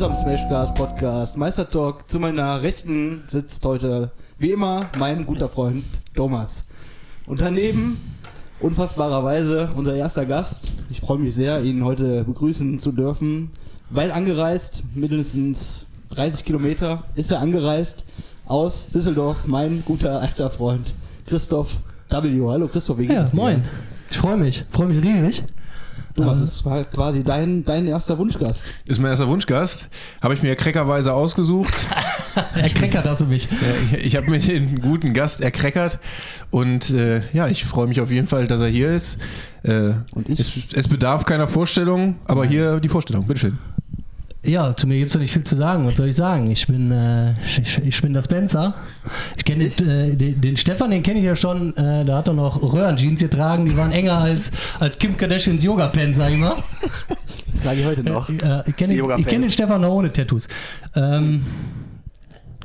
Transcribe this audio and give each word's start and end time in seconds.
unserem 0.00 0.14
Smashcast 0.14 0.76
Podcast 0.76 1.36
Meister 1.36 1.68
Talk. 1.68 2.08
Zu 2.08 2.20
meiner 2.20 2.62
Rechten 2.62 3.24
sitzt 3.26 3.64
heute, 3.64 4.12
wie 4.38 4.52
immer, 4.52 4.88
mein 4.96 5.26
guter 5.26 5.48
Freund 5.48 5.84
Thomas. 6.14 6.68
Und 7.26 7.40
daneben, 7.40 7.96
unfassbarerweise, 8.60 9.70
unser 9.74 9.96
erster 9.96 10.24
Gast. 10.24 10.70
Ich 10.88 11.00
freue 11.00 11.18
mich 11.18 11.34
sehr, 11.34 11.62
ihn 11.62 11.84
heute 11.84 12.22
begrüßen 12.22 12.78
zu 12.78 12.92
dürfen. 12.92 13.50
Weit 13.90 14.12
angereist, 14.12 14.84
mindestens 14.94 15.86
30 16.10 16.44
Kilometer 16.44 17.02
ist 17.16 17.32
er 17.32 17.40
angereist 17.40 18.04
aus 18.46 18.86
Düsseldorf, 18.86 19.48
mein 19.48 19.82
guter 19.84 20.20
alter 20.20 20.48
Freund 20.50 20.94
Christoph 21.26 21.78
W. 22.08 22.46
Hallo 22.46 22.68
Christoph, 22.68 22.98
wie 22.98 23.08
geht's 23.08 23.32
Ja, 23.32 23.36
dir? 23.36 23.36
moin. 23.36 23.64
Ich 24.12 24.18
freue 24.18 24.36
mich. 24.36 24.64
Freue 24.70 24.86
mich 24.86 25.02
riesig. 25.02 25.42
Thomas, 26.18 26.38
es 26.40 26.64
war 26.64 26.84
quasi 26.84 27.22
dein, 27.22 27.64
dein 27.64 27.86
erster 27.86 28.18
Wunschgast. 28.18 28.72
Ist 28.84 29.00
mein 29.00 29.10
erster 29.10 29.28
Wunschgast. 29.28 29.88
Habe 30.20 30.34
ich 30.34 30.42
mir 30.42 30.56
kreckerweise 30.56 31.14
ausgesucht. 31.14 31.74
Er 32.54 32.70
kreckert 32.70 33.04
das 33.04 33.20
um 33.22 33.30
mich. 33.30 33.48
Ich 33.92 34.06
ich 34.08 34.16
habe 34.16 34.30
mir 34.30 34.38
den 34.38 34.80
guten 34.80 35.12
Gast 35.12 35.40
erkreckert. 35.40 35.98
Und 36.50 36.90
äh, 36.90 37.22
ja, 37.32 37.48
ich 37.48 37.64
freue 37.64 37.88
mich 37.88 38.00
auf 38.00 38.10
jeden 38.12 38.28
Fall, 38.28 38.46
dass 38.46 38.60
er 38.60 38.68
hier 38.68 38.92
ist. 38.94 39.18
Äh, 39.64 39.94
Und 40.12 40.28
ich? 40.28 40.38
Es, 40.38 40.50
es 40.72 40.88
bedarf 40.88 41.24
keiner 41.24 41.48
Vorstellung, 41.48 42.16
aber 42.26 42.44
hier 42.46 42.78
die 42.80 42.88
Vorstellung. 42.88 43.26
Bitteschön. 43.26 43.58
Ja, 44.44 44.74
zu 44.76 44.86
mir 44.86 44.98
gibt 44.98 45.08
es 45.08 45.14
doch 45.14 45.20
nicht 45.20 45.32
viel 45.32 45.42
zu 45.42 45.56
sagen. 45.56 45.84
Was 45.84 45.96
soll 45.96 46.08
ich 46.08 46.16
sagen? 46.16 46.48
Ich 46.50 46.66
bin, 46.66 46.92
äh, 46.92 47.32
ich, 47.44 47.78
ich 47.78 48.00
bin 48.00 48.12
der 48.12 48.22
Spencer. 48.22 48.74
Ich 49.36 49.44
kenne 49.44 49.68
den, 49.68 49.88
äh, 49.88 50.14
den, 50.16 50.40
den 50.40 50.56
Stefan, 50.56 50.90
den 50.90 51.02
kenne 51.02 51.18
ich 51.18 51.24
ja 51.24 51.34
schon. 51.34 51.76
Äh, 51.76 52.04
da 52.04 52.18
hat 52.18 52.28
er 52.28 52.34
noch 52.34 52.62
Röhrenjeans 52.62 53.20
getragen. 53.20 53.66
Die 53.66 53.76
waren 53.76 53.90
enger 53.90 54.18
als, 54.18 54.52
als 54.78 54.96
Kim 54.96 55.16
Kardashians 55.16 55.62
Yoga-Pants, 55.64 56.18
sag 56.18 56.30
ich 56.30 56.38
mal. 56.38 56.54
Das 57.52 57.62
trage 57.62 57.80
ich 57.80 57.86
heute 57.86 58.04
noch. 58.04 58.28
Äh, 58.28 58.62
ich 58.66 58.76
kenne 58.76 58.94
den, 58.94 59.18
ich 59.18 59.26
kenn 59.26 59.42
den 59.42 59.50
Stefan 59.50 59.80
noch 59.80 59.90
ohne 59.90 60.12
Tattoos. 60.12 60.46
Ähm, 60.94 61.44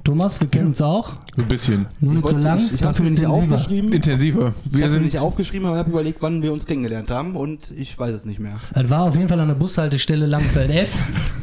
Thomas, 0.03 0.39
wir 0.39 0.49
kennen 0.49 0.67
uns 0.67 0.81
auch. 0.81 1.15
Ein 1.37 1.47
bisschen. 1.47 1.87
Nur 2.01 2.15
nicht 2.15 2.27
so 2.27 2.37
lang. 2.37 2.59
Ich, 2.59 2.73
ich 2.73 2.83
habe 2.83 3.01
mir 3.01 3.11
nicht 3.11 3.25
aufgeschrieben. 3.25 3.91
Intensiver. 3.91 4.53
Ich 4.65 4.73
Wir 4.73 4.81
habe 4.81 4.91
mir 4.91 4.91
sind 4.91 5.05
nicht 5.05 5.17
aufgeschrieben, 5.17 5.65
aber 5.65 5.77
habe 5.77 5.89
überlegt, 5.89 6.21
wann 6.21 6.41
wir 6.43 6.53
uns 6.53 6.67
kennengelernt 6.67 7.09
haben 7.09 7.35
und 7.35 7.71
ich 7.71 7.97
weiß 7.97 8.13
es 8.13 8.25
nicht 8.25 8.39
mehr. 8.39 8.59
Das 8.75 8.89
war 8.89 9.03
auf 9.03 9.15
jeden 9.15 9.29
Fall 9.29 9.39
an 9.39 9.47
der 9.47 9.55
Bushaltestelle 9.55 10.25
Langfeld 10.25 10.69
S. 10.69 11.01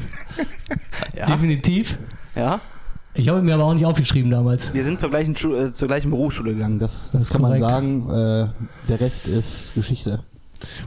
Ja. 1.16 1.26
Definitiv. 1.26 1.98
ja? 2.34 2.60
Ich 3.14 3.28
habe 3.28 3.42
mir 3.42 3.54
aber 3.54 3.64
auch 3.64 3.74
nicht 3.74 3.84
aufgeschrieben 3.84 4.30
damals. 4.30 4.72
Wir 4.72 4.84
sind 4.84 5.00
zur 5.00 5.10
gleichen, 5.10 5.36
Schu 5.36 5.54
äh, 5.54 5.72
zur 5.74 5.88
gleichen 5.88 6.10
Berufsschule 6.10 6.54
gegangen, 6.54 6.78
das, 6.78 7.10
das, 7.10 7.22
Das 7.22 7.30
kann 7.30 7.42
korrekt. 7.42 7.60
man 7.60 7.70
sagen. 7.70 8.08
Äh, 8.10 8.88
der 8.88 9.00
Rest 9.00 9.26
ist 9.26 9.72
Geschichte. 9.74 10.22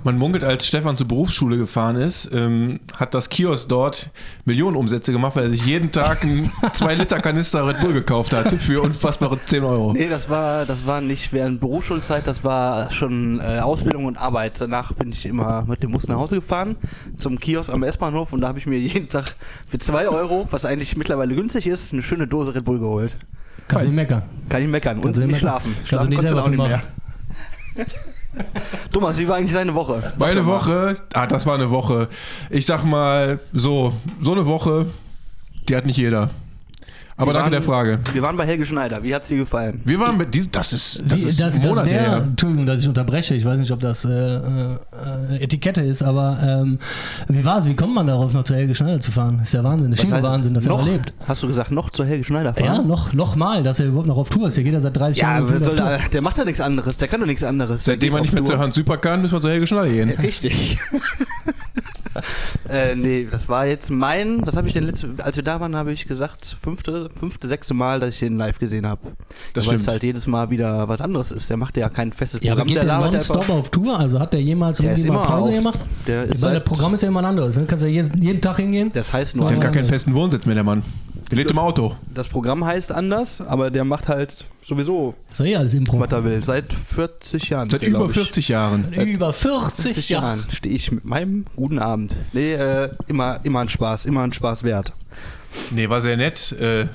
Man 0.04 0.18
munkelt, 0.18 0.44
als 0.44 0.68
Stefan 0.68 0.96
zur 0.98 1.08
Berufsschule 1.08 1.58
gefahren 1.58 1.96
ist, 1.96 2.30
ähm, 2.34 2.80
hat 2.96 3.14
das 3.14 3.30
Kiosk 3.30 3.68
dort 3.70 4.10
Millionenumsätze 4.46 5.12
gemacht, 5.12 5.36
weil 5.36 5.44
er 5.44 5.50
sich 5.50 5.66
jeden 5.66 5.92
Tag 5.92 6.24
einen 6.24 6.50
2-Liter-Kanister 6.62 7.68
Red 7.68 7.80
Bull 7.80 7.94
gekauft 7.94 8.34
hat 8.34 8.52
für 8.54 8.82
unfassbare 8.82 9.40
10 9.40 9.64
Euro. 9.64 9.94
Nee, 9.94 10.10
das 10.10 10.30
war, 10.30 10.66
das 10.66 10.86
war 10.86 11.02
nicht 11.02 11.34
während 11.34 11.60
Berufsschulzeit, 11.60 12.28
das 12.28 12.44
war 12.44 12.92
schon 12.92 13.40
äh, 13.40 13.60
Ausbildung 13.60 14.06
und 14.06 14.18
Arbeit. 14.18 14.60
Danach 14.62 14.94
bin 14.94 15.12
ich 15.12 15.26
immer 15.26 15.64
mit 15.68 15.82
dem 15.84 15.92
Bus 15.92 16.08
nach 16.08 16.18
Hause 16.18 16.36
gefahren, 16.36 16.76
zum 17.18 17.40
Kiosk 17.40 17.72
am 17.72 17.84
S-Bahnhof 17.84 18.34
und 18.34 18.42
da 18.42 18.48
habe 18.50 18.60
ich 18.60 18.66
mir 18.68 18.78
jeden 18.78 19.10
Tag 19.10 19.36
für 19.68 19.80
2 19.80 20.08
Euro, 20.10 20.46
was 20.52 20.66
eigentlich 20.66 20.96
mittlerweile 20.98 21.34
günstig 21.36 21.68
ist, 21.68 21.94
eine 21.94 22.04
schöne 22.04 22.28
Dose 22.28 22.54
Red 22.56 22.66
Bull 22.66 22.80
geholt. 22.80 23.18
Kannst 23.68 23.86
du 23.86 23.90
nicht 23.90 23.96
meckern. 23.96 24.24
Kann 24.50 24.62
ich 24.62 24.68
meckern 24.68 24.98
und 24.98 25.04
Kannst 25.04 25.18
nicht 25.20 25.28
meckern. 25.28 25.40
schlafen. 25.40 25.74
Kannst 25.76 25.88
Schlafen 25.90 26.04
du 26.06 26.10
nicht 26.10 26.18
konntest 26.18 26.36
du 26.38 26.42
auch 26.42 26.50
nicht 26.50 26.58
mehr. 26.60 26.84
Thomas, 28.92 29.18
wie 29.18 29.28
war 29.28 29.38
eigentlich 29.38 29.54
deine 29.54 29.74
Woche? 29.74 30.02
Sag 30.16 30.20
Meine. 30.20 30.46
Woche, 30.46 30.96
ah, 31.14 31.28
das 31.28 31.46
war 31.46 31.56
eine 31.56 31.70
Woche. 31.70 32.08
Ich 32.50 32.66
sag 32.66 32.84
mal, 32.84 33.40
so, 33.54 33.94
so 34.22 34.32
eine 34.32 34.46
Woche, 34.46 34.88
die 35.68 35.76
hat 35.76 35.86
nicht 35.86 35.98
jeder. 35.98 36.30
Aber 37.16 37.28
Wir 37.30 37.34
danke 37.34 37.44
waren- 37.44 37.52
der 37.52 37.62
Frage. 37.62 38.00
Wir 38.12 38.22
waren 38.24 38.36
bei 38.38 38.46
Helge 38.48 38.66
Schneider. 38.66 39.04
Wie 39.04 39.14
hat's 39.14 39.28
dir 39.28 39.38
gefallen? 39.38 39.82
Wir 39.86 40.00
waren 40.00 40.18
mit 40.18 40.34
diesem, 40.34 40.52
das 40.52 40.74
ist, 40.74 41.04
das 41.08 41.22
Wie- 41.22 41.28
ist 41.28 41.40
das, 41.40 41.56
das 41.60 41.66
Monate 41.66 41.90
der, 41.90 42.02
her. 42.02 42.18
Entschuldigung, 42.24 42.66
dass 42.66 42.82
ich 42.82 42.88
unterbreche. 42.88 43.36
Ich 43.36 43.46
weiß 43.46 43.60
nicht, 43.60 43.72
ob 43.72 43.80
das 43.82 44.04
äh, 44.04 44.10
äh, 44.10 44.80
Etikette 45.40 45.82
ist, 45.82 46.02
aber 46.02 46.40
ähm, 46.42 46.80
wie 47.28 47.46
war 47.46 47.60
es? 47.60 47.66
Wie 47.68 47.76
kommt 47.76 47.94
man 47.94 48.08
darauf, 48.08 48.34
noch 48.34 48.44
zu 48.44 48.56
Helge 48.56 48.74
Schneider 48.74 49.00
zu 49.00 49.12
fahren? 49.12 49.40
Ist 49.44 49.54
ja 49.54 49.64
Wahnsinn. 49.64 49.92
Das 49.92 50.04
ist 50.04 50.12
heißt- 50.12 50.24
Wahnsinn, 50.24 50.54
dass 50.56 50.66
er 50.66 50.70
noch, 50.72 50.80
noch 50.80 50.88
lebt. 50.92 51.14
Hast 51.28 51.44
du 51.44 51.48
gesagt, 51.48 51.70
noch 51.72 51.92
zur 51.92 52.06
Helge 52.08 52.24
Schneider 52.24 52.54
fahren? 52.54 52.66
Ja, 52.66 52.82
noch, 52.82 53.14
noch 53.14 53.36
mal, 53.36 53.62
dass 53.62 53.80
er 53.80 53.86
überhaupt 53.88 54.08
noch 54.08 54.18
auf 54.18 54.30
Tour 54.30 54.48
ist. 54.48 54.58
Der 54.58 54.64
geht 54.64 54.74
ja 54.74 54.80
seit 54.82 54.98
30 54.98 55.22
Ja, 55.22 55.34
Jahren. 55.38 55.46
soll 55.48 55.62
Tour. 55.62 55.76
der, 55.76 56.00
der 56.12 56.22
macht 56.24 56.38
ja 56.40 56.46
nichts 56.46 56.62
anderes. 56.62 56.98
Der 56.98 57.08
kann 57.08 57.20
doch 57.20 57.28
nichts 57.28 57.44
anderes. 57.44 57.84
Der 57.84 57.94
Seitdem 57.94 58.16
auf 58.16 58.22
nicht 58.22 58.34
mehr 58.34 58.44
zu 58.44 58.58
Hans 58.58 58.74
Super 58.74 58.98
kann, 58.98 59.22
müssen 59.22 59.34
wir 59.34 59.42
zu 59.42 59.50
Helge 59.50 59.68
Schneider 59.68 59.90
gehen. 59.90 60.10
Richtig. 60.10 60.80
äh, 62.70 62.96
nee, 62.96 63.28
das 63.30 63.50
war 63.50 63.66
jetzt 63.66 63.90
mein, 63.90 64.46
was 64.46 64.56
habe 64.56 64.68
ich 64.68 64.74
denn 64.74 64.86
letzte, 64.86 65.10
als 65.18 65.36
wir 65.36 65.44
da 65.44 65.60
waren, 65.60 65.76
habe 65.76 65.92
ich 65.92 66.08
gesagt, 66.08 66.58
fünfte, 66.62 67.10
fünfte, 67.20 67.48
sechste 67.48 67.74
Mal, 67.74 68.00
dass 68.00 68.12
ich 68.12 68.22
ihn 68.22 68.38
live 68.38 68.60
gesehen 68.60 68.86
habe. 68.88 69.02
Das 69.54 69.68
Weil 69.68 69.76
es 69.76 69.88
halt 69.88 70.04
jedes 70.04 70.28
Mal 70.28 70.50
wieder 70.50 70.88
was 70.88 71.02
anderes 71.02 71.32
ist. 71.32 71.50
Der 71.50 71.58
macht 71.58 71.78
ja 71.78 71.90
kein 71.90 72.14
festes 72.14 72.40
Ja, 72.44 72.54
aber 72.54 72.62
Programm, 72.62 72.68
geht 72.68 72.90
der 72.90 73.00
der 73.00 73.12
nonstop 73.12 73.50
auf 73.50 73.70
Tour? 73.70 74.00
Also 74.00 74.20
hat 74.20 74.34
der 74.34 74.42
jemals 74.42 74.78
Der 74.78 74.92
irgendwie 74.92 75.10
mal 75.10 75.26
Pause 75.26 75.50
auf, 75.50 75.56
gemacht? 75.56 75.80
Der 76.08 76.26
ist 76.26 76.42
seit, 76.42 76.56
das 76.56 76.64
Programm 76.64 76.94
ist 76.94 77.02
ja 77.02 77.10
immer 77.10 77.22
ein 77.22 77.26
anderes. 77.26 77.56
Dann 77.56 77.68
kannst 77.68 77.84
du 77.84 77.88
ja 77.90 78.04
jeden, 78.04 78.22
jeden 78.22 78.42
Tag 78.42 78.58
hingehen. 78.58 78.92
das 78.94 79.12
heißt 79.14 79.36
nur 79.36 79.48
Der 79.48 79.56
hat 79.58 79.64
gar 79.64 79.72
keinen 79.72 79.88
festen 79.88 80.14
Wohnsitz 80.14 80.46
mehr, 80.46 80.56
der 80.56 80.64
Mann. 80.64 80.84
Der 81.36 81.44
lebt 81.44 81.52
im 81.52 81.60
Auto. 81.60 81.96
Das 82.14 82.30
Programm 82.30 82.66
heißt 82.66 82.92
anders, 82.92 83.42
aber 83.42 83.72
der 83.72 83.84
macht 83.84 84.08
halt 84.08 84.46
sowieso, 84.64 85.16
Das 85.30 85.40
ist 85.40 85.46
ja 85.46 85.52
eh 85.52 85.56
alles 85.58 85.74
Impro. 85.74 86.00
was 86.00 86.12
er 86.12 86.24
will. 86.24 86.44
Seit 86.44 86.72
40 86.74 87.50
Jahren. 87.50 87.70
Seit 87.70 87.84
er, 87.84 87.90
über 87.90 88.06
ich. 88.06 88.12
40 88.12 88.48
Jahren. 88.48 88.94
Über 88.94 89.34
40, 89.34 89.84
40 89.84 90.10
Jahre. 90.10 90.26
Jahren 90.26 90.46
stehe 90.52 90.76
ich 90.76 90.92
mit 90.92 91.06
meinem 91.06 91.46
guten 91.56 91.80
Abend. 91.80 92.16
Nee, 92.34 92.54
äh, 92.54 92.90
immer, 93.08 93.40
immer 93.44 93.62
ein 93.62 93.70
Spaß, 93.70 94.06
immer 94.06 94.22
ein 94.24 94.34
Spaß 94.34 94.64
wert. 94.64 94.94
Nee, 95.72 95.90
war 95.90 96.02
sehr 96.02 96.18
nett. 96.18 96.52
Äh, 96.54 96.88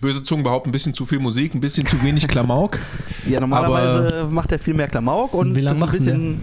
böse 0.00 0.22
Zungen 0.22 0.44
behaupten, 0.44 0.68
ein 0.68 0.72
bisschen 0.72 0.94
zu 0.94 1.06
viel 1.06 1.18
Musik, 1.18 1.54
ein 1.54 1.60
bisschen 1.60 1.86
zu 1.86 2.02
wenig 2.02 2.26
Klamauk. 2.28 2.78
Ja, 3.28 3.40
normalerweise 3.40 4.26
macht 4.30 4.52
er 4.52 4.58
viel 4.58 4.72
mehr 4.72 4.88
Klamauk 4.88 5.34
und 5.34 5.54
Wie 5.54 5.60
lang 5.60 5.82
ein 5.82 5.90
bisschen. 5.90 6.40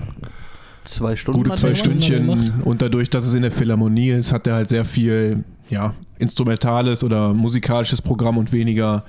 Zwei 0.83 1.16
Stunden. 1.16 1.41
Gute 1.41 1.56
zwei 1.56 1.73
Stunden. 1.73 2.00
Stündchen. 2.00 2.62
Und 2.63 2.83
dadurch, 2.83 3.09
dass 3.09 3.25
es 3.25 3.33
in 3.33 3.41
der 3.41 3.51
Philharmonie 3.51 4.12
ist, 4.12 4.31
hat 4.31 4.45
er 4.45 4.53
halt 4.53 4.69
sehr 4.69 4.85
viel 4.85 5.44
ja, 5.67 5.95
instrumentales 6.18 7.03
oder 7.03 7.34
musikalisches 7.34 8.02
Programm 8.02 8.38
und 8.38 8.52
weniger 8.52 9.03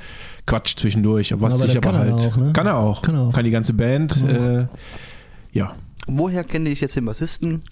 Quatsch 0.46 0.76
zwischendurch. 0.76 1.32
Was 1.38 1.54
Aber 1.54 1.62
sich 1.62 1.74
das 1.74 1.76
aber 1.76 1.80
kann 1.80 1.94
er 1.94 2.00
halt. 2.00 2.32
auch, 2.32 2.36
ne? 2.36 2.52
Kann 2.52 2.66
er 2.66 2.76
auch. 2.76 3.02
Kann 3.02 3.14
er 3.14 3.20
auch. 3.22 3.32
Kann 3.32 3.44
die 3.44 3.50
ganze 3.50 3.74
Band. 3.74 4.22
Er 4.26 4.60
Äh, 4.60 4.66
ja. 5.52 5.74
Woher 6.06 6.44
kenne 6.44 6.68
ich 6.70 6.80
jetzt 6.80 6.96
den 6.96 7.04
Bassisten? 7.04 7.62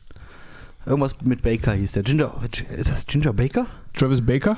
Irgendwas 0.86 1.16
mit 1.22 1.42
Baker 1.42 1.72
hieß 1.72 1.92
der. 1.92 2.02
Ginger. 2.02 2.32
Ist 2.76 2.90
das 2.90 3.06
Ginger 3.06 3.32
Baker? 3.32 3.66
Travis 3.94 4.20
Baker. 4.24 4.56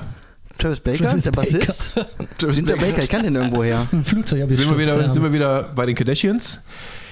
Travis 0.57 0.79
Baker 0.79 0.97
Travis 1.05 1.17
ist 1.17 1.25
der 1.25 1.31
Baker. 1.31 1.57
Bassist? 1.59 1.91
Travis 2.37 2.57
Ginger 2.57 2.77
Baker, 2.77 3.03
ich 3.03 3.09
kann 3.09 3.23
den 3.23 3.35
irgendwoher. 3.35 3.87
Ein 3.91 4.03
Flugzeug 4.03 4.41
habe 4.41 4.53
ich 4.53 4.59
sind 4.59 4.71
wir, 4.71 4.77
wieder, 4.79 5.09
sind 5.09 5.21
wir 5.21 5.31
wieder 5.31 5.71
bei 5.75 5.85
den 5.85 5.95
Kardashians. 5.95 6.59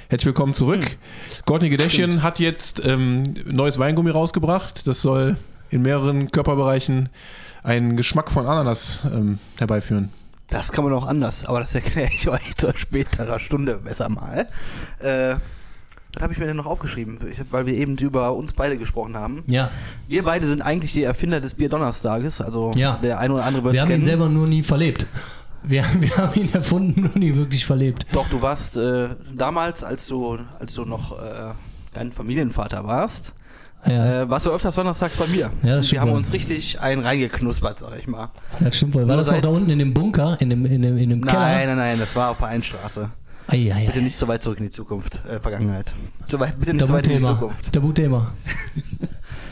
Herzlich 0.10 0.28
willkommen 0.28 0.54
zurück. 0.54 0.84
Hm. 0.84 0.98
Courtney 1.46 1.70
Kardashian 1.70 2.24
hat 2.24 2.40
jetzt 2.40 2.82
ähm, 2.84 3.24
neues 3.46 3.80
Weingummi 3.80 4.10
rausgebracht. 4.10 4.88
Das 4.88 5.02
soll 5.02 5.38
in 5.70 5.82
mehreren 5.82 6.32
Körperbereichen 6.32 7.10
einen 7.66 7.98
Geschmack 7.98 8.32
von 8.32 8.46
Ananas 8.46 9.06
ähm, 9.12 9.40
herbeiführen. 9.58 10.10
Das 10.50 10.72
kann 10.72 10.84
man 10.84 10.94
auch 10.94 11.08
anders, 11.08 11.46
aber 11.46 11.60
das 11.60 11.74
erkläre 11.76 12.10
ich 12.14 12.30
euch 12.30 12.56
zu 12.56 12.72
späterer 12.78 13.40
Stunde 13.40 13.76
besser 13.78 14.10
mal. 14.10 14.48
Äh, 15.00 15.36
was 16.14 16.24
habe 16.24 16.32
ich 16.32 16.40
mir 16.40 16.46
denn 16.46 16.56
noch 16.56 16.66
aufgeschrieben? 16.68 17.20
Weil 17.52 17.66
wir 17.66 17.74
eben 17.74 17.98
über 17.98 18.34
uns 18.34 18.54
beide 18.54 18.78
gesprochen 18.78 19.18
haben. 19.18 19.44
Ja, 19.48 19.70
Wir 20.08 20.24
beide 20.24 20.48
sind 20.48 20.62
eigentlich 20.62 20.94
die 20.94 21.04
Erfinder 21.04 21.42
des 21.42 21.56
Bier-Donnerstages. 21.56 22.40
Also 22.40 22.72
Ja. 22.76 22.98
der 23.04 23.20
eine 23.20 23.34
oder 23.34 23.44
andere 23.44 23.64
wird 23.66 23.74
wir 23.74 23.82
haben 23.82 23.90
ihn 23.90 23.94
kennen. 23.96 24.04
selber 24.06 24.30
nur 24.30 24.48
nie 24.48 24.64
verlebt. 24.64 25.06
Wir, 25.64 25.84
wir 26.00 26.16
haben 26.16 26.40
ihn 26.40 26.54
erfunden, 26.54 27.02
nur 27.02 27.18
nie 27.18 27.36
wirklich 27.36 27.66
verlebt. 27.66 28.06
Doch, 28.14 28.30
du 28.30 28.42
warst 28.42 28.78
äh, 28.78 29.10
damals, 29.34 29.84
als 29.84 30.08
du, 30.08 30.38
als 30.60 30.74
du 30.76 30.86
noch 30.86 31.20
äh, 31.20 31.52
dein 31.94 32.12
Familienvater 32.14 32.86
warst, 32.86 33.34
Ja, 33.88 34.22
äh, 34.24 34.30
warst 34.30 34.46
du 34.46 34.52
öfters 34.52 34.76
donnerstags 34.76 35.16
bei 35.18 35.28
mir. 35.28 35.38
Ja, 35.38 35.48
das 35.48 35.64
Und 35.64 35.64
wir 35.64 35.84
stimmt 35.84 36.02
haben 36.02 36.10
wohl. 36.12 36.18
uns 36.18 36.34
richtig 36.34 36.80
einen 36.82 37.04
reingeknuspert, 37.04 37.80
sag 37.80 38.00
ich 38.00 38.08
mal. 38.08 38.30
das 38.60 38.76
stimmt 38.78 38.96
wohl. 38.96 39.02
War 39.08 39.16
nur 39.16 39.18
das 39.26 39.32
noch 39.32 39.42
da 39.42 39.50
unten 39.50 39.70
in 39.70 39.80
dem 39.80 39.94
Bunker, 39.94 40.38
in 40.40 40.50
dem, 40.50 40.66
in 40.66 40.82
dem, 40.82 40.98
in 40.98 41.10
dem 41.12 41.24
Keller? 41.26 41.40
Nein, 41.40 41.68
nein, 41.68 41.78
nein, 41.78 42.00
das 42.00 42.16
war 42.16 42.32
auf 42.32 42.38
Vereinstraße. 42.38 43.10
Ei, 43.48 43.72
ei, 43.72 43.86
Bitte 43.86 44.02
nicht 44.02 44.18
so 44.18 44.28
weit 44.28 44.42
zurück 44.42 44.58
in 44.60 44.66
die 44.66 44.72
Zukunft, 44.72 45.22
äh, 45.30 45.40
Vergangenheit. 45.40 45.94
So 46.28 46.40
weit, 46.40 46.60
bitte 46.60 46.74
nicht 46.74 46.88
so 46.88 46.94
weit 46.94 47.08
in 47.08 47.18
die. 47.18 47.24
Zukunft. 47.24 47.72
Tabuthema. 47.72 48.32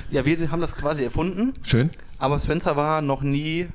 Ja, 0.09 0.25
wir 0.25 0.51
haben 0.51 0.61
das 0.61 0.75
quasi 0.75 1.03
erfunden, 1.03 1.53
Schön. 1.63 1.89
aber 2.17 2.39
Spencer 2.39 2.75
war 2.75 3.01
noch 3.03 3.21
nie 3.21 3.67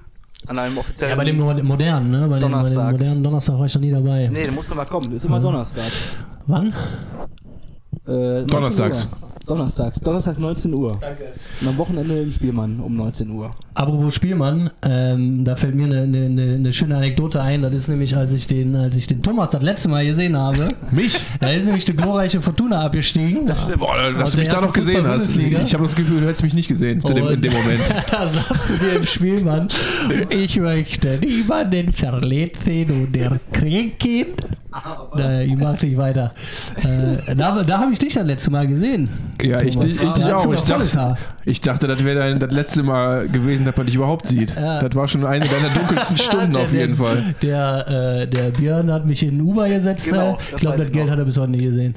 an 0.48 0.58
einem 0.58 0.76
offiziellen. 0.78 1.10
Ja, 1.10 1.16
bei 1.16 1.24
dem 1.24 1.38
mo- 1.38 1.54
modernen, 1.62 2.10
ne? 2.10 2.18
Bei 2.18 2.22
dem, 2.24 2.30
bei 2.30 2.38
dem 2.38 2.50
Donnerstag. 2.50 2.92
modernen 2.92 3.22
Donnerstag 3.22 3.58
war 3.58 3.66
ich 3.66 3.74
noch 3.74 3.80
nie 3.82 3.90
dabei. 3.92 4.28
Nee, 4.32 4.42
der 4.44 4.52
musste 4.52 4.74
mal 4.74 4.84
kommen. 4.86 5.06
Das 5.06 5.14
ist 5.14 5.24
immer. 5.24 5.38
Donnerstag. 5.40 5.84
Wann? 6.46 6.72
Äh, 8.06 8.10
19 8.10 8.46
Donnerstags. 8.48 9.04
Uhr. 9.06 9.10
Donnerstags. 9.48 10.00
Donnerstag 10.00 10.38
19 10.38 10.74
Uhr. 10.74 10.98
Danke. 11.00 11.32
Und 11.60 11.68
am 11.68 11.78
Wochenende 11.78 12.18
im 12.18 12.30
Spielmann 12.30 12.80
um 12.80 12.94
19 12.96 13.30
Uhr. 13.30 13.50
apropos 13.74 14.14
Spielmann, 14.14 14.70
ähm, 14.82 15.44
da 15.44 15.56
fällt 15.56 15.74
mir 15.74 15.84
eine, 15.84 16.02
eine, 16.02 16.26
eine, 16.26 16.54
eine 16.54 16.72
schöne 16.72 16.96
Anekdote 16.96 17.40
ein. 17.40 17.62
Das 17.62 17.74
ist 17.74 17.88
nämlich, 17.88 18.16
als 18.16 18.32
ich 18.32 18.46
den, 18.46 18.76
als 18.76 18.96
ich 18.96 19.06
den 19.06 19.22
Thomas 19.22 19.50
das 19.50 19.62
letzte 19.62 19.88
Mal 19.88 20.04
gesehen 20.06 20.36
habe, 20.36 20.68
Mich? 20.92 21.20
da 21.40 21.50
ist 21.50 21.64
nämlich 21.64 21.84
die 21.84 21.96
glorreiche 21.96 22.40
Fortuna 22.40 22.80
abgestiegen. 22.80 23.46
Das 23.46 23.64
stimmt. 23.64 23.80
Boah, 23.80 23.96
dass 24.12 24.32
du 24.32 24.36
der 24.36 24.46
mich 24.46 24.54
da 24.54 24.60
noch 24.60 24.72
gesehen 24.72 25.06
hast. 25.06 25.36
Ich 25.36 25.74
habe 25.74 25.84
das 25.84 25.96
Gefühl, 25.96 26.20
du 26.20 26.26
hättest 26.26 26.42
mich 26.42 26.54
nicht 26.54 26.68
gesehen 26.68 27.04
zu 27.04 27.14
dem, 27.14 27.26
in 27.28 27.40
dem 27.40 27.52
Moment. 27.52 27.82
da 28.10 28.28
sagst 28.28 28.70
du 28.70 28.74
dir 28.74 28.96
im 28.96 29.02
Spielmann, 29.02 29.68
ich 30.30 30.58
möchte 30.60 31.18
niemanden 31.18 31.92
verletzen 31.92 32.90
und 32.90 33.16
erkränken. 33.16 34.26
Da, 35.16 35.40
ich 35.40 35.56
mach 35.56 35.80
nicht 35.80 35.96
weiter. 35.96 36.34
Äh, 36.82 37.34
da 37.34 37.62
da 37.62 37.78
habe 37.78 37.92
ich 37.92 37.98
dich 37.98 38.14
das 38.14 38.26
letzte 38.26 38.50
Mal 38.50 38.66
gesehen. 38.68 39.08
Ja, 39.42 39.60
ich, 39.62 39.76
ich, 39.76 39.96
Da 39.98 40.12
dich 40.12 40.32
auch. 40.32 40.52
Ich 40.52 40.62
dachte, 40.64 41.16
ich 41.44 41.60
dachte, 41.60 41.86
das 41.86 42.04
wäre 42.04 42.18
dein 42.18 42.40
das 42.40 42.50
letzte 42.52 42.82
Mal 42.82 43.28
gewesen, 43.28 43.64
dass 43.64 43.76
man 43.76 43.86
dich 43.86 43.94
überhaupt 43.94 44.26
sieht. 44.26 44.54
Ja. 44.56 44.80
Das 44.80 44.94
war 44.96 45.06
schon 45.08 45.24
eine 45.24 45.46
deiner 45.46 45.70
dunkelsten 45.70 46.18
Stunden 46.18 46.52
Der- 46.54 46.62
auf 46.62 46.72
jeden 46.72 46.96
der, 46.96 47.06
Fall. 47.06 47.34
Der, 47.42 47.88
äh, 48.22 48.26
der 48.28 48.50
Björn 48.50 48.90
hat 48.92 49.06
mich 49.06 49.22
in 49.22 49.38
den 49.38 49.40
Uber 49.42 49.68
gesetzt. 49.68 50.10
Genau, 50.10 50.32
äh, 50.32 50.36
das 50.38 50.48
ich 50.52 50.56
glaube, 50.58 50.78
das 50.78 50.86
ich 50.88 50.92
Geld 50.92 51.06
noch. 51.06 51.12
hat 51.12 51.18
er 51.20 51.24
bis 51.24 51.36
heute 51.38 51.50
nicht 51.52 51.62
gesehen. 51.64 51.94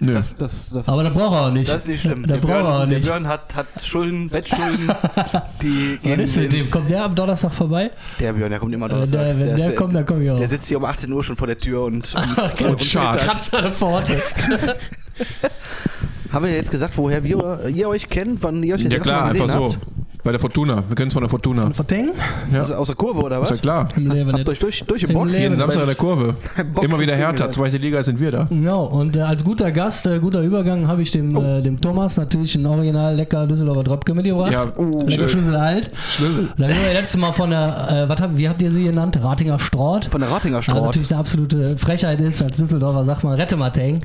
Nö. 0.00 0.12
Das, 0.14 0.28
das, 0.38 0.70
das, 0.72 0.88
Aber 0.88 1.02
das 1.02 1.12
braucht 1.12 1.34
er 1.34 1.46
auch 1.46 1.50
nicht. 1.50 1.68
das 1.68 1.78
ist 1.78 1.88
nicht 1.88 2.02
schlimm. 2.02 2.22
Das 2.24 2.38
Der 2.40 2.46
braucht 2.46 2.52
er 2.52 2.60
auch 2.60 2.64
Björn, 2.76 2.88
der 2.90 2.98
nicht. 2.98 3.08
Björn 3.08 3.26
hat, 3.26 3.56
hat 3.56 3.66
Schulden, 3.84 4.28
Bettschulden, 4.28 4.86
die 5.62 5.94
Was 5.96 6.02
gehen 6.02 6.20
ist 6.20 6.36
mit 6.36 6.52
dem? 6.52 6.70
Kommt 6.70 6.88
der 6.90 7.04
am 7.04 7.14
Donnerstag 7.16 7.52
vorbei? 7.52 7.90
Der 8.20 8.32
Björn, 8.32 8.50
der 8.50 8.60
kommt 8.60 8.72
immer 8.74 8.86
Äh, 8.86 8.90
der, 8.90 8.96
donnerstags. 8.98 9.40
wenn 9.40 9.56
der, 9.56 9.68
ist- 9.70 9.76
kommt, 9.76 9.94
dann 9.96 10.06
komme 10.06 10.22
ich 10.24 10.30
auch. 10.30 10.38
der 10.38 10.46
sitzt 10.48 10.68
hier 10.68 10.76
um 10.78 10.84
18 10.84 11.12
Uhr 11.12 11.24
schon 11.24 11.36
vor 11.36 11.48
der 11.48 11.58
Tür 11.58 11.82
und, 11.82 12.14
und, 12.14 12.60
Und 12.68 12.84
schart. 12.84 13.14
zittert. 13.18 13.28
Kratzt 13.28 13.52
der 13.52 13.72
Pforte. 13.72 14.22
Haben 16.32 16.44
wir 16.44 16.52
jetzt 16.52 16.70
gesagt, 16.70 16.96
woher 16.96 17.24
wir, 17.24 17.68
ihr 17.68 17.88
euch 17.88 18.08
kennt, 18.08 18.42
wann 18.42 18.62
ihr 18.62 18.74
euch 18.74 18.82
das 18.82 18.92
Ja 18.92 18.98
erste 18.98 19.12
Mal 19.12 19.18
klar, 19.18 19.28
gesehen 19.28 19.42
einfach 19.50 19.70
so. 19.72 19.76
Bei 20.28 20.32
der 20.32 20.40
Fortuna. 20.42 20.84
Wir 20.86 20.94
kennen 20.94 21.08
es 21.08 21.14
von 21.14 21.22
der 21.22 21.30
Fortuna. 21.30 21.70
Vertengen? 21.72 22.10
Ja. 22.52 22.58
Also 22.58 22.74
aus 22.74 22.88
der 22.88 22.96
Kurve 22.96 23.20
oder 23.22 23.36
Ist 23.36 23.42
was? 23.44 23.50
ja 23.52 23.56
klar. 23.56 23.88
Im 23.96 24.10
Leben 24.10 24.26
Habt 24.28 24.36
nicht. 24.40 24.48
euch 24.50 24.58
durch, 24.58 24.84
durchgeboxt? 24.84 25.36
Im 25.36 25.42
Jeden. 25.42 25.56
Samstag 25.56 25.80
in 25.80 25.86
der 25.86 25.94
Kurve. 25.96 26.34
Boxen 26.74 26.84
Immer 26.90 27.00
wieder 27.00 27.14
Hertha. 27.14 27.28
kennengelernt. 27.28 27.52
Zweite 27.54 27.76
Liga 27.78 28.02
sind 28.02 28.20
wir 28.20 28.30
da. 28.30 28.44
Genau, 28.50 28.84
und 28.84 29.16
äh, 29.16 29.22
als 29.22 29.42
guter 29.42 29.70
Gast, 29.70 30.06
äh, 30.06 30.18
guter 30.18 30.42
Übergang, 30.42 30.86
habe 30.86 31.00
ich 31.00 31.10
dem, 31.12 31.34
Oh. 31.34 31.40
äh, 31.42 31.62
dem 31.62 31.80
Thomas 31.80 32.18
natürlich 32.18 32.54
ein 32.56 32.66
original 32.66 33.14
lecker 33.16 33.46
Düsseldorfer 33.46 33.84
Dröpke 33.84 34.12
mitgebracht. 34.12 34.52
Ja, 34.52 34.64
lecker 35.06 35.28
schön. 35.28 35.28
Schlüssel 35.30 35.56
alt. 35.56 35.90
Schlüssel. 35.96 36.50
Da 36.58 36.64
haben 36.64 36.74
wir 36.84 36.92
letztes 36.92 37.18
Mal 37.18 37.32
von 37.32 37.48
der, 37.48 37.88
äh, 38.04 38.08
was 38.10 38.20
habt, 38.20 38.36
wie 38.36 38.50
habt 38.50 38.60
ihr 38.60 38.70
sie 38.70 38.84
genannt? 38.84 39.18
Ratinger 39.22 39.58
Straut. 39.58 40.04
Von 40.10 40.20
der 40.20 40.30
Ratinger 40.30 40.58
Was 40.58 40.64
Straut. 40.66 40.84
natürlich 40.84 41.10
eine 41.10 41.20
absolute 41.20 41.78
Frechheit 41.78 42.20
ist, 42.20 42.42
als 42.42 42.58
Düsseldorfer 42.58 43.06
sagt 43.06 43.24
man, 43.24 43.32
rette 43.32 43.56
mal 43.56 43.70
Tang. 43.70 44.02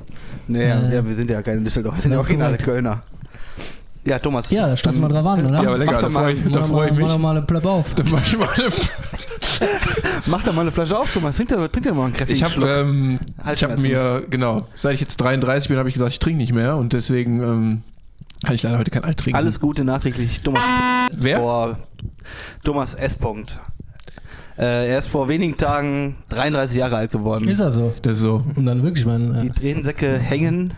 Nee, 0.48 0.64
Äh, 0.64 0.94
ja, 0.96 1.06
wir 1.06 1.14
sind 1.16 1.30
ja 1.30 1.42
keine 1.42 1.60
Düsseldorfer, 1.60 1.98
wir 1.98 2.02
sind 2.02 2.14
ja 2.14 2.20
ist 2.20 2.26
originale. 2.28 2.56
Kölner. 2.60 3.02
Ja, 4.06 4.20
Thomas. 4.20 4.52
Ja, 4.52 4.68
da 4.68 4.76
stoßen 4.78 5.00
wir 5.00 5.08
drauf 5.10 5.26
an, 5.26 5.46
oder? 5.46 5.62
Ja, 5.64 5.70
aber 5.70 5.78
lecker. 5.78 5.94
Mach 5.94 6.02
Da 6.02 6.08
doch 6.08 6.14
mal- 6.14 6.20
freue 6.24 6.34
ich, 6.34 6.52
da 6.52 6.60
Mach 6.60 6.68
freu 6.68 6.86
ich 6.86 6.92
mal, 6.92 7.00
mach 7.00 7.08
doch 7.08 7.14
mich. 7.16 7.22
mal 7.24 7.32
eine 7.38 7.42
Plöpp 7.44 7.66
auf. 7.66 7.94
Da 7.96 8.04
mach 8.12 8.26
ich 8.28 8.38
mal 8.38 8.50
eine 8.56 8.66
Mach 10.26 10.44
doch 10.44 10.54
mal 10.54 10.62
eine 10.62 10.72
Flasche 10.72 10.98
auf, 10.98 11.12
Thomas. 11.14 11.36
Trink 11.36 11.50
doch, 11.50 11.68
trink 11.68 11.86
doch 11.86 11.96
mal 11.96 12.06
einen 12.06 12.14
kräftigen 12.14 12.38
Ich 12.38 12.44
habe 12.44 12.54
Schluck. 12.54 12.68
ähm, 12.70 13.20
ich 13.54 13.64
hab 13.64 13.80
mir, 13.80 14.26
genau, 14.30 14.68
seit 14.80 14.96
ich 14.96 15.02
jetzt 15.02 15.18
33 15.18 15.70
bin, 15.70 15.78
habe 15.78 15.88
ich 15.90 15.94
gesagt, 15.96 16.12
ich 16.12 16.20
trinke 16.20 16.38
nicht 16.38 16.54
mehr 16.54 16.76
und 16.78 16.94
deswegen 16.94 17.42
ähm, 17.42 17.82
kann 18.44 18.56
ich 18.56 18.64
leider 18.64 18.78
heute 18.78 18.92
kein 18.92 19.04
Alt 19.06 19.20
trinken. 19.20 19.38
Alles 19.38 19.60
Gute 19.60 19.84
nachträglich. 19.84 20.42
Thomas 20.42 20.62
Wer? 21.14 21.38
vor 21.40 21.78
Thomas 22.64 22.94
S. 22.96 23.16
Punkt. 23.16 23.60
Äh, 24.58 24.90
er 24.92 25.00
ist 25.00 25.08
vor 25.08 25.30
wenigen 25.30 25.58
Tagen 25.58 26.18
33 26.30 26.78
Jahre 26.78 26.98
alt 26.98 27.12
geworden. 27.12 27.48
Ist 27.48 27.60
er 27.60 27.72
so. 27.72 27.94
Das 28.02 28.14
ist 28.14 28.20
so. 28.22 28.44
Und 28.56 28.66
dann 28.66 28.84
wirklich, 28.84 29.06
mein. 29.06 29.40
Die 29.42 29.48
Äh, 29.48 29.52
Tränensäcke 29.52 30.18
hängen, 30.20 30.74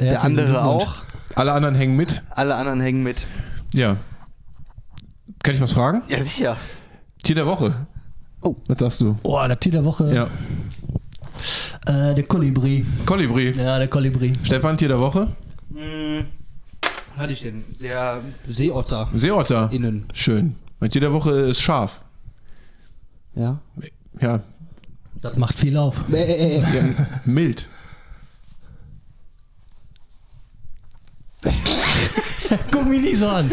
der 0.00 0.24
andere 0.24 0.64
auch. 0.64 1.02
Alle 1.34 1.52
anderen 1.52 1.74
hängen 1.74 1.96
mit. 1.96 2.22
Alle 2.30 2.54
anderen 2.54 2.80
hängen 2.80 3.02
mit. 3.02 3.26
Ja. 3.72 3.96
Kann 5.42 5.54
ich 5.54 5.60
was 5.60 5.72
fragen? 5.72 6.02
Ja, 6.08 6.22
sicher. 6.22 6.56
Tier 7.22 7.34
der 7.34 7.46
Woche. 7.46 7.86
Oh. 8.40 8.56
Was 8.68 8.78
sagst 8.78 9.00
du? 9.00 9.16
Oh, 9.22 9.38
der 9.46 9.58
Tier 9.58 9.72
der 9.72 9.84
Woche. 9.84 10.14
Ja. 10.14 10.28
Äh, 11.86 12.14
der 12.14 12.22
Kolibri. 12.24 12.84
Kolibri. 13.04 13.50
Ja, 13.50 13.78
der 13.78 13.88
Kolibri. 13.88 14.32
Stefan, 14.44 14.76
Tier 14.76 14.88
der 14.88 15.00
Woche? 15.00 15.28
Hm, 15.72 16.26
was 16.80 17.18
hatte 17.18 17.32
ich 17.32 17.42
denn? 17.42 17.64
Der 17.80 18.20
Seeotter 18.46 19.08
Seeotter. 19.14 19.70
innen. 19.72 20.06
Schön. 20.12 20.56
Mein 20.80 20.90
Tier 20.90 21.00
der 21.00 21.12
Woche 21.12 21.30
ist 21.32 21.60
Schaf. 21.60 22.00
Ja. 23.34 23.60
Ja. 24.20 24.40
Das 25.20 25.36
macht 25.36 25.58
viel 25.58 25.76
auf. 25.76 26.04
Äh, 26.12 26.16
äh, 26.22 26.58
äh. 26.58 26.60
ja 26.60 27.06
mild. 27.24 27.68
Guck 32.72 32.86
mich 32.88 33.02
nicht 33.02 33.18
so 33.18 33.26
an. 33.28 33.50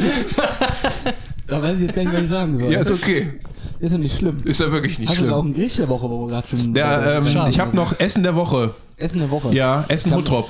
Da 1.47 1.61
weiß 1.61 1.75
ich 1.77 1.81
jetzt 1.83 1.95
gar 1.95 2.03
nicht, 2.03 2.13
was 2.13 2.21
ich 2.23 2.29
sagen 2.29 2.57
soll. 2.57 2.71
Ja, 2.71 2.79
ist 2.81 2.91
okay. 2.91 3.33
Ist 3.79 3.91
ja 3.91 3.97
nicht 3.97 4.15
schlimm. 4.17 4.41
Ist 4.45 4.59
ja 4.59 4.71
wirklich 4.71 4.99
nicht 4.99 5.09
Hast 5.09 5.19
du 5.19 5.23
auch 5.25 5.39
schlimm. 5.41 5.51
ein 5.51 5.53
Gericht 5.53 5.77
der 5.79 5.89
Woche, 5.89 6.09
wo 6.09 6.25
wir 6.25 6.31
gerade 6.31 6.47
schon. 6.47 6.75
Ja, 6.75 7.17
ähm, 7.17 7.27
Schaf. 7.27 7.49
ich 7.49 7.59
habe 7.59 7.75
noch 7.75 7.99
Essen 7.99 8.23
der 8.23 8.35
Woche. 8.35 8.75
Essen 8.97 9.19
der 9.19 9.31
Woche. 9.31 9.53
Ja, 9.53 9.85
Essen 9.87 10.13
Huttrop. 10.15 10.47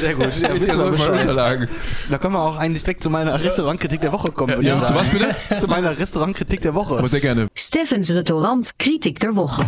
Sehr 0.00 0.14
gut. 0.14 0.26
Ja, 0.40 0.48
Ja, 0.54 0.60
wissen 0.60 0.78
wir. 0.78 1.12
Unterlagen. 1.12 1.68
Da 2.10 2.18
können 2.18 2.34
wir 2.34 2.40
auch 2.42 2.56
eigentlich 2.56 2.82
direkt 2.82 3.02
zu 3.02 3.10
meiner 3.10 3.42
Restaurantkritik 3.42 4.00
der 4.00 4.12
Woche 4.12 4.32
kommen, 4.32 4.54
würde 4.56 4.66
Ja, 4.68 4.84
zu 4.84 4.94
was 4.94 5.08
bitte? 5.08 5.34
Zu 5.58 5.68
meiner 5.68 5.96
Restaurantkritik 5.96 6.60
der 6.60 6.74
Woche. 6.74 6.98
Aber 6.98 7.08
sehr 7.08 7.20
gerne. 7.20 7.46
Steffens 7.54 8.10
Restaurant 8.10 8.72
Kritiek 8.78 9.20
der 9.20 9.36
Woche. 9.36 9.64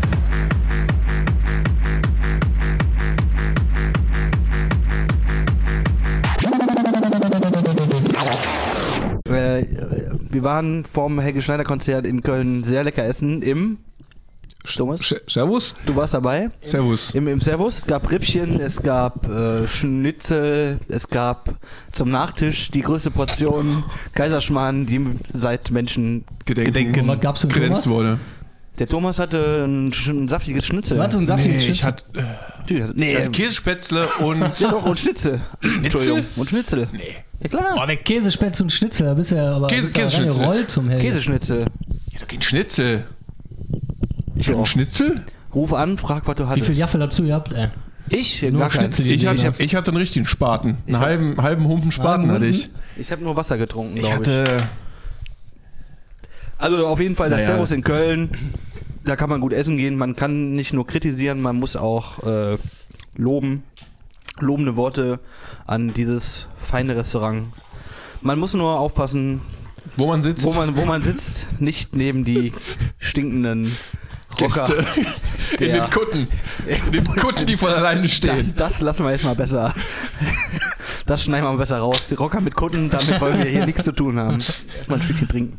Äh, 9.60 10.10
wir 10.30 10.42
waren 10.42 10.84
vom 10.84 11.18
Helge 11.18 11.42
Schneider 11.42 11.64
Konzert 11.64 12.06
in 12.06 12.22
Köln 12.22 12.64
sehr 12.64 12.84
lecker 12.84 13.04
essen 13.04 13.42
im 13.42 13.78
Thomas, 14.74 15.14
Servus? 15.28 15.76
du 15.86 15.94
warst 15.94 16.14
dabei. 16.14 16.50
Servus. 16.64 17.10
Im, 17.14 17.28
Im 17.28 17.40
Servus. 17.40 17.78
Es 17.78 17.86
gab 17.86 18.10
Rippchen, 18.10 18.58
es 18.60 18.82
gab 18.82 19.28
äh, 19.28 19.66
Schnitzel, 19.68 20.80
es 20.88 21.08
gab 21.08 21.54
zum 21.92 22.10
Nachtisch 22.10 22.72
die 22.72 22.80
größte 22.82 23.12
Portion 23.12 23.84
Kaiserschmarrn, 24.14 24.86
die 24.86 25.00
seit 25.32 25.70
Menschen 25.70 26.24
Gedenken. 26.44 26.72
gedenken. 26.72 27.06
Thomas? 27.48 27.86
wurde. 27.88 28.18
Der 28.78 28.86
Thomas 28.88 29.18
hatte 29.18 29.64
ein, 29.66 29.88
ein 30.06 30.28
saftiges 30.28 30.66
Schnitzel. 30.66 30.98
Was, 30.98 31.12
so 31.14 31.18
ein 31.20 31.26
saftiges 31.26 31.62
Nee, 31.64 31.70
ich 31.70 31.80
Schnitzel? 31.80 31.86
hatte, 31.86 32.04
äh, 32.18 32.58
Natürlich, 32.58 32.82
also- 32.82 32.94
nee, 32.96 33.12
ich 33.12 33.18
hatte 33.18 33.30
Käsespätzle 33.30 34.06
und. 34.18 34.40
ja 34.58 34.70
doch, 34.70 34.84
und 34.84 34.98
Schnitzel. 34.98 35.40
Entschuldigung, 35.82 36.24
und 36.36 36.50
Schnitzel. 36.50 36.88
Nee. 36.92 37.14
Ja 37.40 37.48
klar. 37.48 37.74
Boah, 37.74 37.86
der 37.86 37.96
Käsespätzle 37.96 38.64
und 38.64 38.70
Schnitzel, 38.70 39.06
da 39.06 39.14
bist 39.14 39.30
du 39.30 39.36
ja 39.36 39.54
aber 39.56 39.68
Käse- 39.68 39.92
du 39.92 40.00
Käseschnitzel. 40.00 40.28
reingerollt 40.42 40.70
zum 40.70 40.88
Helge. 40.88 41.04
Käseschnitzel. 41.04 41.60
Ja, 42.10 42.20
doch 42.20 42.26
kein 42.28 42.42
Schnitzel. 42.42 43.04
Ich 44.34 44.48
hab 44.48 44.56
einen 44.56 44.66
Schnitzel? 44.66 45.22
Ruf 45.54 45.72
an, 45.72 45.96
frag, 45.96 46.26
was 46.26 46.34
du 46.34 46.44
Wie 46.44 46.48
hattest. 46.48 46.66
viel 46.66 46.76
Jaffel 46.76 47.00
dazu 47.00 47.24
ihr 47.24 47.34
habt? 47.34 47.52
Äh. 47.52 47.68
Ich? 48.08 48.42
Nur 48.42 48.60
Gar 48.60 48.68
keins. 48.70 48.98
Ich, 48.98 49.20
du 49.22 49.26
hab, 49.26 49.34
gesehen 49.34 49.48
hast. 49.48 49.60
ich 49.60 49.74
hatte 49.74 49.90
einen 49.90 49.96
richtigen 49.96 50.26
Spaten. 50.26 50.76
Ich 50.86 50.94
Einen 50.94 50.96
hab- 51.00 51.06
halben, 51.08 51.42
halben 51.42 51.66
Humpen 51.66 51.90
Spaten 51.92 52.22
Halben 52.22 52.32
hatte 52.32 52.46
ich. 52.46 52.68
Ich 52.98 53.10
habe 53.10 53.22
nur 53.24 53.36
Wasser 53.36 53.56
getrunken, 53.58 53.96
Ich 53.96 54.02
glaube 54.02 54.22
ich. 54.22 54.28
hatte. 54.28 54.62
Also 56.58 56.86
auf 56.86 57.00
jeden 57.00 57.16
Fall 57.16 57.28
das 57.30 57.40
Naja. 57.40 57.52
Servus 57.52 57.72
in 57.72 57.82
Köln. 57.82 58.54
Da 59.04 59.14
kann 59.16 59.28
man 59.30 59.40
gut 59.40 59.52
essen 59.52 59.76
gehen. 59.76 59.96
Man 59.96 60.16
kann 60.16 60.54
nicht 60.54 60.72
nur 60.72 60.86
kritisieren, 60.86 61.40
man 61.40 61.56
muss 61.56 61.76
auch 61.76 62.22
äh, 62.24 62.56
loben. 63.16 63.62
Lobende 64.40 64.76
Worte 64.76 65.20
an 65.66 65.94
dieses 65.94 66.48
feine 66.56 66.96
Restaurant. 66.96 67.48
Man 68.20 68.38
muss 68.38 68.52
nur 68.54 68.78
aufpassen, 68.78 69.40
Wo 69.96 70.06
man 70.08 70.22
sitzt. 70.22 70.44
wo 70.44 70.52
man, 70.52 70.76
wo 70.76 70.84
man 70.84 71.02
sitzt. 71.02 71.60
Nicht 71.60 71.96
neben 71.96 72.24
die 72.24 72.52
stinkenden 72.98 73.76
Rocker. 74.40 74.66
Gäste. 74.66 74.84
In 75.64 75.72
den 75.72 75.90
Kutten. 75.90 76.28
In 76.66 76.92
den 76.92 77.04
Kutten, 77.04 77.46
die 77.46 77.56
von 77.56 77.70
alleine 77.70 78.06
stehen. 78.08 78.36
Das, 78.36 78.54
das 78.54 78.80
lassen 78.82 79.04
wir 79.04 79.12
jetzt 79.12 79.24
mal 79.24 79.36
besser. 79.36 79.72
Das 81.06 81.22
schneiden 81.22 81.44
wir 81.46 81.52
mal 81.52 81.58
besser 81.58 81.78
raus. 81.78 82.08
Die 82.08 82.14
Rocker 82.14 82.40
mit 82.40 82.54
Kunden, 82.56 82.90
damit 82.90 83.20
wollen 83.20 83.38
wir 83.38 83.46
hier 83.46 83.64
nichts 83.64 83.84
zu 83.84 83.92
tun 83.92 84.18
haben. 84.18 84.40
Erstmal 84.76 84.98
ein 84.98 85.02
Stückchen 85.02 85.28
trinken. 85.28 85.58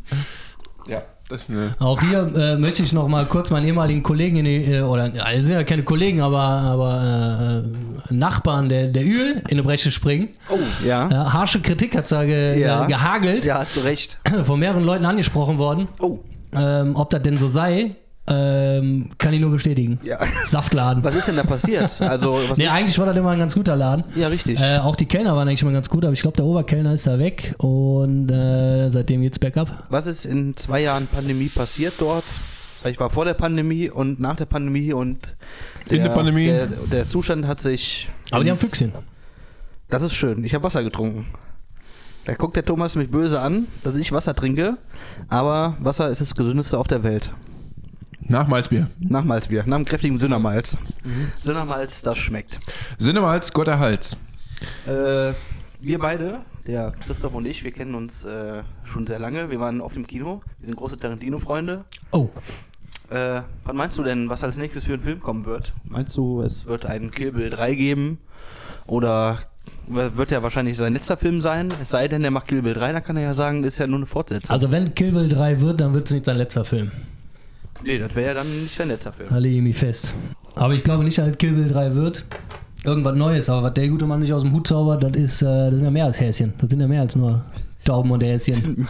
Ja, 0.87 1.01
das. 1.29 1.47
Auch 1.79 2.01
hier 2.01 2.19
äh, 2.35 2.57
möchte 2.57 2.83
ich 2.83 2.93
noch 2.93 3.07
mal 3.07 3.25
kurz 3.25 3.49
meinen 3.51 3.65
ehemaligen 3.67 4.01
Kollegen, 4.03 4.37
in 4.37 4.45
die, 4.45 4.63
äh, 4.63 4.81
oder 4.81 5.13
ja, 5.13 5.25
sind 5.41 5.49
ja 5.51 5.63
keine 5.63 5.83
Kollegen, 5.83 6.21
aber, 6.21 6.39
aber 6.39 7.63
äh, 8.09 8.13
Nachbarn 8.13 8.69
der, 8.69 8.87
der 8.87 9.03
Öl 9.05 9.41
in 9.47 9.51
eine 9.51 9.63
Bresche 9.63 9.91
springen. 9.91 10.29
Oh, 10.49 10.57
ja. 10.85 11.07
Äh, 11.09 11.13
harsche 11.31 11.59
Kritik 11.61 11.95
hat 11.97 12.09
da 12.11 12.23
ge, 12.25 12.59
Ja. 12.59 12.85
ge, 12.85 12.95
gehagelt, 12.95 13.43
Ja, 13.45 13.65
zu 13.67 13.81
Recht. 13.81 14.17
von 14.45 14.59
mehreren 14.59 14.83
Leuten 14.83 15.05
angesprochen 15.05 15.57
worden. 15.57 15.87
Oh, 15.99 16.19
Ähm, 16.53 16.95
ob 16.95 17.09
das 17.09 17.21
denn 17.23 17.37
so 17.37 17.47
sei, 17.49 17.95
ähm, 18.27 19.09
kann 19.17 19.33
ich 19.33 19.39
nur 19.39 19.51
bestätigen. 19.51 19.99
ja. 20.03 20.19
Saftladen. 20.45 21.03
Was 21.03 21.15
ist 21.15 21.27
denn 21.27 21.37
da 21.37 21.43
passiert? 21.43 22.01
Also, 22.01 22.33
was 22.33 22.57
Nee, 22.57 22.65
ist, 22.65 22.71
eigentlich 22.71 22.99
war 22.99 23.05
das 23.05 23.15
immer 23.15 23.31
ein 23.31 23.39
ganz 23.39 23.53
guter 23.55 23.75
Laden. 23.75 24.03
Ja, 24.15 24.27
richtig. 24.27 24.59
Äh, 24.59 24.79
auch 24.79 24.95
die 24.95 25.05
Kellner 25.05 25.35
waren 25.35 25.47
eigentlich 25.47 25.61
immer 25.61 25.71
ganz 25.71 25.89
gut, 25.89 26.03
aber 26.03 26.13
ich 26.13 26.21
glaube, 26.21 26.35
der 26.37 26.45
Oberkellner 26.45 26.93
ist 26.93 27.07
da 27.07 27.19
weg 27.19 27.55
und 27.57 28.29
äh, 28.29 28.89
seitdem 28.89 29.21
geht's 29.21 29.39
bergab. 29.39 29.85
Was 29.89 30.07
ist 30.07 30.25
in 30.25 30.55
zwei 30.57 30.81
Jahren 30.81 31.07
Pandemie 31.07 31.47
passiert 31.49 31.93
dort? 31.99 32.25
Weil 32.83 32.91
Ich 32.91 32.99
war 32.99 33.09
vor 33.09 33.25
der 33.25 33.33
Pandemie 33.33 33.89
und 33.89 34.19
nach 34.19 34.35
der 34.35 34.45
Pandemie 34.45 34.93
und 34.93 35.35
In 35.89 36.03
der 36.03 36.09
Pandemie? 36.09 36.45
Der, 36.47 36.67
der 36.67 37.07
Zustand 37.07 37.47
hat 37.47 37.61
sich. 37.61 38.09
Aber 38.31 38.43
die 38.43 38.51
haben 38.51 38.57
Füchschen. 38.59 38.91
Das 39.89 40.01
ist 40.03 40.13
schön. 40.13 40.43
Ich 40.43 40.53
habe 40.53 40.63
Wasser 40.65 40.83
getrunken. 40.83 41.25
Da 42.25 42.33
guckt 42.33 42.57
der 42.57 42.65
Thomas 42.65 42.95
mich 42.95 43.09
böse 43.09 43.39
an, 43.39 43.67
dass 43.83 43.95
ich 43.95 44.11
Wasser 44.11 44.35
trinke. 44.35 44.77
Aber 45.29 45.77
Wasser 45.79 46.09
ist 46.09 46.19
das 46.19 46.35
gesündeste 46.35 46.77
auf 46.77 46.87
der 46.87 47.03
Welt. 47.03 47.31
Nach 48.29 48.47
Malzbier. 48.47 48.89
Nach 48.99 49.23
Malzbier, 49.23 49.63
nach 49.65 49.75
einem 49.77 49.85
kräftigen 49.85 50.17
Sündermalz. 50.17 50.77
Sündermalz, 51.39 52.01
das 52.01 52.17
schmeckt. 52.17 52.59
Sinnemalz, 52.97 53.53
Gott 53.53 53.67
erhalts. 53.67 54.17
Äh, 54.85 55.33
wir 55.79 55.99
beide, 55.99 56.39
der 56.65 56.91
Christoph 57.05 57.33
und 57.35 57.45
ich, 57.45 57.63
wir 57.63 57.71
kennen 57.71 57.95
uns 57.95 58.25
äh, 58.25 58.63
schon 58.83 59.07
sehr 59.07 59.19
lange. 59.19 59.49
Wir 59.51 59.59
waren 59.59 59.79
auf 59.81 59.93
dem 59.93 60.05
Kino. 60.07 60.41
Wir 60.59 60.65
sind 60.65 60.75
große 60.75 60.97
Tarantino-Freunde. 60.97 61.85
Oh, 62.11 62.29
Äh, 63.09 63.41
was 63.63 63.73
meinst 63.73 63.97
du 63.97 64.03
denn, 64.03 64.27
was 64.27 64.43
als 64.43 64.57
nächstes 64.57 64.83
für 64.83 64.93
ein 64.93 64.99
Film 64.99 65.21
kommen 65.21 65.45
wird? 65.45 65.73
Meinst 65.85 66.17
du, 66.17 66.41
es 66.41 66.65
wird 66.65 66.85
einen 66.85 67.11
Kill 67.11 67.31
Bill 67.31 67.49
3 67.49 67.75
geben? 67.75 68.17
Oder 68.85 69.39
wird 69.87 70.31
ja 70.31 70.43
wahrscheinlich 70.43 70.75
sein 70.77 70.91
letzter 70.93 71.15
Film 71.15 71.39
sein? 71.39 71.73
Es 71.81 71.89
sei 71.89 72.09
denn, 72.09 72.23
er 72.25 72.31
macht 72.31 72.47
Kill 72.47 72.61
Bill 72.61 72.73
3, 72.73 72.91
dann 72.91 73.03
kann 73.03 73.15
er 73.15 73.23
ja 73.23 73.33
sagen, 73.33 73.63
ist 73.63 73.77
ja 73.77 73.87
nur 73.87 73.97
eine 73.99 74.05
Fortsetzung. 74.07 74.49
also 74.51 74.71
wenn 74.71 74.93
Kill 74.93 75.13
Bill 75.13 75.29
3 75.29 75.61
wird, 75.61 75.79
dann 75.79 75.93
wird 75.93 76.07
es 76.07 76.11
nicht 76.11 76.25
sein 76.25 76.35
letzter 76.37 76.65
Film. 76.65 76.91
Nee, 77.83 77.97
das 77.97 78.15
wäre 78.15 78.27
ja 78.27 78.33
dann 78.33 78.63
nicht 78.63 78.75
sein 78.75 78.87
letzter 78.89 79.11
Film. 79.11 79.29
Da 79.29 79.37
lege 79.37 79.57
ich 79.57 79.61
mich 79.61 79.77
fest. 79.77 80.13
Aber 80.55 80.73
ich 80.73 80.83
glaube 80.83 81.03
nicht, 81.03 81.17
dass 81.17 81.37
Kill 81.37 81.53
Bill 81.53 81.69
3 81.69 81.95
wird. 81.95 82.25
Irgendwas 82.83 83.15
Neues, 83.15 83.49
aber 83.49 83.63
was 83.63 83.73
der 83.73 83.87
gute 83.89 84.05
Mann 84.05 84.21
sich 84.21 84.31
aus 84.31 84.43
dem 84.43 84.53
Hut 84.53 84.67
zaubert, 84.67 85.03
das 85.03 85.11
ist, 85.11 85.41
äh, 85.41 85.45
das 85.45 85.73
sind 85.73 85.83
ja 85.83 85.91
mehr 85.91 86.05
als 86.05 86.19
Häschen. 86.19 86.53
Das 86.59 86.69
sind 86.69 86.79
ja 86.79 86.87
mehr 86.87 87.01
als 87.01 87.15
nur 87.15 87.43
Tauben 87.85 88.11
und 88.11 88.21
Häschen. 88.23 88.87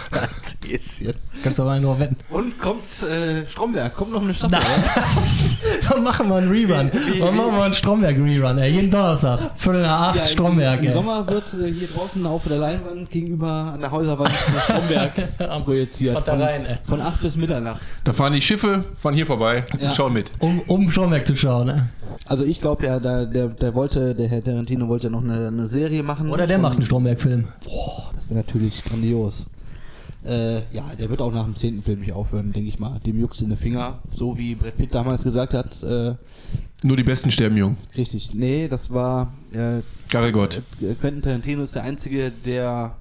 Häschen. 0.65 1.13
Kannst 1.43 1.59
du 1.59 1.63
auch 1.63 1.69
einfach 1.69 1.99
wetten. 1.99 2.15
Und 2.31 2.57
kommt 2.59 2.81
äh, 3.03 3.47
Stromberg, 3.47 3.95
kommt 3.95 4.11
noch 4.11 4.23
eine 4.23 4.33
Staffel. 4.33 4.57
Dann 5.89 6.03
machen 6.03 6.27
wir 6.29 6.35
einen 6.37 6.49
Rerun. 6.49 6.91
wie- 6.93 7.19
Dann 7.19 7.35
machen 7.35 7.51
wir 7.55 7.63
einen 7.63 7.73
Stromberg-Rerun, 7.73 8.57
ey. 8.57 8.71
Jeden 8.71 8.89
Donnerstag. 8.89 9.39
Viertel 9.57 9.81
nach 9.83 10.01
acht, 10.09 10.15
Ja, 10.15 10.21
im- 10.23 10.27
Stromberg, 10.27 10.79
Im 10.79 10.87
ey. 10.87 10.93
Sommer 10.93 11.27
wird 11.27 11.53
äh, 11.53 11.71
hier 11.71 11.87
draußen 11.87 12.25
auf 12.25 12.43
der 12.47 12.57
Leinwand 12.57 13.11
gegenüber 13.11 13.71
an 13.73 13.81
der 13.81 13.91
Häuserwand 13.91 14.33
Stromberg 14.63 15.37
projiziert. 15.65 16.21
Von 16.23 16.41
rein, 16.41 16.65
ey. 16.65 16.77
von 16.85 17.01
8 17.01 17.21
bis 17.21 17.37
Mitternacht. 17.37 17.81
Da 18.03 18.13
fahren 18.13 18.33
die 18.33 18.41
Schiffe 18.41 18.83
von 18.99 19.13
hier 19.13 19.27
vorbei 19.27 19.63
Ja. 19.79 19.89
und 19.89 19.95
schauen 19.95 20.13
mit. 20.13 20.31
Um, 20.39 20.59
um 20.67 20.89
Stromberg 20.89 21.27
zu 21.27 21.35
schauen, 21.35 21.67
ne? 21.67 21.89
Also 22.25 22.43
ich 22.45 22.59
glaube 22.59 22.85
ja, 22.85 22.99
da, 22.99 23.25
der, 23.25 23.49
der 23.49 23.73
wollte, 23.75 24.15
der 24.15 24.27
Herr 24.27 24.43
Tarantino 24.43 24.87
wollte 24.87 25.09
noch 25.09 25.23
eine, 25.23 25.47
eine 25.47 25.67
Serie 25.67 26.03
machen. 26.03 26.29
Oder 26.29 26.47
der 26.47 26.57
von- 26.57 26.61
macht 26.63 26.73
einen 26.77 26.85
Stromberg-Film. 26.85 27.45
Boah, 27.65 28.11
das 28.15 28.29
wäre 28.29 28.39
natürlich 28.39 28.83
grandios. 28.83 29.47
Äh, 30.25 30.55
ja, 30.73 30.83
der 30.99 31.09
wird 31.09 31.21
auch 31.21 31.31
nach 31.31 31.45
dem 31.45 31.55
zehnten 31.55 31.83
Film 31.83 32.01
nicht 32.01 32.11
aufhören, 32.11 32.51
denke 32.51 32.67
ich 32.67 32.79
mal. 32.79 32.99
Dem 33.05 33.17
juckt's 33.19 33.41
in 33.41 33.49
den 33.49 33.57
Finger, 33.57 33.99
so 34.13 34.37
wie 34.37 34.55
Brad 34.55 34.75
Pitt 34.75 34.93
damals 34.93 35.23
gesagt 35.23 35.53
hat. 35.53 35.81
Äh, 35.83 36.15
Nur 36.83 36.97
die 36.97 37.03
Besten 37.03 37.31
sterben 37.31 37.55
jung. 37.55 37.77
richtig. 37.95 38.33
Nee, 38.33 38.67
das 38.67 38.91
war 38.91 39.31
äh, 39.53 39.81
Garre 40.09 40.31
Gott. 40.33 40.61
Quentin 40.99 41.21
Tarantino 41.21 41.63
ist 41.63 41.75
der 41.75 41.83
einzige, 41.83 42.31
der 42.31 42.95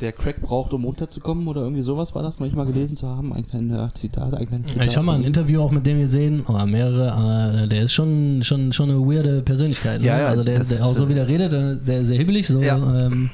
der 0.00 0.12
Crack 0.12 0.40
braucht, 0.40 0.72
um 0.72 0.84
runterzukommen 0.84 1.48
oder 1.48 1.62
irgendwie 1.62 1.80
sowas 1.82 2.14
war 2.14 2.22
das 2.22 2.38
manchmal 2.38 2.66
gelesen 2.66 2.96
zu 2.96 3.08
haben. 3.08 3.32
Ein 3.32 3.46
kleines 3.46 3.94
Zitat, 3.94 4.32
ein 4.34 4.46
kleines 4.46 4.68
Zitat. 4.68 4.86
Ich 4.86 4.96
habe 4.96 5.06
mal 5.06 5.14
ein 5.16 5.24
Interview 5.24 5.60
auch 5.60 5.72
mit 5.72 5.86
dem 5.86 5.98
gesehen, 6.00 6.42
oder 6.46 6.66
mehrere, 6.66 7.64
äh, 7.64 7.68
der 7.68 7.82
ist 7.82 7.92
schon, 7.92 8.42
schon, 8.44 8.72
schon 8.72 8.90
eine 8.90 9.00
weirde 9.00 9.42
Persönlichkeit. 9.42 10.00
Ne? 10.00 10.06
Ja, 10.06 10.18
ja, 10.20 10.26
also 10.28 10.44
der, 10.44 10.58
das 10.60 10.68
der 10.76 10.86
auch 10.86 10.94
so 10.96 11.08
wie 11.08 11.12
äh, 11.12 11.16
der 11.16 11.28
redet, 11.28 11.52
äh, 11.52 11.76
sehr, 11.82 12.04
sehr 12.06 12.16
hibbelig, 12.18 12.46
so 12.46 12.60
Ja. 12.60 12.76
ähm, 12.76 13.30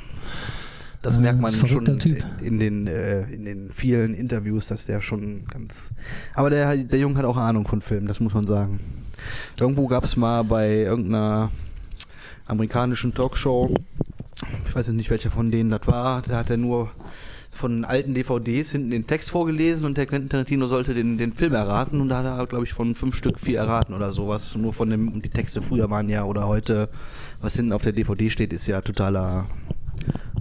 Das 1.02 1.18
Äh, 1.18 1.20
merkt 1.20 1.40
man 1.40 1.52
ein 1.54 1.66
schon 1.66 1.98
Typ. 1.98 2.24
in 2.40 2.58
den, 2.58 2.86
äh, 2.86 3.24
in 3.30 3.44
den 3.44 3.70
vielen 3.70 4.14
Interviews, 4.14 4.68
dass 4.68 4.86
der 4.86 5.02
schon 5.02 5.44
ganz. 5.50 5.92
Aber 6.34 6.48
der, 6.48 6.74
der 6.78 6.98
Junge 6.98 7.18
hat 7.18 7.26
auch 7.26 7.36
Ahnung 7.36 7.66
von 7.66 7.82
Filmen, 7.82 8.06
das 8.08 8.20
muss 8.20 8.32
man 8.32 8.46
sagen. 8.46 8.80
Irgendwo 9.60 9.86
gab 9.86 10.04
es 10.04 10.16
mal 10.16 10.42
bei 10.44 10.78
irgendeiner 10.78 11.50
amerikanischen 12.46 13.12
Talkshow, 13.12 13.74
ich 14.66 14.74
weiß 14.74 14.86
jetzt 14.86 14.96
nicht, 14.96 15.10
welcher 15.10 15.30
von 15.30 15.50
denen 15.50 15.70
das 15.70 15.86
war, 15.86 16.22
da 16.22 16.38
hat 16.38 16.50
er 16.50 16.56
nur 16.56 16.90
von 17.50 17.84
alten 17.84 18.14
DVDs 18.14 18.72
hinten 18.72 18.90
den 18.90 19.06
Text 19.06 19.30
vorgelesen 19.30 19.84
und 19.86 19.96
der 19.96 20.06
Quentin 20.06 20.28
Tarantino 20.28 20.66
sollte 20.66 20.92
den, 20.92 21.18
den 21.18 21.32
Film 21.32 21.54
erraten 21.54 22.00
und 22.00 22.08
da 22.08 22.18
hat 22.18 22.24
er, 22.24 22.46
glaube 22.48 22.64
ich, 22.64 22.72
von 22.72 22.96
fünf 22.96 23.14
Stück 23.14 23.38
vier 23.38 23.60
erraten 23.60 23.94
oder 23.94 24.12
sowas. 24.12 24.56
Nur 24.56 24.72
von 24.72 24.90
dem, 24.90 25.08
und 25.12 25.24
die 25.24 25.28
Texte 25.30 25.62
früher 25.62 25.88
waren 25.88 26.08
ja 26.08 26.24
oder 26.24 26.48
heute, 26.48 26.88
was 27.40 27.54
hinten 27.54 27.72
auf 27.72 27.82
der 27.82 27.92
DVD 27.92 28.28
steht, 28.28 28.52
ist 28.52 28.66
ja 28.66 28.80
totaler 28.80 29.46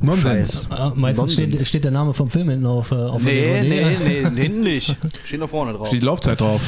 Nonsens. 0.01 0.67
Äh, 0.75 0.89
meistens 0.95 1.33
steht, 1.33 1.59
steht 1.59 1.83
der 1.83 1.91
Name 1.91 2.15
vom 2.15 2.29
Film 2.31 2.50
hinten 2.50 2.65
auf, 2.65 2.91
äh, 2.91 2.95
auf 2.95 3.23
Nee, 3.23 3.41
der 3.41 3.62
DVD. 3.62 4.00
nee, 4.23 4.29
nee, 4.31 4.41
hinten 4.41 4.62
nicht. 4.63 4.97
Steht 5.23 5.39
noch 5.39 5.50
vorne 5.50 5.73
drauf. 5.73 5.88
Steht 5.89 6.01
die 6.01 6.05
Laufzeit 6.05 6.41
drauf. 6.41 6.62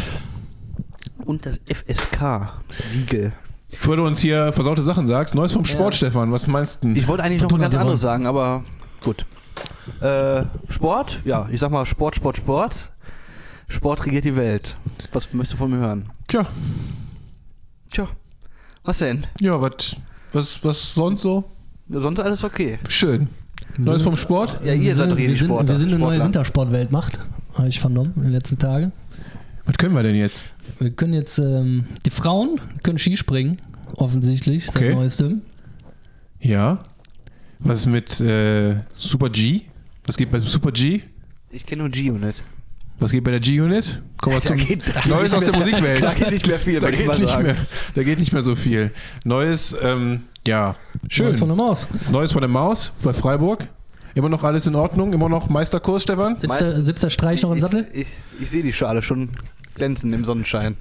Und 1.25 1.44
das 1.48 1.60
FSK-Siegel. 1.65 3.34
Bevor 3.77 3.98
du 3.98 4.05
uns 4.05 4.20
hier 4.20 4.51
versaute 4.53 4.82
Sachen 4.82 5.05
sagst, 5.08 5.36
Neues 5.36 5.53
vom 5.53 5.65
Sport, 5.65 5.96
Stefan, 5.96 6.32
was 6.32 6.48
meinst 6.48 6.84
du? 6.84 6.89
Ich 6.89 7.08
wollte 7.08 7.24
eigentlich 7.24 7.41
noch 7.41 7.48
was 7.48 7.51
Fortuna 7.51 7.67
ganz 7.70 7.75
anderes 7.75 8.01
sagen, 8.01 8.25
aber 8.27 8.63
gut. 9.03 9.25
Äh, 10.01 10.44
Sport? 10.70 11.22
Ja, 11.25 11.48
ich 11.51 11.60
sag 11.60 11.72
mal 11.72 11.86
Sport, 11.86 12.15
Sport, 12.15 12.38
Sport. 12.38 12.91
Sport 13.67 14.05
regiert 14.05 14.25
die 14.25 14.36
Welt. 14.36 14.77
Was 15.12 15.32
möchtest 15.34 15.53
du 15.53 15.58
von 15.58 15.72
mir 15.72 15.77
hören? 15.77 16.10
Tja, 16.27 16.46
Tja, 17.91 18.08
was 18.84 18.98
denn? 19.00 19.25
ja, 19.39 19.60
was, 19.62 19.96
was, 20.34 20.63
was 20.63 20.94
sonst 20.94 21.22
so? 21.22 21.44
Sonst 21.89 22.20
alles 22.20 22.44
okay. 22.44 22.79
Schön. 22.89 23.29
Neues 23.77 24.01
vom 24.03 24.17
Sport? 24.17 24.60
Ja, 24.63 24.74
ihr 24.74 24.96
seid 24.96 25.12
doch 25.12 25.17
hier 25.17 25.27
wir 25.27 25.34
die 25.34 25.39
sind, 25.39 25.48
Sportler. 25.48 25.75
Wir 25.75 25.79
sind 25.79 25.89
eine 25.89 26.00
neue. 26.00 26.20
Wintersportweltmacht, 26.20 27.20
habe 27.53 27.67
ich 27.67 27.79
vernommen 27.79 28.13
in 28.17 28.24
den 28.24 28.32
letzten 28.32 28.58
Tagen. 28.58 28.91
Was 29.65 29.77
können 29.77 29.95
wir 29.95 30.03
denn 30.03 30.15
jetzt? 30.15 30.45
Wir 30.79 30.91
können 30.91 31.13
jetzt, 31.13 31.38
ähm, 31.39 31.86
die 32.05 32.12
Frauen 32.12 32.60
können 32.84 32.98
Skispringen, 33.00 33.57
offensichtlich, 33.95 34.65
seit 34.65 34.75
Okay. 34.77 34.93
neuestem. 34.93 35.41
Ja. 36.39 36.79
Was 37.60 37.79
ist 37.79 37.86
mit 37.88 38.19
äh, 38.22 38.75
Super 38.95 39.29
G? 39.29 39.62
Was 40.05 40.17
geht 40.17 40.29
bei 40.29 40.39
Super 40.41 40.72
G? 40.72 41.01
Ich 41.50 41.65
kenne 41.65 41.84
nur 41.84 41.89
G-Unit. 41.91 42.43
Was 43.00 43.12
geht 43.12 43.24
bei 43.24 43.31
der 43.31 43.39
G-Unit? 43.39 44.01
Kommen 44.22 44.36
wir 44.36 44.39
Da 44.41 44.48
zum 44.48 44.57
geht- 44.57 44.84
da 44.93 45.07
Neues 45.07 45.34
aus 45.34 45.43
der 45.43 45.51
mehr- 45.57 45.65
Musikwelt. 45.65 46.03
da 46.03 46.13
geht 46.13 46.31
nicht 46.31 46.48
mehr 46.48 46.60
viel, 46.60 46.79
da 46.79 46.89
ich 46.89 46.98
geht, 46.98 47.07
nicht 47.07 47.22
sagen. 47.22 47.43
mehr, 47.43 47.55
da 47.95 48.03
geht 48.03 48.19
nicht 48.19 48.34
mehr 48.34 48.41
so 48.43 48.55
viel. 48.55 48.91
Neues, 49.24 49.75
ähm, 49.81 50.24
ja, 50.45 50.75
schön. 51.10 51.25
Neues 51.27 51.39
von 51.39 51.48
der 51.48 51.57
Maus. 51.57 51.88
Neues 52.12 52.31
von 52.31 52.41
der 52.41 52.50
Maus 52.50 52.91
bei 53.01 53.13
Freiburg. 53.13 53.67
Immer 54.15 54.29
noch 54.29 54.43
alles 54.43 54.65
in 54.65 54.75
Ordnung? 54.75 55.12
Immer 55.13 55.27
noch 55.29 55.50
Meisterkurs, 55.50 56.03
Stefan? 56.03 56.36
Sitzt, 56.36 56.48
Meist- 56.48 56.62
der, 56.62 56.81
sitzt 56.81 57.03
der 57.03 57.10
Streich 57.10 57.41
noch 57.43 57.51
im 57.51 57.57
Ich, 57.57 57.63
Sattel? 57.63 57.86
ich, 57.91 58.07
ich 58.39 58.50
sehe 58.50 58.63
die 58.63 58.74
Schale 58.74 59.01
schon 59.01 59.29
glänzen 59.75 60.13
im 60.13 60.24
Sonnenschein. 60.24 60.77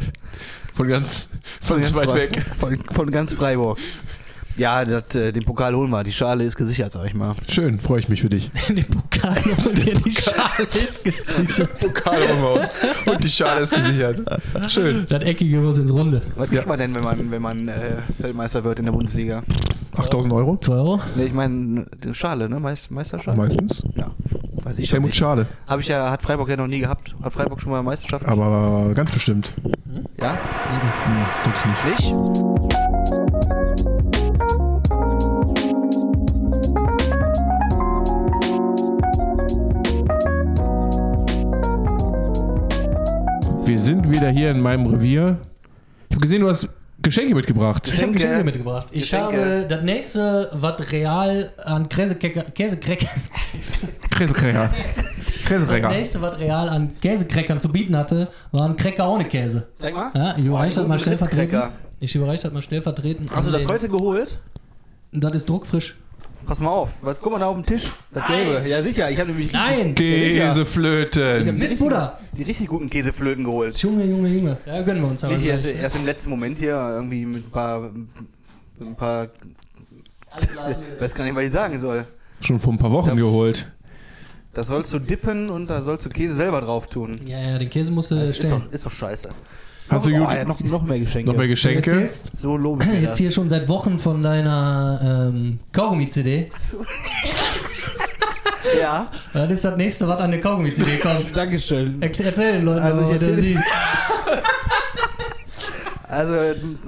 Von 0.74 0.88
ganz, 0.88 1.28
von 1.60 1.80
ganz 1.80 1.92
ganz 1.92 2.08
weit 2.08 2.14
weg. 2.14 2.44
Von, 2.58 2.78
von 2.92 3.10
ganz 3.10 3.34
Freiburg. 3.34 3.78
Ja, 4.56 4.84
das, 4.84 5.14
äh, 5.16 5.32
den 5.32 5.44
Pokal 5.44 5.75
holen 5.75 5.90
wir. 5.90 6.04
Die 6.04 6.12
Schale 6.12 6.44
ist 6.44 6.56
gesichert, 6.56 6.92
sag 6.92 7.06
ich 7.06 7.14
mal. 7.14 7.34
Schön, 7.49 7.80
freue 7.80 8.00
ich 8.00 8.08
mich 8.08 8.20
für 8.23 8.28
dich. 8.28 8.50
Den 8.68 8.84
Pokal 8.84 9.37
und 9.66 9.76
dir 9.76 9.96
die 9.96 10.11
Schale 10.12 10.68
ist 10.75 11.02
gesichert. 11.02 11.78
Pokal 11.80 12.28
haben 12.28 12.40
wir 12.40 12.52
uns. 12.62 13.06
Und 13.06 13.25
die 13.25 13.28
Schale 13.28 13.62
ist 13.62 13.75
gesichert. 13.75 14.20
Schön. 14.68 15.06
Das 15.08 15.23
Eckige 15.23 15.58
muss 15.58 15.78
ins 15.78 15.92
Runde. 15.92 16.23
Was 16.37 16.50
kriegt 16.50 16.66
man 16.66 16.78
denn, 16.78 16.94
wenn 16.94 17.02
man, 17.02 17.30
wenn 17.30 17.42
man 17.42 17.68
äh, 17.68 17.96
Weltmeister 18.18 18.62
wird 18.62 18.78
in 18.78 18.84
der 18.84 18.92
Bundesliga? 18.92 19.42
8000 19.96 20.32
Euro? 20.32 20.56
2 20.56 20.73
Euro? 20.73 21.00
Nee, 21.16 21.25
ich 21.25 21.32
meine, 21.32 21.87
Schale, 22.12 22.49
ne? 22.49 22.61
Meist, 22.61 22.90
Meisterschale? 22.90 23.37
Meistens. 23.37 23.82
Ja, 23.96 24.11
weiß 24.62 24.78
ich 24.78 24.88
schon 24.88 24.96
Helmut 24.96 25.08
nicht. 25.11 25.18
Schade. 25.18 25.46
Habe 25.66 25.82
ich 25.82 25.88
ja, 25.88 26.11
hat 26.11 26.23
Freiburg 26.23 26.49
ja 26.49 26.56
noch 26.56 26.66
nie 26.66 26.80
gehabt. 26.80 27.14
Hat 27.23 27.32
Freiburg 27.32 27.61
schon 27.61 27.73
mal 27.73 27.82
Meisterschaft? 27.82 28.26
Aber 28.26 28.92
ganz 28.94 29.11
bestimmt. 29.11 29.52
Ja? 30.20 30.38
Hm, 31.04 31.26
denke 31.44 31.58
ich 31.58 31.90
nicht. 31.90 32.14
Nicht? 32.14 32.63
Wir 43.66 43.78
sind 43.78 44.11
wieder 44.11 44.28
hier 44.28 44.50
in 44.50 44.61
meinem 44.61 44.85
Revier. 44.85 45.38
Ich 46.11 46.16
habe 46.16 46.21
gesehen, 46.21 46.42
du 46.42 46.49
hast 46.49 46.68
Geschenke 47.00 47.35
mitgebracht. 47.35 47.88
Ich 47.88 47.94
habe 47.94 48.12
Geschenke. 48.12 48.18
Geschenke 48.18 48.44
mitgebracht. 48.44 48.88
Ich 48.90 49.00
Geschenke. 49.00 49.37
habe 49.37 49.66
das 49.66 49.83
nächste, 49.83 50.50
was 50.52 50.92
real 50.92 51.50
an 51.64 51.88
Käsekrecker, 51.88 52.42
Käsekrecker, 52.42 53.09
das 54.18 55.90
nächste, 55.90 56.21
was 56.21 56.38
real 56.38 56.68
an 56.68 56.92
Käsekreckern 57.00 57.59
zu 57.59 57.71
bieten 57.71 57.97
hatte, 57.97 58.28
waren 58.52 58.76
Cracker 58.76 59.11
ohne 59.11 59.25
Käse. 59.25 59.66
Zeig 59.78 59.94
mal. 59.94 60.11
Ja, 60.14 60.37
ich 60.37 60.44
überreiche 60.44 60.76
das 60.76 60.87
mal 60.87 61.00
stellvertretend. 61.00 61.73
Ich 62.00 62.14
überreiche 62.14 62.42
das 62.42 62.52
mal 62.52 62.62
stellvertretend. 62.62 63.30
Hast 63.35 63.49
du 63.49 63.52
das 63.52 63.66
heute 63.66 63.88
geholt? 63.88 64.40
Das 65.11 65.35
ist 65.35 65.49
druckfrisch. 65.49 65.97
Pass 66.46 66.60
mal 66.60 66.68
auf. 66.70 66.90
Was, 67.02 67.20
guck 67.20 67.32
mal 67.32 67.38
da 67.38 67.46
auf 67.46 67.56
den 67.56 67.64
Tisch. 67.66 67.90
Das 68.12 68.22
Nein. 68.28 68.46
Gelbe. 68.46 68.68
Ja, 68.68 68.82
sicher. 68.82 69.10
Ich 69.10 69.18
habe 69.18 69.30
nämlich 69.30 69.46
richtig, 69.54 69.60
Nein! 69.60 69.94
Ich 69.98 70.40
hab 70.40 70.48
Käseflöten. 70.54 71.44
die 71.44 71.52
Mit 71.52 71.62
richtig- 71.62 71.78
Butter. 71.80 72.18
Die 72.36 72.42
richtig 72.42 72.68
guten 72.68 72.90
Käseflöten 72.90 73.44
geholt. 73.44 73.78
Junge, 73.78 74.04
Junge, 74.04 74.28
Junge. 74.28 74.56
Ja, 74.66 74.82
gönnen 74.82 75.02
wir 75.02 75.08
uns 75.10 75.24
aber. 75.24 75.32
Nicht 75.34 75.46
erst, 75.46 75.66
erst 75.66 75.96
im 75.96 76.04
letzten 76.04 76.30
Moment 76.30 76.58
hier 76.58 76.74
irgendwie 76.74 77.24
mit 77.26 77.46
ein 77.46 77.50
paar. 77.50 77.80
Mit 78.78 78.88
ein 78.88 78.96
paar. 78.96 79.28
Ich 80.40 81.00
weiß 81.00 81.14
gar 81.14 81.24
nicht, 81.24 81.34
was 81.34 81.44
ich 81.44 81.52
sagen 81.52 81.78
soll. 81.78 82.04
Schon 82.40 82.58
vor 82.60 82.72
ein 82.72 82.78
paar 82.78 82.90
Wochen 82.90 83.16
geholt. 83.16 83.70
Das 84.52 84.68
sollst 84.68 84.92
du 84.92 84.98
dippen 85.00 85.50
und 85.50 85.68
da 85.68 85.82
sollst 85.82 86.06
du 86.06 86.10
Käse 86.10 86.34
selber 86.36 86.60
drauf 86.60 86.86
tun. 86.88 87.20
Ja, 87.26 87.40
ja, 87.40 87.58
den 87.58 87.70
Käse 87.70 87.90
musst 87.90 88.10
du 88.10 88.14
Das 88.16 88.30
ist 88.30 88.36
stellen. 88.36 88.62
doch, 88.66 88.72
ist 88.72 88.86
doch 88.86 88.90
scheiße. 88.90 89.30
Hast 89.88 90.06
du 90.06 90.10
oh, 90.10 90.14
ja, 90.30 90.44
noch, 90.44 90.58
noch 90.60 90.82
mehr 90.82 90.98
Geschenke. 90.98 91.28
noch 91.30 91.36
mehr 91.36 91.46
Du 91.46 91.50
Geschenke? 91.52 91.90
erzählst 91.90 92.36
so 92.36 92.56
lobe 92.56 92.84
ich 92.84 92.90
jetzt 93.02 93.10
das. 93.10 93.18
hier 93.18 93.30
schon 93.32 93.48
seit 93.50 93.68
Wochen 93.68 93.98
von 93.98 94.22
deiner 94.22 95.28
ähm, 95.32 95.58
Kaugummi-CD. 95.72 96.50
Ja, 98.80 99.08
Das 99.34 99.50
ist 99.50 99.62
das 99.64 99.76
nächste, 99.76 100.08
was 100.08 100.18
an 100.20 100.30
der 100.30 100.40
Kaugummi-CD 100.40 100.96
kommt. 101.02 101.36
Dankeschön. 101.36 102.00
Erklär, 102.00 102.28
erzähl 102.28 102.52
den 102.54 102.64
Leuten, 102.64 102.80
Also 102.80 103.02
ich 103.02 103.08
was 103.08 103.18
du 103.18 103.32
erzähl- 103.32 103.36
siehst. 103.42 103.62
Also 106.06 106.34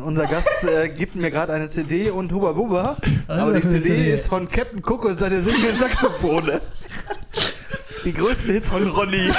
unser 0.05 0.27
Gast 0.27 0.63
äh, 0.63 0.89
gibt 0.89 1.17
mir 1.17 1.33
gerade 1.33 1.53
eine 1.53 1.67
CD 1.69 2.11
und 2.11 2.33
Huba 2.33 2.53
Buba. 2.53 2.97
Aber 3.27 3.55
die 3.59 3.67
CD, 3.67 3.89
CD? 3.89 4.15
ist 4.15 4.29
von 4.29 4.49
Captain 4.49 4.79
Cook 4.87 5.05
und 5.05 5.19
seine 5.19 5.41
singenden 5.41 5.77
Saxophone. 5.81 6.61
die 8.05 8.13
größten 8.13 8.53
Hits 8.53 8.71
von 8.71 8.87
Ronny. 8.87 9.31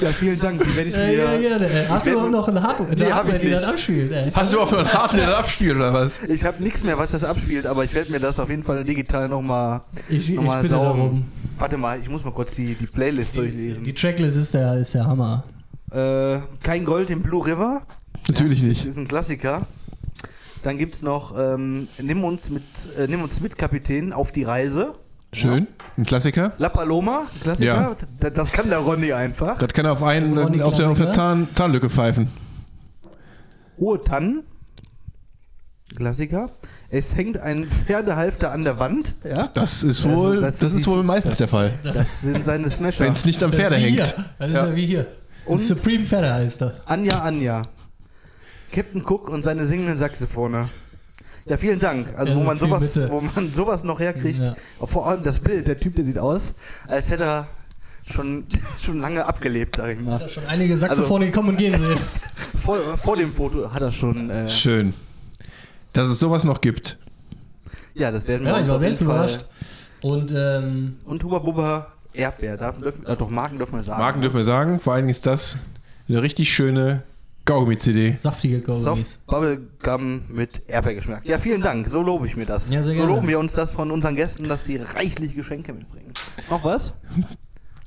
Ja, 0.00 0.08
vielen 0.10 0.38
Dank. 0.38 0.62
Die 0.62 0.76
werde 0.76 0.88
ich 0.90 0.94
Ja, 0.94 1.06
mir. 1.06 1.12
ja, 1.40 1.56
ja, 1.56 1.56
ey. 1.56 1.86
Hast 1.88 2.06
du 2.06 2.10
überhaupt 2.10 2.32
noch 2.32 2.48
einen 2.48 2.62
Hardware, 2.62 2.94
Nee, 2.96 3.10
hab 3.12 3.26
ich 3.28 3.34
das 3.34 3.42
nicht. 3.42 3.64
abspielt? 3.64 4.12
Ey? 4.12 4.30
Hast 4.30 4.52
du 4.52 4.60
auch 4.60 4.70
noch 4.70 4.78
einen 4.78 4.92
harten, 4.92 5.16
der 5.16 5.36
abspielt 5.38 5.76
oder 5.76 5.92
was? 5.92 6.22
Ich 6.24 6.44
habe 6.44 6.62
nichts 6.62 6.84
mehr, 6.84 6.98
was 6.98 7.10
das 7.12 7.24
abspielt, 7.24 7.66
aber 7.66 7.84
ich 7.84 7.94
werde 7.94 8.12
mir 8.12 8.20
das 8.20 8.38
auf 8.38 8.50
jeden 8.50 8.62
Fall 8.62 8.84
digital 8.84 9.28
nochmal 9.28 9.80
noch 10.10 10.42
mal 10.42 10.64
saugen. 10.64 11.30
Warte 11.58 11.76
mal, 11.76 11.98
ich 12.00 12.08
muss 12.08 12.24
mal 12.24 12.32
kurz 12.32 12.54
die, 12.54 12.74
die 12.74 12.86
Playlist 12.86 13.36
durchlesen. 13.36 13.84
Die 13.84 13.94
Tracklist 13.94 14.36
ist 14.36 14.54
der, 14.54 14.74
ist 14.78 14.94
der 14.94 15.06
Hammer. 15.06 15.44
Äh, 15.92 16.38
Kein 16.62 16.84
Gold 16.84 17.10
im 17.10 17.20
Blue 17.20 17.44
River. 17.46 17.82
Natürlich 18.28 18.60
Das 18.60 18.68
nicht. 18.68 18.86
ist 18.86 18.96
ein 18.96 19.08
Klassiker. 19.08 19.66
Dann 20.62 20.76
gibt 20.78 20.94
es 20.94 21.02
noch 21.02 21.34
ähm, 21.38 21.88
Nimm, 22.00 22.22
uns 22.22 22.50
mit, 22.50 22.62
äh, 22.98 23.06
Nimm 23.08 23.22
uns 23.22 23.40
mit, 23.40 23.56
Kapitän, 23.58 24.12
auf 24.12 24.30
die 24.30 24.44
Reise. 24.44 24.92
Schön. 25.32 25.68
Ein 25.96 26.04
Klassiker. 26.06 26.52
La 26.58 26.68
Paloma, 26.68 27.26
ein 27.32 27.40
Klassiker. 27.40 27.96
Ja. 28.20 28.30
Das 28.30 28.50
kann 28.52 28.68
der 28.68 28.78
Ronny 28.78 29.12
einfach. 29.12 29.58
Das 29.58 29.72
kann 29.72 29.84
er 29.86 29.92
auf, 29.92 30.02
einen, 30.02 30.34
Das 30.34 30.62
auf 30.62 30.76
der, 30.76 30.90
auf 30.90 30.98
der. 30.98 31.12
Zahn, 31.12 31.48
Zahnlücke 31.54 31.88
pfeifen. 31.88 32.28
Hohe 33.78 34.02
Tannen. 34.02 34.42
Klassiker. 35.96 36.50
Es 36.88 37.14
hängt 37.16 37.38
ein 37.38 37.68
Pferdehalfter 37.70 38.50
an 38.52 38.64
der 38.64 38.78
Wand. 38.78 39.16
Ja. 39.24 39.48
Das 39.54 39.82
ist 39.82 40.04
Das- 40.04 40.10
wohl, 40.12 40.40
das 40.40 40.58
das, 40.58 40.72
ist 40.72 40.80
ist 40.80 40.86
wohl 40.88 41.02
meistens 41.02 41.38
der 41.38 41.48
Fall. 41.48 41.72
Das 41.82 42.20
sind 42.22 42.44
seine 42.44 42.68
Smasher. 42.70 43.04
Wenn 43.04 43.12
es 43.12 43.24
nicht 43.24 43.42
am 43.42 43.50
Das 43.50 43.58
Pferde 43.60 43.76
hängt. 43.76 43.94
Hier. 44.06 44.24
Das 44.38 44.48
ist 44.48 44.54
Ja. 44.54 44.66
ja, 44.68 44.74
wie 44.76 44.86
hier. 44.86 45.06
Und- 45.46 45.60
Supreme 45.60 46.06
Pferde 46.06 46.32
heißt 46.32 46.62
er. 46.62 46.74
Anja 46.86 47.20
Anja. 47.22 47.62
Captain 48.72 49.02
Cook 49.04 49.28
und 49.28 49.42
seine 49.42 49.64
singenden 49.64 49.96
Saxophone. 49.96 50.68
Ja, 51.50 51.56
vielen 51.56 51.80
Dank. 51.80 52.14
Also 52.16 52.32
Ja, 52.32 52.38
wo 52.38 52.42
man 52.44 52.58
sowas, 52.58 53.02
wo 53.08 53.20
man 53.20 53.52
sowas 53.52 53.82
noch 53.84 53.98
herkriegt. 54.00 54.38
Ja. 54.38 54.54
Vor 54.86 55.06
allem 55.08 55.22
das 55.24 55.40
Bild, 55.40 55.66
der 55.68 55.78
Typ, 55.80 55.96
der 55.96 56.04
sieht 56.04 56.18
aus, 56.18 56.54
als 56.86 57.10
hätte 57.10 57.24
er 57.24 57.48
schon, 58.06 58.44
schon 58.80 59.00
lange 59.00 59.26
abgelebt, 59.26 59.76
sag 59.76 59.90
ich 59.90 59.96
Hat 59.98 60.04
mal. 60.04 60.20
er 60.22 60.28
schon 60.28 60.46
einige 60.46 60.78
Saxophone 60.78 61.32
kommen 61.32 61.50
und 61.50 61.56
gehen 61.56 61.74
sehen. 61.76 61.98
Vor, 62.62 62.78
vor 62.98 63.16
dem 63.16 63.32
Foto 63.32 63.72
hat 63.72 63.82
er 63.82 63.90
schon. 63.92 64.30
Äh, 64.30 64.48
Schön. 64.48 64.94
Dass 65.92 66.08
es 66.08 66.18
sowas 66.20 66.44
noch 66.44 66.60
gibt. 66.60 66.98
ja, 67.94 68.10
das 68.12 68.28
werden 68.28 68.44
wir 68.46 68.52
Ja, 68.52 68.58
uns 68.58 68.70
auf 68.70 68.82
jeden 68.82 68.94
selbst 68.96 69.12
Fall. 69.12 69.40
Und 70.02 70.32
ähm, 70.34 70.96
Und 71.04 71.24
Huba 71.24 71.38
Bubba 71.40 71.88
Erdbeer. 72.12 72.56
Darf, 72.56 72.78
dürfen, 72.80 73.04
äh, 73.06 73.16
doch, 73.16 73.28
Marken 73.30 73.58
dürfen 73.58 73.74
wir 73.76 73.82
sagen. 73.82 74.00
Marken 74.00 74.20
dürfen 74.20 74.36
wir 74.36 74.44
sagen. 74.44 74.78
Vor 74.80 74.92
allen 74.92 75.02
Dingen 75.02 75.10
ist 75.10 75.26
das 75.26 75.56
eine 76.08 76.22
richtig 76.22 76.52
schöne 76.52 77.02
Kaugummi-CD. 77.44 78.14
saftige 78.16 78.60
Kaugummis. 78.60 78.82
Soft 78.82 79.26
Bubblegum 79.26 80.22
mit 80.32 80.62
Erdbeergeschmack. 80.68 81.24
Ja, 81.24 81.38
vielen 81.38 81.62
Dank. 81.62 81.88
So 81.88 82.02
lobe 82.02 82.26
ich 82.26 82.36
mir 82.36 82.46
das. 82.46 82.72
Ja, 82.72 82.82
sehr 82.82 82.94
so 82.94 83.00
gerne. 83.00 83.14
loben 83.14 83.28
wir 83.28 83.38
uns 83.38 83.54
das 83.54 83.74
von 83.74 83.90
unseren 83.90 84.16
Gästen, 84.16 84.48
dass 84.48 84.64
sie 84.64 84.76
reichlich 84.76 85.34
Geschenke 85.34 85.72
mitbringen. 85.72 86.12
Noch 86.48 86.64
was? 86.64 86.92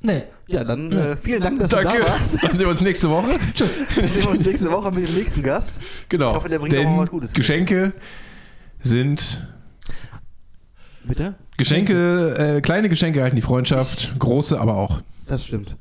Nee. 0.06 0.24
Ja, 0.48 0.64
dann 0.64 0.92
äh, 0.92 1.16
vielen 1.16 1.40
Dank, 1.40 1.58
dass 1.60 1.70
Danke. 1.70 1.94
du 1.96 1.98
da 2.00 2.10
warst. 2.10 2.34
Dann 2.42 2.50
sehen 2.50 2.60
wir 2.60 2.68
uns 2.68 2.82
nächste 2.82 3.08
Woche. 3.08 3.38
Tschüss. 3.54 3.96
Wir 3.96 4.06
sehen 4.06 4.26
uns 4.26 4.44
nächste 4.44 4.70
Woche 4.70 4.92
mit 4.92 5.08
dem 5.08 5.14
nächsten 5.14 5.42
Gast. 5.42 5.80
Genau. 6.10 6.28
Ich 6.28 6.36
hoffe, 6.36 6.48
der 6.50 6.58
bringt 6.58 6.74
Denn 6.74 6.86
auch 6.88 6.96
mal 6.96 7.02
was 7.04 7.10
Gutes 7.10 7.30
mit. 7.30 7.36
Geschenke 7.36 7.94
sind 8.82 9.48
Bitte? 11.04 11.36
Geschenke, 11.56 12.56
äh, 12.56 12.60
kleine 12.60 12.90
Geschenke 12.90 13.22
halten 13.22 13.36
die 13.36 13.40
Freundschaft, 13.42 14.18
große 14.18 14.60
aber 14.60 14.76
auch. 14.76 15.00
Das 15.26 15.46
stimmt. 15.46 15.76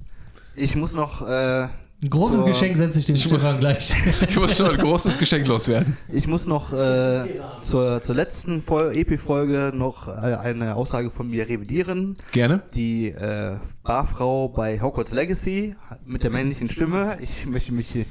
Ich 0.55 0.77
muss 0.77 0.93
noch. 0.95 1.27
Äh, 1.27 1.67
Ein 2.03 2.09
großes 2.09 2.35
zur- 2.35 2.45
Geschenk 2.45 2.75
setze 2.77 2.99
ich 2.99 3.05
dem 3.05 3.15
Ich 3.15 3.29
muss- 3.29 3.39
Stefan 3.39 3.59
gleich. 3.59 3.93
Ich 4.29 4.35
muss 4.37 4.57
schon 4.57 4.71
ein 4.71 4.77
großes 4.77 5.17
Geschenk 5.17 5.47
loswerden. 5.47 5.95
Ich 6.11 6.27
muss 6.27 6.45
noch 6.47 6.73
äh, 6.73 7.23
zur, 7.61 8.01
zur 8.01 8.15
letzten 8.15 8.61
Fol- 8.61 8.91
EP-Folge 8.93 9.71
noch 9.73 10.07
äh, 10.09 10.11
eine 10.11 10.75
Aussage 10.75 11.11
von 11.11 11.29
mir 11.29 11.47
revidieren. 11.47 12.17
Gerne. 12.33 12.61
Die 12.73 13.07
äh, 13.09 13.55
Barfrau 13.83 14.49
bei 14.49 14.81
Hogwarts 14.81 15.13
Legacy 15.13 15.75
mit 16.05 16.23
der 16.23 16.31
männlichen 16.31 16.69
Stimme. 16.69 17.17
Ich 17.21 17.45
möchte 17.45 17.71
mich 17.73 18.05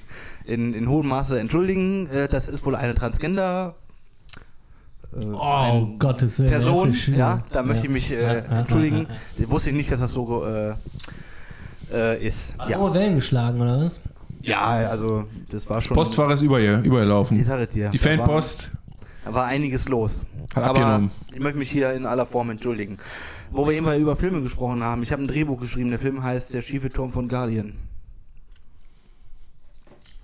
in, 0.47 0.73
in 0.73 0.89
hohem 0.89 1.09
Maße 1.09 1.39
entschuldigen. 1.39 2.09
Äh, 2.09 2.29
das 2.29 2.49
ist 2.49 2.65
wohl 2.65 2.75
eine 2.77 2.95
Transgender. 2.95 3.75
Äh, 5.15 5.27
Oh, 5.27 5.39
ein- 5.39 5.99
Gottes 5.99 6.39
Willen. 6.39 6.49
Person, 6.51 6.97
ja, 7.15 7.45
da 7.53 7.63
möchte 7.63 7.87
ich 7.87 7.93
mich 7.93 8.11
äh, 8.11 8.23
Ja, 8.23 8.33
ja, 8.35 8.59
entschuldigen. 8.61 9.07
ja, 9.37 9.51
Wusste 9.51 9.69
ich 9.69 9.77
nicht, 9.77 9.91
dass 9.93 10.01
das 10.01 10.13
so 10.13 10.47
äh, 10.47 10.73
äh, 11.93 12.25
ist. 12.27 12.59
Hat 12.59 12.71
Ja. 12.71 12.79
hohe 12.79 12.93
Wellen 12.95 13.17
geschlagen, 13.17 13.61
oder 13.61 13.81
was? 13.81 14.01
ja, 14.45 14.61
also 14.61 15.25
das 15.51 15.69
war 15.71 15.81
schon. 15.83 15.95
Postfach 15.95 16.31
ist 16.31 16.43
über 16.43 16.61
ihr, 16.61 16.79
Ich 16.81 16.85
übergelaufen. 16.87 17.43
sage 17.45 17.67
dir. 17.67 17.91
Die 17.91 17.99
Fanpost 17.99 18.71
War, 18.73 19.33
da 19.33 19.35
war 19.35 19.47
einiges 19.47 19.89
los. 19.89 20.27
Hat 20.55 20.65
Aber 20.65 20.81
abgenommen. 20.81 21.11
ich 21.33 21.41
möchte 21.41 21.59
mich 21.59 21.71
hier 21.71 21.93
in 21.93 22.07
aller 22.07 22.27
Form 22.27 22.51
entschuldigen. 22.51 22.97
Wo 23.53 23.67
wir 23.67 23.75
eben 23.75 23.91
über 24.01 24.17
Filme 24.17 24.43
gesprochen 24.43 24.83
haben. 24.83 25.03
Ich 25.03 25.13
habe 25.13 25.23
ein 25.23 25.29
Drehbuch 25.29 25.61
geschrieben. 25.61 25.91
Der 25.91 25.99
Film 25.99 26.23
heißt 26.23 26.53
Der 26.55 26.63
schiefe 26.63 26.91
Turm 26.91 27.13
von 27.13 27.29
Guardian. 27.29 27.75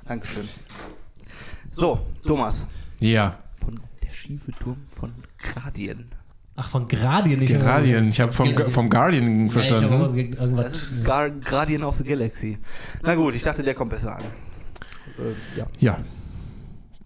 Dankeschön. 0.07 0.49
So, 1.71 2.01
Thomas. 2.27 2.67
Ja. 2.99 3.31
Von 3.63 3.79
Der 4.03 4.13
schiefe 4.13 4.53
Turm 4.53 4.79
von 4.97 5.13
Guardian. 5.55 6.07
Ach, 6.61 6.69
von 6.71 6.89
Gradien. 6.89 7.41
Ich 7.41 7.57
Guardian. 7.57 8.09
Ich 8.09 8.21
habe 8.21 8.33
vom, 8.33 8.53
vom 8.71 8.91
Guardian 8.91 9.49
Ja, 9.49 9.61
ich 9.61 9.71
hab 9.71 9.81
aber 9.81 10.11
verstanden. 10.11 10.19
irgendwas. 10.33 10.65
Das 10.65 10.75
ist 10.75 11.05
Gar 11.05 11.31
Guardian 11.31 11.85
of 11.85 11.95
the 11.95 12.03
Galaxy. 12.03 12.59
Na 13.05 13.15
gut, 13.15 13.37
ich 13.37 13.45
dachte, 13.45 13.63
der 13.63 13.75
kommt 13.75 13.91
besser 13.91 14.17
an. 14.17 14.25
Äh, 14.25 15.57
ja. 15.57 15.67
Ja. 15.79 15.99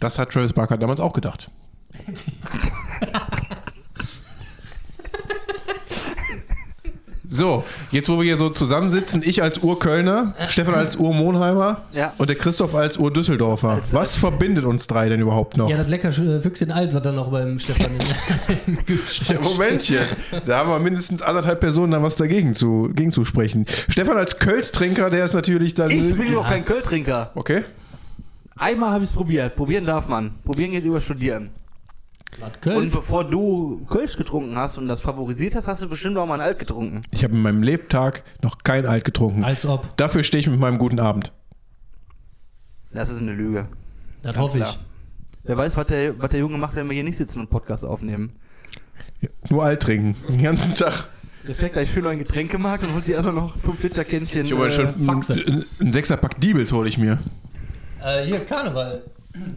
Das 0.00 0.18
hat 0.18 0.30
Travis 0.30 0.54
Barker 0.54 0.78
damals 0.78 1.00
auch 1.00 1.12
gedacht. 1.12 1.50
So, 7.34 7.64
jetzt 7.90 8.08
wo 8.10 8.18
wir 8.18 8.24
hier 8.24 8.36
so 8.36 8.50
zusammensitzen, 8.50 9.22
ich 9.24 9.42
als 9.42 9.58
Urkölner, 9.58 10.34
Stefan 10.48 10.74
als 10.74 10.96
Ur-Monheimer 10.96 11.80
Ja. 11.94 12.12
und 12.18 12.28
der 12.28 12.36
Christoph 12.36 12.74
als 12.74 12.98
Ur-Düsseldorfer. 12.98 13.70
Als- 13.70 13.94
Was 13.94 14.16
verbindet 14.16 14.64
uns 14.66 14.86
drei 14.86 15.08
denn 15.08 15.20
überhaupt 15.20 15.56
noch? 15.56 15.70
Ja, 15.70 15.78
das 15.78 15.88
lecker 15.88 16.10
äh, 16.10 16.40
Füchschen 16.40 16.70
alt, 16.70 16.92
was 16.92 17.02
dann 17.02 17.14
noch 17.14 17.30
beim 17.30 17.58
Stefan 17.58 17.90
Ja, 19.28 19.40
Momentchen. 19.40 19.98
Da 20.44 20.58
haben 20.58 20.68
wir 20.70 20.78
mindestens 20.78 21.22
anderthalb 21.22 21.60
Personen 21.60 21.92
da 21.92 22.02
was 22.02 22.16
dagegen 22.16 22.52
zu, 22.54 22.90
gegen 22.94 23.12
zu 23.12 23.24
sprechen. 23.24 23.64
Stefan 23.88 24.16
als 24.18 24.38
Kölsch-Trinker, 24.38 25.08
der 25.08 25.24
ist 25.24 25.32
natürlich 25.34 25.72
dann. 25.74 25.90
Ich 25.90 26.14
bin 26.14 26.32
doch 26.34 26.46
kein 26.46 26.64
Költrinker. 26.66 27.30
Okay. 27.34 27.62
Einmal 28.58 28.90
habe 28.90 29.04
ich 29.04 29.10
es 29.10 29.16
probiert. 29.16 29.56
Probieren 29.56 29.86
darf 29.86 30.06
man. 30.08 30.32
Probieren 30.44 30.72
geht 30.72 30.84
über 30.84 31.00
Studieren. 31.00 31.48
Und 32.64 32.90
bevor 32.92 33.24
du 33.28 33.84
Kölsch 33.88 34.16
getrunken 34.16 34.56
hast 34.56 34.78
und 34.78 34.88
das 34.88 35.00
favorisiert 35.02 35.54
hast, 35.54 35.68
hast 35.68 35.82
du 35.82 35.88
bestimmt 35.88 36.16
auch 36.16 36.26
mal 36.26 36.34
ein 36.34 36.40
Alt 36.40 36.58
getrunken. 36.58 37.02
Ich 37.12 37.24
habe 37.24 37.34
in 37.34 37.42
meinem 37.42 37.62
Lebtag 37.62 38.24
noch 38.42 38.58
kein 38.64 38.86
Alt 38.86 39.04
getrunken. 39.04 39.44
Als 39.44 39.66
ob. 39.66 39.96
Dafür 39.96 40.24
stehe 40.24 40.40
ich 40.40 40.48
mit 40.48 40.58
meinem 40.58 40.78
guten 40.78 40.98
Abend. 40.98 41.32
Das 42.90 43.10
ist 43.10 43.20
eine 43.20 43.32
Lüge. 43.32 43.68
Das 44.22 44.34
Ganz 44.34 44.42
hoffe 44.42 44.56
klar. 44.58 44.70
ich. 44.70 44.78
Wer 45.44 45.56
weiß, 45.56 45.76
was 45.76 45.86
der, 45.86 46.18
was 46.18 46.30
der 46.30 46.40
Junge 46.40 46.56
macht, 46.58 46.74
wenn 46.76 46.86
wir 46.88 46.94
hier 46.94 47.04
nicht 47.04 47.16
sitzen 47.16 47.40
und 47.40 47.50
Podcast 47.50 47.84
aufnehmen. 47.84 48.32
Nur 49.50 49.64
Alt 49.64 49.82
trinken. 49.82 50.16
Den 50.28 50.42
ganzen 50.42 50.74
Tag. 50.74 51.08
Der 51.46 51.56
fährt 51.56 51.72
gleich 51.72 51.90
schön 51.90 52.04
in 52.04 52.10
den 52.10 52.18
Getränkemarkt 52.20 52.84
und 52.84 52.94
holt 52.94 53.04
sich 53.04 53.14
erstmal 53.14 53.34
noch 53.34 53.58
5 53.58 53.82
Liter 53.82 54.04
Kännchen. 54.04 54.46
Ich 54.46 54.54
hole 54.54 54.68
äh, 54.68 54.72
schon 54.72 55.04
Faxe. 55.04 55.34
ein, 55.34 55.64
ein 55.80 55.92
Sechserpack 55.92 56.40
Diebels 56.40 56.70
hole 56.72 56.88
ich 56.88 56.98
mir. 56.98 57.18
Äh, 58.04 58.24
hier, 58.26 58.44
Karneval. 58.44 59.02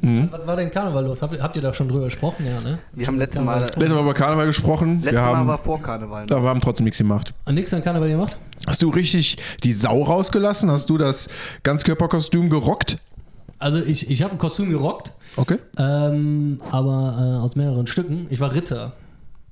Mhm. 0.02 0.30
Was 0.32 0.48
war 0.48 0.56
denn 0.56 0.72
Karneval 0.72 1.06
los? 1.06 1.22
Habt, 1.22 1.34
ihr- 1.34 1.44
habt 1.44 1.56
ihr 1.56 1.62
da 1.62 1.74
schon 1.74 1.88
drüber 1.90 2.06
gesprochen? 2.06 2.46
Ja, 2.46 2.62
ne? 2.62 2.80
wir 2.94 3.08
haben 3.08 3.18
letztes 3.18 3.44
Mal, 3.44 3.60
Letztes 3.62 3.90
Mal 3.90 4.02
über 4.02 4.14
Karneval 4.14 4.46
gesprochen. 4.46 5.02
letztes 5.04 5.22
haben, 5.26 5.40
Mal 5.46 5.48
war 5.48 5.58
vor 5.60 5.82
Karneval. 5.82 6.26
da 6.28 6.42
wir 6.42 6.48
haben 6.50 6.62
trotzdem 6.62 6.86
nichts 6.86 6.98
gemacht. 6.98 7.34
Und 7.46 7.56
nichts 7.56 7.74
an 7.74 7.84
Karneval 7.84 8.08
gemacht? 8.10 8.38
Hast 8.68 8.82
du 8.82 8.90
richtig 8.90 9.38
die 9.64 9.74
Sau 9.74 10.04
rausgelassen? 10.04 10.72
Hast 10.72 10.90
du 10.90 10.98
das 10.98 11.28
Ganzkörperkostüm 11.64 12.50
gerockt? 12.50 12.98
Also 13.60 13.80
ich, 13.80 14.10
ich 14.10 14.22
habe 14.24 14.34
ein 14.34 14.38
Kostüm 14.38 14.70
gerockt, 14.70 15.12
Okay. 15.38 15.58
ähm, 15.78 16.62
aber 16.72 17.38
äh, 17.40 17.44
aus 17.44 17.56
mehreren 17.56 17.88
Stücken. 17.88 18.28
Ich 18.30 18.40
war 18.40 18.54
Ritter. 18.54 18.94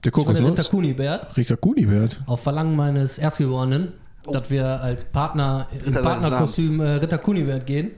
Der 0.04 0.12
Ich 0.16 0.26
war 0.26 0.34
der 0.34 0.46
Ritter. 0.46 0.64
Kunibert. 0.66 1.38
Richter 1.38 1.56
Kunibert. 1.58 2.22
Auf 2.26 2.42
Verlangen 2.44 2.76
meines 2.76 3.18
Erstgeborenen, 3.18 3.94
dass 4.30 4.50
wir 4.50 4.82
als 4.82 5.06
Partner 5.06 5.68
im 5.72 5.78
Ritter 5.80 6.04
seines 6.04 6.22
Partnerkostüm 6.22 6.80
äh, 6.82 6.90
Ritter 6.96 7.18
Kunibert 7.18 7.66
gehen. 7.66 7.92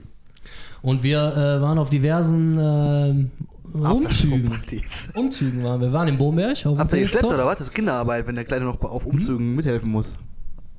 Und 0.82 1.02
wir 1.02 1.18
äh, 1.18 1.60
waren 1.62 1.78
auf 1.78 1.90
diversen 1.90 2.58
äh, 2.58 3.76
Umzügen. 3.76 4.50
Umzügen 5.14 5.64
waren 5.64 5.80
wir. 5.80 5.88
Wir 5.88 5.92
waren 5.92 6.08
in 6.08 6.18
Bomberg. 6.18 6.64
Habt 6.64 6.92
ihr 6.92 7.00
geschleppt 7.00 7.24
oder 7.26 7.46
was? 7.46 7.58
Das 7.58 7.68
ist 7.68 7.74
Kinderarbeit, 7.74 8.26
wenn 8.26 8.34
der 8.36 8.44
Kleine 8.44 8.64
noch 8.66 8.80
auf 8.82 9.06
Umzügen 9.06 9.54
mithelfen 9.56 9.90
muss. 9.90 10.18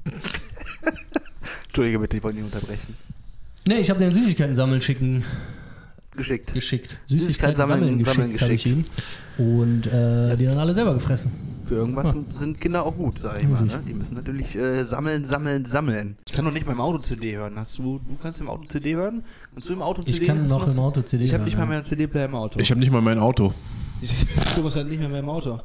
Entschuldige 1.67 1.99
bitte, 1.99 2.17
ich 2.17 2.23
wollte 2.23 2.37
nicht 2.39 2.53
unterbrechen. 2.53 2.95
Nee, 3.67 3.75
ich 3.79 3.89
habe 3.89 3.99
den 3.99 4.13
Süßigkeiten 4.13 4.55
sammeln 4.55 4.81
schicken 4.81 5.23
Geschickt. 6.15 6.53
geschickt. 6.53 6.97
Süßigkeiten 7.07 7.55
sammeln- 7.55 8.03
sammeln 8.03 8.35
hab 8.39 8.49
ich 8.49 8.65
ihm. 8.65 8.83
Und 9.37 9.85
äh, 9.87 10.35
die 10.35 10.45
dann 10.47 10.57
alle 10.57 10.73
selber 10.73 10.93
gefressen. 10.95 11.31
Für 11.67 11.75
irgendwas 11.75 12.15
sind 12.33 12.61
Kinder 12.61 12.85
auch 12.85 12.95
gut, 12.95 13.19
sag 13.19 13.41
ich 13.41 13.47
mal. 13.47 13.61
Ne? 13.63 13.81
Die 13.87 13.93
müssen 13.93 14.15
natürlich 14.15 14.55
äh, 14.55 14.83
sammeln, 14.85 15.25
sammeln, 15.25 15.65
sammeln. 15.65 16.17
Ich 16.25 16.33
kann 16.33 16.45
doch 16.45 16.51
nicht 16.51 16.65
mal 16.65 16.73
im 16.73 16.81
Auto 16.81 16.97
CD 16.99 17.35
hören. 17.35 17.53
Hast 17.57 17.77
du, 17.77 17.99
du 17.99 18.17
kannst 18.21 18.39
im 18.39 18.49
Auto 18.49 18.63
CD 18.67 18.95
hören? 18.95 19.23
Kannst 19.53 19.67
du 19.69 19.73
im 19.73 19.81
Auto 19.81 20.01
CD 20.01 20.21
Ich 20.21 20.27
kann 20.27 20.41
Hast 20.43 20.49
noch 20.49 20.67
im 20.67 20.79
Auto 20.79 21.01
CD 21.01 21.25
Ich 21.25 21.33
habe 21.33 21.41
hören, 21.41 21.45
nicht 21.45 21.57
mal 21.57 21.65
mehr 21.65 21.77
einen 21.77 21.85
CD-Player 21.85 22.25
im 22.25 22.35
Auto. 22.35 22.59
Ich 22.59 22.69
habe 22.71 22.79
nicht 22.79 22.91
mal 22.91 23.01
mein 23.01 23.19
Auto. 23.19 23.53
du 24.55 24.63
bist 24.63 24.75
halt 24.77 24.87
nicht 24.87 24.99
mehr, 24.99 25.09
mehr 25.09 25.19
im 25.19 25.29
Auto. 25.29 25.59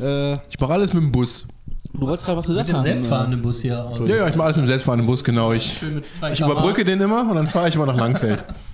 Äh, 0.00 0.34
Ich 0.50 0.58
mache 0.58 0.72
alles 0.72 0.92
mit 0.92 1.02
dem 1.02 1.12
Bus. 1.12 1.46
du 1.92 2.00
wolltest 2.00 2.24
gerade 2.26 2.38
was 2.38 2.48
Mit 2.48 2.56
gesagt 2.56 2.68
dem 2.68 2.76
haben. 2.76 2.82
selbstfahrenden 2.82 3.42
Bus 3.42 3.60
hier 3.60 3.84
aus. 3.84 4.00
Ja, 4.08 4.16
ja, 4.16 4.28
ich 4.28 4.34
mache 4.34 4.46
alles 4.46 4.56
mit 4.56 4.64
dem 4.64 4.68
selbstfahrenden 4.68 5.06
Bus, 5.06 5.22
genau. 5.22 5.52
Ich, 5.52 5.80
mit 5.82 6.04
ich 6.32 6.40
überbrücke 6.40 6.84
den 6.84 7.00
immer 7.00 7.28
und 7.28 7.36
dann 7.36 7.48
fahre 7.48 7.68
ich 7.68 7.74
immer 7.76 7.86
nach 7.86 7.96
Langfeld. 7.96 8.44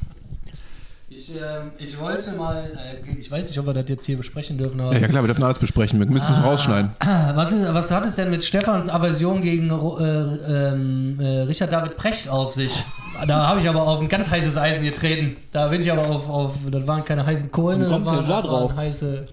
Ich, 1.29 1.37
ähm, 1.37 1.73
ich 1.79 1.99
wollte 1.99 2.33
mal, 2.33 2.65
äh, 2.65 3.19
ich 3.19 3.31
weiß 3.31 3.49
nicht, 3.49 3.59
ob 3.59 3.67
wir 3.67 3.75
das 3.75 3.89
jetzt 3.89 4.07
hier 4.07 4.17
besprechen 4.17 4.57
dürfen, 4.57 4.81
aber 4.81 4.95
Ja, 4.95 5.01
ja 5.01 5.09
klar, 5.09 5.23
wir 5.23 5.27
dürfen 5.29 5.45
alles 5.45 5.59
besprechen. 5.59 5.99
Wir 5.99 6.07
müssen 6.07 6.35
es 6.35 6.43
rausschneiden. 6.43 6.91
was, 7.35 7.53
ist, 7.53 7.75
was 7.75 7.91
hat 7.91 8.07
es 8.07 8.17
denn 8.17 8.31
mit 8.31 8.45
Stefans 8.45 8.89
Aversion 8.89 9.43
gegen 9.43 9.71
äh, 9.71 9.73
ähm, 10.73 11.21
äh, 11.21 11.41
Richard 11.43 11.73
David 11.73 11.97
Precht 11.97 12.29
auf 12.29 12.55
sich? 12.55 12.85
Da 13.27 13.49
habe 13.49 13.61
ich 13.61 13.69
aber 13.69 13.83
auf 13.83 14.01
ein 14.01 14.09
ganz 14.09 14.31
heißes 14.31 14.57
Eisen 14.57 14.85
getreten. 14.85 15.37
Da 15.53 15.69
bin 15.69 15.81
ich 15.81 15.91
aber 15.91 16.07
auf, 16.07 16.29
auf 16.29 16.55
das 16.71 16.87
waren 16.87 17.05
keine 17.05 17.27
heißen 17.27 17.51
Kohlen, 17.51 17.81
das 17.81 17.91
waren, 17.91 18.05
der 18.05 18.23
da 18.23 18.43
drauf? 18.43 18.71
waren 18.71 18.77
heiße. 18.77 19.27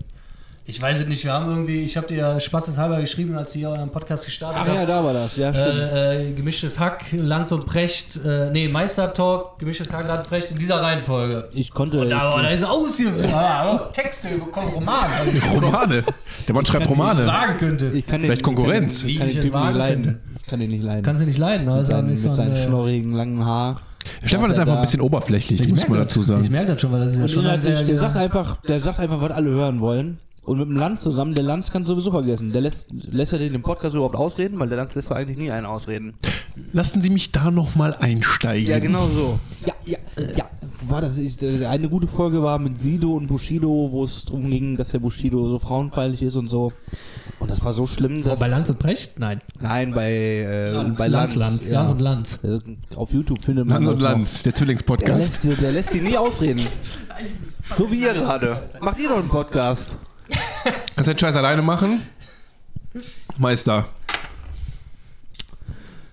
Ich 0.67 0.81
weiß 0.81 1.01
es 1.01 1.07
nicht, 1.07 1.23
wir 1.23 1.31
haben 1.31 1.47
irgendwie, 1.47 1.81
ich 1.83 1.95
habe 1.95 2.07
dir 2.07 2.39
spaßeshalber 2.39 2.99
geschrieben, 2.99 3.37
als 3.37 3.51
ich 3.53 3.59
hier 3.59 3.69
euren 3.69 3.91
Podcast 3.91 4.25
gestartet 4.25 4.61
Ach 4.63 4.67
habe. 4.67 4.77
ja, 4.79 4.85
da 4.87 5.03
war 5.03 5.13
das. 5.13 5.35
Ja, 5.37 5.53
stimmt. 5.53 5.77
Äh, 5.77 6.29
äh, 6.29 6.33
gemischtes 6.33 6.79
Hack, 6.79 7.03
Lanz 7.11 7.51
und 7.51 7.67
Precht, 7.67 8.19
äh, 8.25 8.49
nee, 8.49 8.67
Meistertalk, 8.67 9.59
gemischtes 9.59 9.93
Hack, 9.93 10.07
Lanz 10.07 10.27
Precht 10.27 10.49
in 10.49 10.57
dieser 10.57 10.81
Reihenfolge. 10.81 11.49
ich 11.53 11.69
konnte. 11.71 12.03
Da, 12.09 12.19
aber 12.21 12.41
da 12.41 12.47
ist 12.49 12.63
aus 12.63 12.97
hier, 12.97 13.11
ah, 13.31 13.77
Texte, 13.93 14.29
komm, 14.51 14.63
Roman. 14.69 15.05
Also, 15.05 15.59
Romane. 15.67 16.03
Der 16.47 16.55
Mann 16.55 16.65
schreibt 16.65 16.85
ich 16.85 16.89
Romane. 16.89 17.25
sagen 17.25 17.57
könnte. 17.57 17.91
ich 17.93 18.07
kann 18.07 18.21
den, 18.21 18.25
Vielleicht 18.25 18.41
Konkurrenz. 18.43 19.03
Ich 19.03 19.17
kann 19.19 19.19
den, 19.19 19.19
ich 19.19 19.19
kann 19.19 19.27
den 19.27 19.37
ich 19.37 19.41
Typen 19.45 19.53
wagen 19.53 19.67
nicht 19.67 19.77
leiden. 19.77 20.03
könnte. 20.03 20.19
Ich 20.39 20.45
kann 20.47 20.59
den 20.59 20.69
nicht 20.71 20.83
leiden. 20.83 21.03
Kannst 21.03 21.21
du 21.21 21.25
nicht 21.27 21.37
leiden, 21.37 21.65
mit 21.67 21.73
also 21.75 21.91
seinen, 21.93 22.07
mit 22.09 22.17
seinen 22.17 22.39
ein, 22.39 22.53
äh, 22.53 22.55
schnorrigen, 22.55 23.13
langen 23.13 23.45
Haar. 23.45 23.81
Stefan 24.23 24.49
ist 24.49 24.57
einfach 24.57 24.73
da- 24.73 24.79
ein 24.79 24.85
bisschen 24.85 25.01
oberflächlich, 25.01 25.61
ich 25.61 25.67
muss 25.69 25.87
man 25.87 25.99
dazu 25.99 26.21
Ich 26.21 26.27
sagen. 26.27 26.47
merke 26.51 26.71
das 26.73 26.81
schon, 26.81 26.91
weil 26.91 27.01
das 27.01 27.11
ist 27.11 27.17
ja 27.17 27.23
Und 27.23 27.29
schon 27.29 27.43
inhaltlich, 27.43 27.77
sehr- 27.77 27.85
der 27.85 27.97
sagt 27.99 28.17
einfach, 28.17 28.55
der 28.61 28.79
sagt 28.79 28.99
einfach, 28.99 29.21
was 29.21 29.29
alle 29.31 29.49
hören 29.51 29.79
wollen. 29.79 30.17
Und 30.45 30.59
mit 30.59 30.67
dem 30.67 30.75
Lanz 30.77 31.01
zusammen, 31.01 31.33
der 31.33 31.43
Lanz 31.43 31.71
kann 31.71 31.85
sowieso 31.87 32.11
vergessen. 32.11 32.51
Der 32.53 32.61
lässt, 32.61 32.87
lässt 32.91 33.33
er 33.33 33.39
den 33.39 33.55
im 33.55 33.63
Podcast 33.63 33.95
überhaupt 33.95 34.15
ausreden, 34.15 34.59
weil 34.59 34.69
der 34.69 34.77
Lanz 34.77 34.93
lässt 34.93 35.09
doch 35.09 35.15
eigentlich 35.15 35.37
nie 35.37 35.49
einen 35.49 35.65
ausreden. 35.65 36.13
Lassen 36.71 37.01
Sie 37.01 37.09
mich 37.09 37.31
da 37.31 37.49
nochmal 37.49 37.95
einsteigen. 37.99 38.67
Ja, 38.69 38.77
genau 38.79 39.07
so. 39.07 39.39
Ja, 39.65 39.73
ja, 39.85 39.97
ja. 40.35 40.45
War 40.87 41.01
das 41.01 41.17
ich, 41.17 41.41
äh, 41.41 41.65
eine 41.65 41.89
gute 41.89 42.05
Folge 42.07 42.43
war 42.43 42.59
mit 42.59 42.79
Sido 42.79 43.13
und 43.13 43.25
Bushido, 43.27 43.89
wo 43.91 44.03
es 44.03 44.25
darum 44.25 44.49
ging, 44.51 44.77
dass 44.77 44.89
der 44.89 44.99
Bushido 44.99 45.49
so 45.49 45.57
frauenfeindlich 45.57 46.21
ist 46.21 46.35
und 46.35 46.47
so. 46.47 46.71
Und 47.39 47.49
das 47.49 47.63
war 47.65 47.73
so 47.73 47.87
schlimm, 47.87 48.21
Oh, 48.23 48.29
dass. 48.29 48.39
bei 48.39 48.47
Lanz 48.47 48.69
und 48.69 48.77
Precht? 48.77 49.19
Nein. 49.19 49.39
Nein, 49.59 49.93
bei, 49.95 50.11
äh, 50.11 50.71
Lanz, 50.71 50.97
bei 50.99 51.07
Lanz, 51.07 51.35
Lanz. 51.35 51.53
Lanz, 51.61 51.65
ja. 51.67 51.73
Lanz 51.73 51.91
und 51.91 51.99
Lanz. 51.99 52.39
Also, 52.43 52.59
auf 52.95 53.11
YouTube 53.11 53.43
findet 53.43 53.65
man 53.65 53.83
Lanz 53.83 53.87
und 53.87 53.93
das 53.93 54.01
noch. 54.01 54.09
Lanz, 54.17 54.43
der 54.43 54.51
Der 54.51 54.57
Zwillingspodcast. 54.59 55.43
lässt, 55.45 55.61
der 55.61 55.71
lässt 55.71 55.93
die 55.93 56.01
nie 56.01 56.15
ausreden. 56.17 56.67
So 57.75 57.91
wie 57.91 58.01
ihr 58.01 58.13
gerade. 58.13 58.61
Macht 58.79 58.99
ihr 58.99 59.09
doch 59.09 59.17
einen 59.17 59.27
Podcast. 59.27 59.97
Kannst 60.95 61.07
du 61.07 61.13
den 61.13 61.19
Scheiß 61.19 61.35
alleine 61.35 61.61
machen? 61.61 62.01
Meister. 63.37 63.85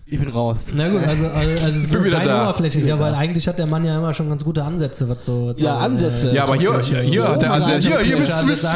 Ich 0.06 0.18
bin 0.18 0.28
raus. 0.28 0.72
Na 0.74 0.90
gut, 0.90 1.02
also, 1.04 1.26
also, 1.28 1.64
also 1.64 1.86
so 1.86 1.94
bin 1.94 2.04
wieder 2.04 2.18
rein 2.18 2.26
da. 2.26 2.42
oberflächlich, 2.42 2.84
ja, 2.84 2.98
weil 3.00 3.14
eigentlich 3.14 3.48
hat 3.48 3.58
der 3.58 3.66
Mann 3.66 3.82
ja 3.84 3.96
immer 3.96 4.12
schon 4.12 4.28
ganz 4.28 4.44
gute 4.44 4.62
Ansätze, 4.62 5.08
was 5.08 5.24
so. 5.24 5.46
Was 5.48 5.62
Ja, 5.62 5.78
so, 5.78 5.78
Ansätze. 5.78 6.34
Ja, 6.34 6.44
aber 6.44 6.56
hier, 6.56 6.78
hier, 6.80 7.00
hier 7.00 7.28
hat 7.28 7.40
der 7.40 7.52
Ansatz. 7.52 7.82
Hier, 7.84 7.98
hier 8.00 8.16
bist 8.18 8.42
du. 8.42 8.46
Bist, 8.46 8.66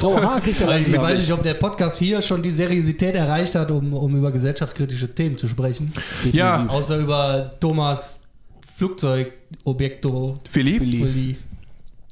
Graue 0.00 0.40
kriegt 0.40 0.60
er 0.60 0.80
ich 0.80 0.92
weiß 0.96 1.18
nicht, 1.18 1.32
ob 1.32 1.42
der 1.42 1.54
Podcast 1.54 1.98
hier 1.98 2.20
schon 2.20 2.42
die 2.42 2.50
Seriosität 2.50 3.14
erreicht 3.14 3.54
hat, 3.54 3.70
um, 3.70 3.92
um 3.92 4.16
über 4.16 4.32
gesellschaftskritische 4.32 5.14
Themen 5.14 5.38
zu 5.38 5.46
sprechen. 5.46 5.92
ja, 6.32 6.66
Außer 6.66 6.98
über 6.98 7.52
Thomas 7.60 8.22
Flugzeugobjekto. 8.76 10.34
Philipp, 10.50 10.82
Uli. 10.82 11.36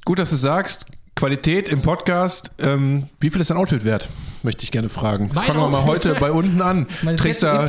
gut, 0.04 0.18
dass 0.18 0.30
du 0.30 0.36
sagst. 0.36 0.86
Qualität 1.16 1.70
im 1.70 1.80
Podcast. 1.80 2.50
Ähm, 2.58 3.08
wie 3.20 3.30
viel 3.30 3.40
ist 3.40 3.48
dein 3.50 3.56
Outfit 3.56 3.84
wert? 3.84 4.10
Möchte 4.46 4.62
ich 4.62 4.70
gerne 4.70 4.88
fragen. 4.88 5.32
Mein 5.34 5.44
Fangen 5.44 5.58
wir 5.58 5.68
mal 5.70 5.84
heute 5.86 6.14
bei 6.20 6.30
unten 6.30 6.62
an. 6.62 6.86
Meine 7.02 7.16
Trägst 7.16 7.42
da 7.42 7.68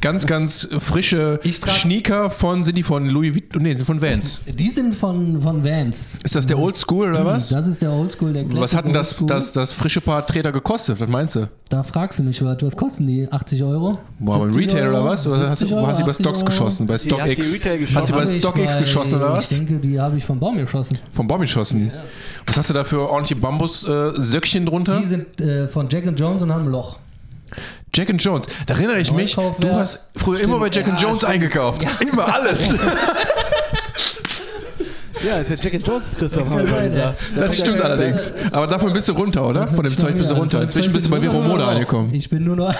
ganz, 0.00 0.26
ganz 0.26 0.66
frische 0.80 1.38
Sneaker 1.52 2.30
von, 2.30 2.62
sind 2.62 2.78
die 2.78 2.82
von 2.82 3.06
Louis 3.10 3.34
Vuitton? 3.34 3.60
Nee, 3.60 3.74
sind 3.76 3.84
von 3.84 4.00
Vans. 4.00 4.40
Die 4.58 4.70
sind 4.70 4.94
von, 4.94 5.42
von 5.42 5.62
Vans. 5.62 6.18
Ist 6.24 6.34
das 6.34 6.46
der 6.46 6.58
Old 6.58 6.76
School 6.76 7.10
oder 7.10 7.26
was? 7.26 7.50
Das 7.50 7.66
ist 7.66 7.82
der 7.82 7.92
Oldschool, 7.92 8.32
der 8.32 8.44
Classic 8.44 8.62
Was 8.62 8.74
hat 8.74 8.86
denn 8.86 8.94
das, 8.94 9.12
Oldschool. 9.12 9.26
das, 9.26 9.52
das 9.52 9.72
frische 9.74 10.00
Paar 10.00 10.26
Treter 10.26 10.50
gekostet? 10.50 10.98
Was 10.98 11.08
meinst 11.10 11.36
du? 11.36 11.48
Da 11.68 11.82
fragst 11.82 12.18
du 12.18 12.22
mich, 12.22 12.42
was, 12.42 12.56
was 12.62 12.74
kosten 12.74 13.06
die? 13.06 13.28
80 13.30 13.62
Euro? 13.62 13.98
Boah, 14.18 14.38
beim 14.38 14.52
70 14.54 14.72
Retail 14.74 14.88
oder 14.88 14.98
Euro? 15.00 15.08
was? 15.10 15.26
Oder 15.26 15.50
hast 15.50 15.60
du, 15.60 15.66
70 15.66 15.76
wo 15.82 15.86
hast 15.86 16.00
du 16.00 16.04
bei 16.04 16.10
80 16.10 16.24
Stocks 16.24 16.38
Euro? 16.40 16.46
geschossen? 16.50 16.86
Bei 16.86 16.94
hast 16.94 17.04
StockX? 17.04 17.94
Hast 17.94 18.10
du 18.10 18.14
bei 18.14 18.26
StockX 18.26 18.78
geschossen 18.78 19.14
oder 19.16 19.32
was? 19.34 19.50
Ich 19.50 19.58
denke, 19.58 19.74
die 19.74 20.00
habe 20.00 20.16
ich 20.16 20.24
vom 20.24 20.38
Baum 20.38 20.56
geschossen. 20.56 20.98
Vom 21.12 21.26
Bomb 21.26 21.42
geschossen. 21.42 21.92
Was 22.46 22.56
hast 22.56 22.70
du 22.70 22.74
da 22.74 22.84
für 22.84 23.00
ordentliche 23.10 23.36
Bambus-Söckchen 23.36 24.64
drunter? 24.64 25.00
Die 25.00 25.06
sind 25.06 25.40
äh, 25.40 25.68
von 25.68 25.88
Jack 25.90 25.97
and 26.06 26.18
Jones 26.18 26.42
und 26.42 26.52
haben 26.52 26.64
ein 26.64 26.70
Loch. 26.70 26.98
Jack 27.94 28.10
and 28.10 28.22
Jones. 28.22 28.46
Da 28.66 28.74
erinnere 28.74 28.98
ich 28.98 29.12
mich, 29.12 29.36
Neukaufwerk. 29.36 29.72
du 29.72 29.78
hast 29.78 30.00
früher 30.16 30.40
immer 30.40 30.58
bei 30.58 30.68
Jack 30.70 30.88
and 30.88 31.00
ja, 31.00 31.08
Jones 31.08 31.22
stimmt. 31.22 31.32
eingekauft. 31.32 31.84
Immer 32.00 32.32
alles. 32.32 32.68
Ja, 35.26 35.38
ist 35.40 35.50
der 35.50 35.58
Jack 35.58 35.74
and 35.74 35.86
Jones 35.86 36.16
Christoph, 36.16 36.48
haben 36.48 36.66
wir 36.66 36.82
gesagt. 36.82 37.24
Das 37.36 37.56
stimmt 37.58 37.80
allerdings. 37.80 38.32
Aber 38.52 38.66
davon 38.66 38.92
bist 38.92 39.08
du 39.08 39.12
runter, 39.12 39.46
oder? 39.46 39.66
Von 39.68 39.84
dem 39.84 39.96
Zeug 39.96 40.16
bist 40.16 40.30
du 40.30 40.34
runter. 40.34 40.62
Inzwischen 40.62 40.92
bist 40.92 41.06
du 41.06 41.10
bei 41.10 41.22
Viromode 41.22 41.64
angekommen. 41.64 42.14
Ich 42.14 42.28
bin 42.28 42.44
nur 42.44 42.56
noch. 42.56 42.74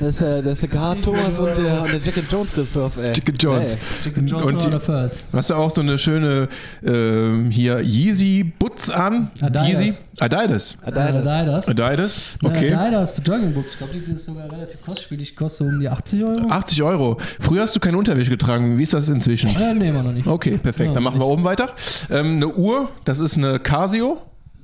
Das 0.00 0.10
ist 0.10 0.20
der, 0.20 0.42
das 0.42 0.52
ist 0.54 0.62
der 0.62 0.70
Gerhard 0.70 1.02
Thomas 1.02 1.38
und 1.38 1.56
der, 1.58 1.82
und 1.82 1.92
der 1.92 2.00
Jack 2.02 2.18
and 2.18 2.30
Jones 2.30 2.52
Christoph, 2.52 2.96
ey. 2.98 3.12
Jack 3.14 3.28
and 3.28 3.42
Jones. 3.42 3.74
Ey. 3.74 3.78
Jack 4.04 4.18
and 4.18 4.30
Jones 4.30 4.46
Und 4.46 4.64
die- 4.64 4.70
the 4.70 4.78
First. 4.78 5.24
Hast 5.32 5.50
du 5.50 5.54
auch 5.54 5.70
so 5.70 5.80
eine 5.80 5.98
schöne 5.98 6.48
ähm, 6.84 7.50
hier 7.50 7.80
Yeezy 7.80 8.44
Butz 8.58 8.90
an? 8.90 9.30
Adidas. 9.40 9.66
Yeezy? 9.68 9.94
Adidas. 10.20 10.76
Adidas. 10.84 11.26
Adidas. 11.26 11.68
Adidas. 11.68 12.22
Okay. 12.42 12.72
Adidas 12.74 13.22
Joggingbooks. 13.24 13.72
Ich 13.72 13.78
glaube, 13.78 13.92
die 13.94 14.12
ist 14.12 14.24
sogar 14.24 14.50
relativ 14.50 14.82
kostspielig. 14.84 15.30
Die 15.30 15.34
kostet 15.36 15.58
so 15.58 15.64
um 15.72 15.80
die 15.80 15.88
80 15.88 16.22
Euro. 16.24 16.48
80 16.48 16.82
Euro. 16.82 17.18
Früher 17.40 17.62
hast 17.62 17.74
du 17.76 17.80
keine 17.80 17.98
Unterwäsche 17.98 18.30
getragen. 18.30 18.78
Wie 18.78 18.82
ist 18.82 18.92
das 18.94 19.08
inzwischen? 19.08 19.50
Äh, 19.50 19.74
nee, 19.74 19.88
immer 19.88 20.02
noch 20.02 20.12
nicht. 20.12 20.26
Okay, 20.26 20.58
perfekt. 20.58 20.88
Ja, 20.88 20.94
Dann 20.94 21.02
machen 21.02 21.18
wir 21.20 21.26
oben 21.26 21.44
weiter. 21.44 21.70
Ähm, 22.10 22.36
eine 22.36 22.48
Uhr, 22.48 22.88
das 23.04 23.18
ist 23.20 23.36
eine 23.36 23.58
Casio. 23.58 24.18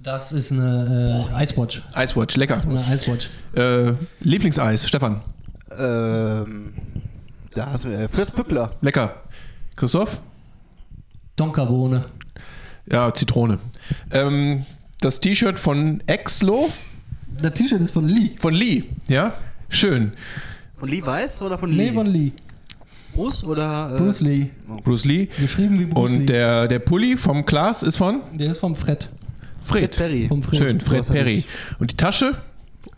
Das 0.04 0.32
ist 0.32 0.52
eine 0.52 1.26
äh, 1.34 1.42
Icewatch. 1.44 1.82
Icewatch, 1.96 2.36
lecker. 2.36 2.58
Eine 2.62 2.80
Icewatch. 2.94 3.28
Äh, 3.56 3.94
Lieblingseis, 4.20 4.86
Stefan. 4.86 5.22
Ähm, 5.78 6.74
da 7.54 7.70
hast 7.72 7.84
du 7.84 7.88
äh, 7.88 8.06
Fürst 8.08 8.34
Bückler. 8.36 8.72
Lecker. 8.82 9.22
Christoph? 9.76 10.20
Donkerbohne. 11.36 12.04
Ja, 12.84 13.14
Zitrone. 13.14 13.58
Ähm, 14.12 14.66
das 15.00 15.20
T-Shirt 15.20 15.58
von 15.58 16.02
Exlo, 16.06 16.68
Das 17.40 17.54
T-Shirt 17.54 17.80
ist 17.80 17.92
von 17.92 18.06
Lee. 18.06 18.32
von 18.38 18.52
Lee. 18.52 18.84
Ja, 19.08 19.32
schön. 19.70 20.12
Von 20.76 20.90
Lee 20.90 21.04
Weiß 21.04 21.40
oder 21.40 21.56
von 21.56 21.70
Lee? 21.72 21.88
Nee, 21.88 21.94
von 21.94 22.06
Lee. 22.06 22.32
Bruce 23.14 23.42
oder? 23.42 23.90
Äh, 23.94 23.98
Bruce 23.98 24.20
Lee. 24.20 24.50
Bruce 24.84 25.04
Lee. 25.06 25.28
Geschrieben 25.40 25.78
wie 25.78 25.86
Bruce 25.86 26.10
Lee. 26.12 26.18
Und 26.18 26.26
der, 26.26 26.68
der 26.68 26.78
Pulli 26.80 27.16
vom 27.16 27.46
Klaas 27.46 27.82
ist 27.82 27.96
von 27.96 28.20
Der 28.34 28.50
ist 28.50 28.58
vom 28.58 28.76
Fred. 28.76 29.08
Fred. 29.64 29.94
Fred 29.94 29.96
Perry. 29.96 30.28
Vom 30.28 30.42
Fred. 30.42 30.58
Schön, 30.58 30.80
Fred 30.80 31.06
Perry. 31.06 31.44
Und 31.78 31.90
die 31.90 31.96
Tasche? 31.96 32.36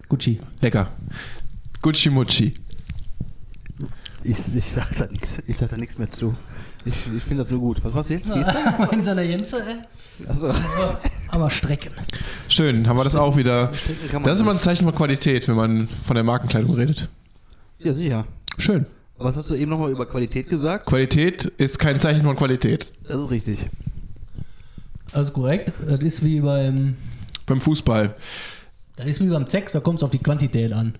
Gucci. 0.08 0.40
Lecker. 0.60 0.88
Gucci 1.82 2.10
Mucci. 2.10 2.54
Ich, 4.24 4.54
ich 4.54 4.64
sag 4.64 4.96
da 4.96 5.06
nichts. 5.06 5.40
Ich 5.46 5.56
sag 5.56 5.68
da 5.68 5.76
nichts 5.76 5.98
mehr 5.98 6.08
zu. 6.08 6.34
Ich, 6.84 7.06
ich 7.16 7.22
finde 7.22 7.42
das 7.42 7.50
nur 7.50 7.60
gut. 7.60 7.82
Was 7.84 7.94
machst 7.94 8.10
du 8.10 8.14
jetzt? 8.14 8.32
Gehst 8.32 8.50
du? 8.52 8.84
In 8.92 9.04
seiner 9.04 9.22
Jense, 9.22 9.62
ey. 9.64 10.28
Achso. 10.28 10.52
Aber 11.28 11.50
Strecken. 11.50 11.92
Schön, 12.48 12.88
haben 12.88 12.96
wir 12.98 13.04
das 13.04 13.14
auch 13.14 13.36
wieder. 13.36 13.72
Stricken 13.74 14.08
kann 14.08 14.22
man 14.22 14.28
Das 14.28 14.38
ist 14.38 14.42
immer 14.42 14.52
ein. 14.52 14.60
Zeichen 14.60 14.84
von 14.84 14.94
Qualität, 14.94 15.46
wenn 15.46 15.54
man 15.56 15.88
von 16.04 16.14
der 16.14 16.24
Markenkleidung 16.24 16.74
redet. 16.74 17.08
Ja, 17.78 17.92
sicher. 17.92 18.26
Schön. 18.58 18.86
Was 19.18 19.36
hast 19.36 19.50
du 19.50 19.54
eben 19.54 19.70
nochmal 19.70 19.90
über 19.90 20.06
Qualität 20.06 20.48
gesagt? 20.48 20.86
Qualität 20.86 21.44
ist 21.44 21.78
kein 21.78 22.00
Zeichen 22.00 22.22
von 22.22 22.36
Qualität. 22.36 22.92
Das 23.06 23.20
ist 23.20 23.30
richtig. 23.30 23.66
Also 25.12 25.32
korrekt. 25.32 25.72
Das 25.86 26.00
ist 26.00 26.24
wie 26.24 26.40
beim. 26.40 26.96
Beim 27.46 27.60
Fußball. 27.60 28.14
Das 28.96 29.06
ist 29.06 29.20
wie 29.20 29.28
beim 29.28 29.48
Sex, 29.48 29.72
da 29.72 29.80
kommt 29.80 29.98
es 29.98 30.02
auf 30.02 30.10
die 30.10 30.18
Quantität 30.18 30.72
an. 30.72 30.94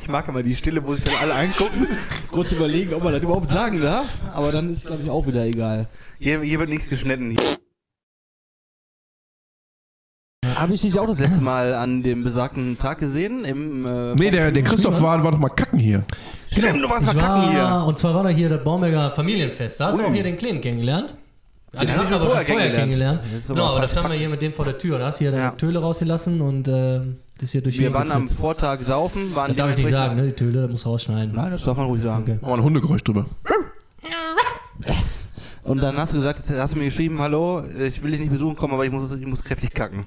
Ich 0.00 0.08
mag 0.08 0.28
immer 0.28 0.42
die 0.42 0.54
Stille, 0.54 0.84
wo 0.86 0.94
sich 0.94 1.04
dann 1.04 1.14
alle 1.14 1.34
angucken, 1.34 1.86
kurz 2.30 2.52
überlegen, 2.52 2.92
ob 2.92 3.02
man 3.04 3.12
das 3.14 3.22
überhaupt 3.22 3.48
sagen 3.48 3.80
darf. 3.80 4.06
Aber 4.34 4.52
dann 4.52 4.70
ist 4.70 4.78
es, 4.78 4.84
glaube 4.84 5.02
ich, 5.02 5.08
auch 5.08 5.26
wieder 5.26 5.46
egal. 5.46 5.88
Hier, 6.18 6.42
hier 6.42 6.58
wird 6.58 6.68
nichts 6.68 6.90
geschnitten. 6.90 7.36
Habe 10.54 10.74
ich 10.74 10.82
dich 10.82 10.98
auch 10.98 11.06
das 11.06 11.18
letzte 11.18 11.42
Mal 11.42 11.74
an 11.74 12.02
dem 12.02 12.22
besagten 12.22 12.76
Tag 12.78 12.98
gesehen? 12.98 13.44
Im, 13.44 13.86
äh, 13.86 14.14
Nee, 14.14 14.30
der, 14.30 14.52
der 14.52 14.62
Christoph 14.62 15.00
war, 15.00 15.24
war 15.24 15.32
doch 15.32 15.38
mal 15.38 15.48
kacken 15.48 15.78
hier. 15.78 16.04
Stimmt, 16.58 16.82
du 16.82 16.88
warst 16.88 17.06
mal 17.06 17.14
kacken 17.14 17.42
war, 17.42 17.50
hier. 17.50 17.86
Und 17.86 17.98
zwar 17.98 18.14
war 18.14 18.22
da 18.24 18.28
hier 18.30 18.48
das 18.48 18.62
Baumberger 18.64 19.10
Familienfest. 19.10 19.80
Da 19.80 19.86
hast 19.88 19.98
du 19.98 20.04
auch 20.04 20.12
hier 20.12 20.22
den 20.22 20.36
Kleinen 20.36 20.60
kennengelernt. 20.60 21.14
Ja, 21.72 21.80
Den 21.80 21.96
hab 21.96 22.02
ich 22.04 22.08
schon 22.08 22.18
aber 22.20 22.26
vorher 22.26 22.44
kennengelernt. 22.44 23.20
Aber 23.20 23.54
Genau, 23.54 23.66
aber 23.66 23.80
da 23.80 23.88
standen 23.88 24.10
wir 24.12 24.18
hier 24.18 24.28
mit 24.28 24.40
dem 24.42 24.52
vor 24.52 24.64
der 24.64 24.78
Tür. 24.78 24.98
Da 25.00 25.06
hast 25.06 25.18
du 25.20 25.24
hier 25.24 25.32
Ja. 25.32 25.46
deine 25.48 25.56
Töle 25.56 25.80
rausgelassen 25.80 26.40
und 26.40 26.68
äh, 26.68 27.00
das 27.40 27.50
hier 27.50 27.62
durch 27.62 27.76
Wir 27.78 27.92
waren 27.92 28.12
am. 28.12 28.28
Vortag 28.28 28.82
saufen, 28.84 29.34
waren 29.34 29.48
Das 29.48 29.56
darf 29.56 29.70
ich 29.76 29.78
nicht 29.84 29.92
sagen, 29.92 30.14
ne? 30.16 30.26
Die 30.26 30.32
Töle, 30.32 30.62
das 30.62 30.70
muss 30.70 30.86
rausschneiden. 30.86 31.34
Nein, 31.34 31.50
das 31.50 31.64
darf 31.64 31.76
man 31.76 31.86
ruhig 31.86 32.00
sagen. 32.02 32.22
Okay. 32.22 32.38
Machen 32.40 32.50
wir 32.52 32.54
ein 32.58 32.62
Hundegeräusch 32.62 33.02
drüber. 33.02 33.26
Und 35.64 35.82
dann 35.82 35.96
hast 35.96 36.12
du 36.12 36.16
gesagt, 36.18 36.44
hast 36.50 36.74
du 36.74 36.78
mir 36.78 36.84
geschrieben, 36.84 37.18
hallo, 37.20 37.62
ich 37.64 38.02
will 38.02 38.10
dich 38.10 38.20
nicht 38.20 38.30
besuchen 38.30 38.54
kommen, 38.54 38.74
aber 38.74 38.84
ich 38.84 38.92
muss, 38.92 39.10
ich 39.10 39.26
muss 39.26 39.42
kräftig 39.42 39.72
kacken. 39.72 40.04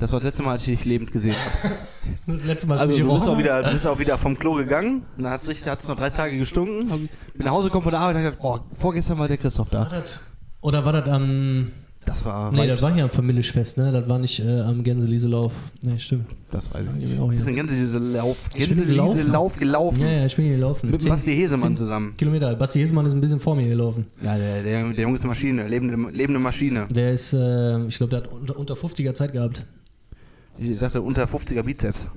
Das 0.00 0.10
war 0.12 0.20
das 0.20 0.28
letzte 0.28 0.42
Mal, 0.42 0.52
als 0.52 0.62
ich 0.62 0.78
dich 0.78 0.84
lebend 0.86 1.12
gesehen 1.12 1.36
habe. 1.36 1.74
Letztes 2.46 2.66
Mal, 2.66 2.78
als 2.78 2.88
Also 2.90 3.02
du 3.02 3.14
bist, 3.14 3.28
auch 3.28 3.36
wieder, 3.36 3.62
du 3.62 3.72
bist 3.72 3.86
auch 3.86 3.98
wieder 3.98 4.16
vom 4.16 4.38
Klo 4.38 4.54
gegangen. 4.54 5.04
Dann 5.18 5.30
hat 5.30 5.46
es 5.46 5.88
noch 5.88 5.96
drei 5.96 6.08
Tage 6.08 6.38
gestunken. 6.38 6.88
Bin 6.88 7.44
nach 7.44 7.52
Hause 7.52 7.68
gekommen 7.68 7.82
von 7.84 7.92
der 7.92 8.00
Arbeit 8.00 8.16
und 8.16 8.24
hab 8.24 8.30
gedacht, 8.32 8.42
boah, 8.42 8.64
vorgestern 8.74 9.18
war 9.18 9.28
der 9.28 9.36
Christoph 9.36 9.68
da. 9.68 9.90
hast. 9.90 10.20
Oder 10.62 10.84
war 10.84 10.94
das 10.94 11.08
am. 11.08 11.72
Das 12.06 12.24
war 12.24 12.52
Nee, 12.52 12.58
weit. 12.60 12.70
das 12.70 12.82
war 12.82 12.94
hier 12.94 13.02
am 13.02 13.10
Familischfest, 13.10 13.78
ne? 13.78 13.90
Das 13.90 14.08
war 14.08 14.18
nicht 14.20 14.38
äh, 14.38 14.60
am 14.60 14.82
Gänselieslauf. 14.84 15.52
Nee, 15.82 15.98
stimmt. 15.98 16.28
Das 16.52 16.72
weiß 16.72 16.86
ich 16.88 16.94
nicht. 16.94 17.18
auch 17.20 17.28
Wir 17.28 17.32
hier. 17.34 17.42
sind 17.44 17.56
Gänseliese-Lauf, 17.56 18.48
Ich 18.54 18.68
bin 18.68 18.76
gelaufen. 18.86 19.14
Gänseliese-Lauf 19.16 19.56
gelaufen. 19.58 20.00
Ja, 20.02 20.10
ja, 20.12 20.26
ich 20.26 20.36
bin 20.36 20.44
hier 20.46 20.54
gelaufen. 20.54 20.90
Mit 20.90 21.06
Basti 21.08 21.34
Hesemann 21.34 21.76
zusammen. 21.76 22.14
Kilometer. 22.16 22.54
Basti 22.54 22.78
Hesemann 22.78 23.06
ist 23.06 23.12
ein 23.12 23.20
bisschen 23.20 23.40
vor 23.40 23.56
mir 23.56 23.68
gelaufen. 23.68 24.06
Ja, 24.22 24.36
der, 24.38 24.62
der, 24.62 24.92
der 24.92 25.02
Junge 25.02 25.16
ist 25.16 25.22
eine 25.22 25.30
Maschine, 25.30 25.66
lebende, 25.66 26.10
lebende 26.12 26.38
Maschine. 26.38 26.86
Der 26.90 27.12
ist, 27.12 27.32
äh, 27.32 27.84
ich 27.86 27.96
glaube, 27.96 28.10
der 28.10 28.22
hat 28.22 28.32
unter, 28.32 28.56
unter 28.56 28.74
50er 28.74 29.12
Zeit 29.14 29.32
gehabt. 29.32 29.66
Ich 30.58 30.78
dachte, 30.78 31.02
unter 31.02 31.24
50er 31.24 31.62
Bizeps. 31.64 32.08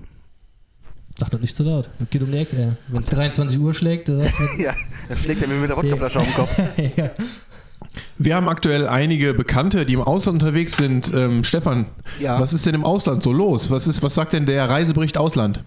Sag 1.20 1.32
das 1.32 1.42
nicht 1.42 1.58
zu 1.58 1.64
laut. 1.64 1.90
Das 2.00 2.10
geht 2.12 2.22
um 2.22 2.32
die 2.32 2.38
Ecke. 2.38 2.78
Wenn 2.88 3.02
es 3.02 3.08
23 3.08 3.60
Uhr 3.60 3.74
schlägt, 3.74 4.08
äh, 4.08 4.22
ja, 4.60 4.74
da 5.10 5.18
schlägt 5.18 5.42
er 5.42 5.48
mir 5.48 5.56
mit 5.56 5.70
der 5.72 5.78
Wodkaflasche 5.78 6.20
auf 6.20 6.26
den 6.28 6.36
Kopf. 6.36 6.58
ja. 6.98 7.10
Wir 8.18 8.36
haben 8.36 8.48
aktuell 8.50 8.88
einige 8.88 9.34
Bekannte, 9.34 9.86
die 9.86 9.94
im 9.94 10.02
Ausland 10.02 10.42
unterwegs 10.44 10.78
sind. 10.78 11.12
Ähm, 11.14 11.44
Stefan, 11.44 11.86
Ja. 12.20 12.40
was 12.40 12.54
ist 12.54 12.66
denn 12.66 12.76
im 12.76 12.86
Ausland 12.86 13.24
so 13.24 13.32
los? 13.34 13.72
Was, 13.72 13.88
ist, 13.88 14.04
was 14.04 14.16
sagt 14.16 14.34
denn 14.34 14.46
der 14.46 14.70
Reisebericht 14.70 15.18
Ausland? 15.18 15.64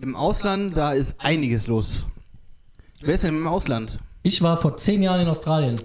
Im 0.00 0.16
Ausland, 0.16 0.76
da 0.76 0.92
ist 0.92 1.16
einiges 1.20 1.66
los. 1.66 2.06
Wer 3.00 3.14
ist 3.14 3.24
denn 3.24 3.34
im 3.34 3.46
Ausland? 3.46 3.98
Ich 4.22 4.40
war 4.42 4.56
vor 4.56 4.76
zehn 4.76 5.02
Jahren 5.02 5.20
in 5.20 5.28
Australien. 5.28 5.80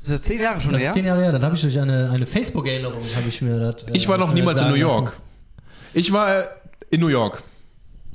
Das 0.00 0.10
ist 0.10 0.24
zehn 0.24 0.40
Jahre 0.40 0.60
schon 0.60 0.72
Das 0.72 0.80
her? 0.82 0.90
ist 0.90 0.94
zehn 0.94 1.04
Jahre 1.06 1.22
her. 1.22 1.32
Dann 1.32 1.42
habe 1.44 1.54
ich 1.56 1.62
durch 1.62 1.78
eine, 1.78 2.10
eine 2.10 2.26
Facebook-Erinnerung, 2.26 3.00
habe 3.16 3.28
ich 3.28 3.40
mir 3.42 3.58
das. 3.58 3.84
äh, 3.84 3.90
Ich 3.92 4.08
war 4.08 4.18
noch 4.18 4.28
mir 4.28 4.34
niemals 4.34 4.60
in 4.60 4.68
New 4.68 4.74
York. 4.74 5.04
lassen. 5.06 5.16
Ich 5.94 6.12
war 6.12 6.38
äh, 6.40 6.44
in 6.90 7.00
New 7.00 7.08
York. 7.08 7.42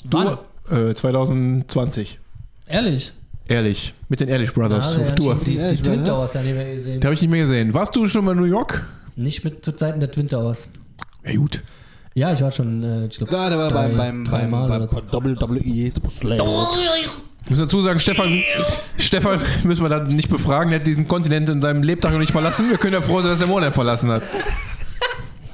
Wann? 0.05 0.37
Äh, 0.69 0.93
2020. 0.93 2.19
Ehrlich? 2.67 3.11
Ehrlich. 3.51 3.93
Mit 4.09 4.19
den 4.19 4.29
Ehrlich 4.29 4.53
Brothers 4.53 4.93
Da 4.95 5.01
auf 5.01 5.07
haben 5.07 5.09
wir 5.09 5.15
Tour. 5.15 5.39
Die, 5.45 5.51
die, 5.51 5.55
Ja, 5.57 5.67
die 5.69 5.73
ich 5.75 5.81
Twin. 5.81 6.05
Towers 6.05 6.33
ja 6.33 6.41
nicht 6.41 6.55
mehr 6.55 6.75
gesehen. 6.75 6.99
Die 6.99 7.05
habe 7.05 7.13
ich 7.13 7.21
nicht 7.21 7.31
mehr 7.31 7.41
gesehen. 7.43 7.73
Warst 7.73 7.95
du 7.95 8.07
schon 8.07 8.23
mal 8.25 8.31
in 8.31 8.37
New 8.39 8.45
York? 8.45 8.85
Nicht 9.15 9.43
mit 9.43 9.63
zu 9.65 9.73
Zeiten 9.73 9.99
der 9.99 10.11
Twin 10.11 10.27
Towers. 10.27 10.67
Ja, 11.25 11.35
gut. 11.35 11.61
Ja, 12.13 12.33
ich 12.33 12.41
war 12.41 12.51
schon, 12.51 12.83
äh, 12.83 13.05
ich 13.05 13.17
glaube, 13.17 13.31
Ja, 13.33 13.49
der 13.49 13.57
war 13.57 13.69
drei- 13.69 13.87
beim, 13.87 13.97
beim, 13.97 14.51
beim, 14.51 14.51
beim, 14.51 14.87
so. 14.87 14.97
WWE 14.97 15.91
Slam. 16.09 16.39
Ich 17.43 17.49
muss 17.49 17.59
dazu 17.59 17.81
sagen, 17.81 17.99
Stefan, 17.99 18.41
Stefan 18.97 19.41
müssen 19.63 19.81
wir 19.81 19.89
da 19.89 20.03
nicht 20.03 20.29
befragen. 20.29 20.69
Der 20.71 20.79
hat 20.79 20.87
diesen 20.87 21.07
Kontinent 21.07 21.49
in 21.49 21.59
seinem 21.59 21.83
Lebtag 21.83 22.11
noch 22.13 22.19
nicht 22.19 22.31
verlassen. 22.31 22.69
Wir 22.69 22.77
können 22.77 22.93
ja 22.93 23.01
froh 23.01 23.19
sein, 23.21 23.31
dass 23.31 23.41
er 23.41 23.47
Monat 23.47 23.73
verlassen 23.73 24.09
hat. 24.11 24.23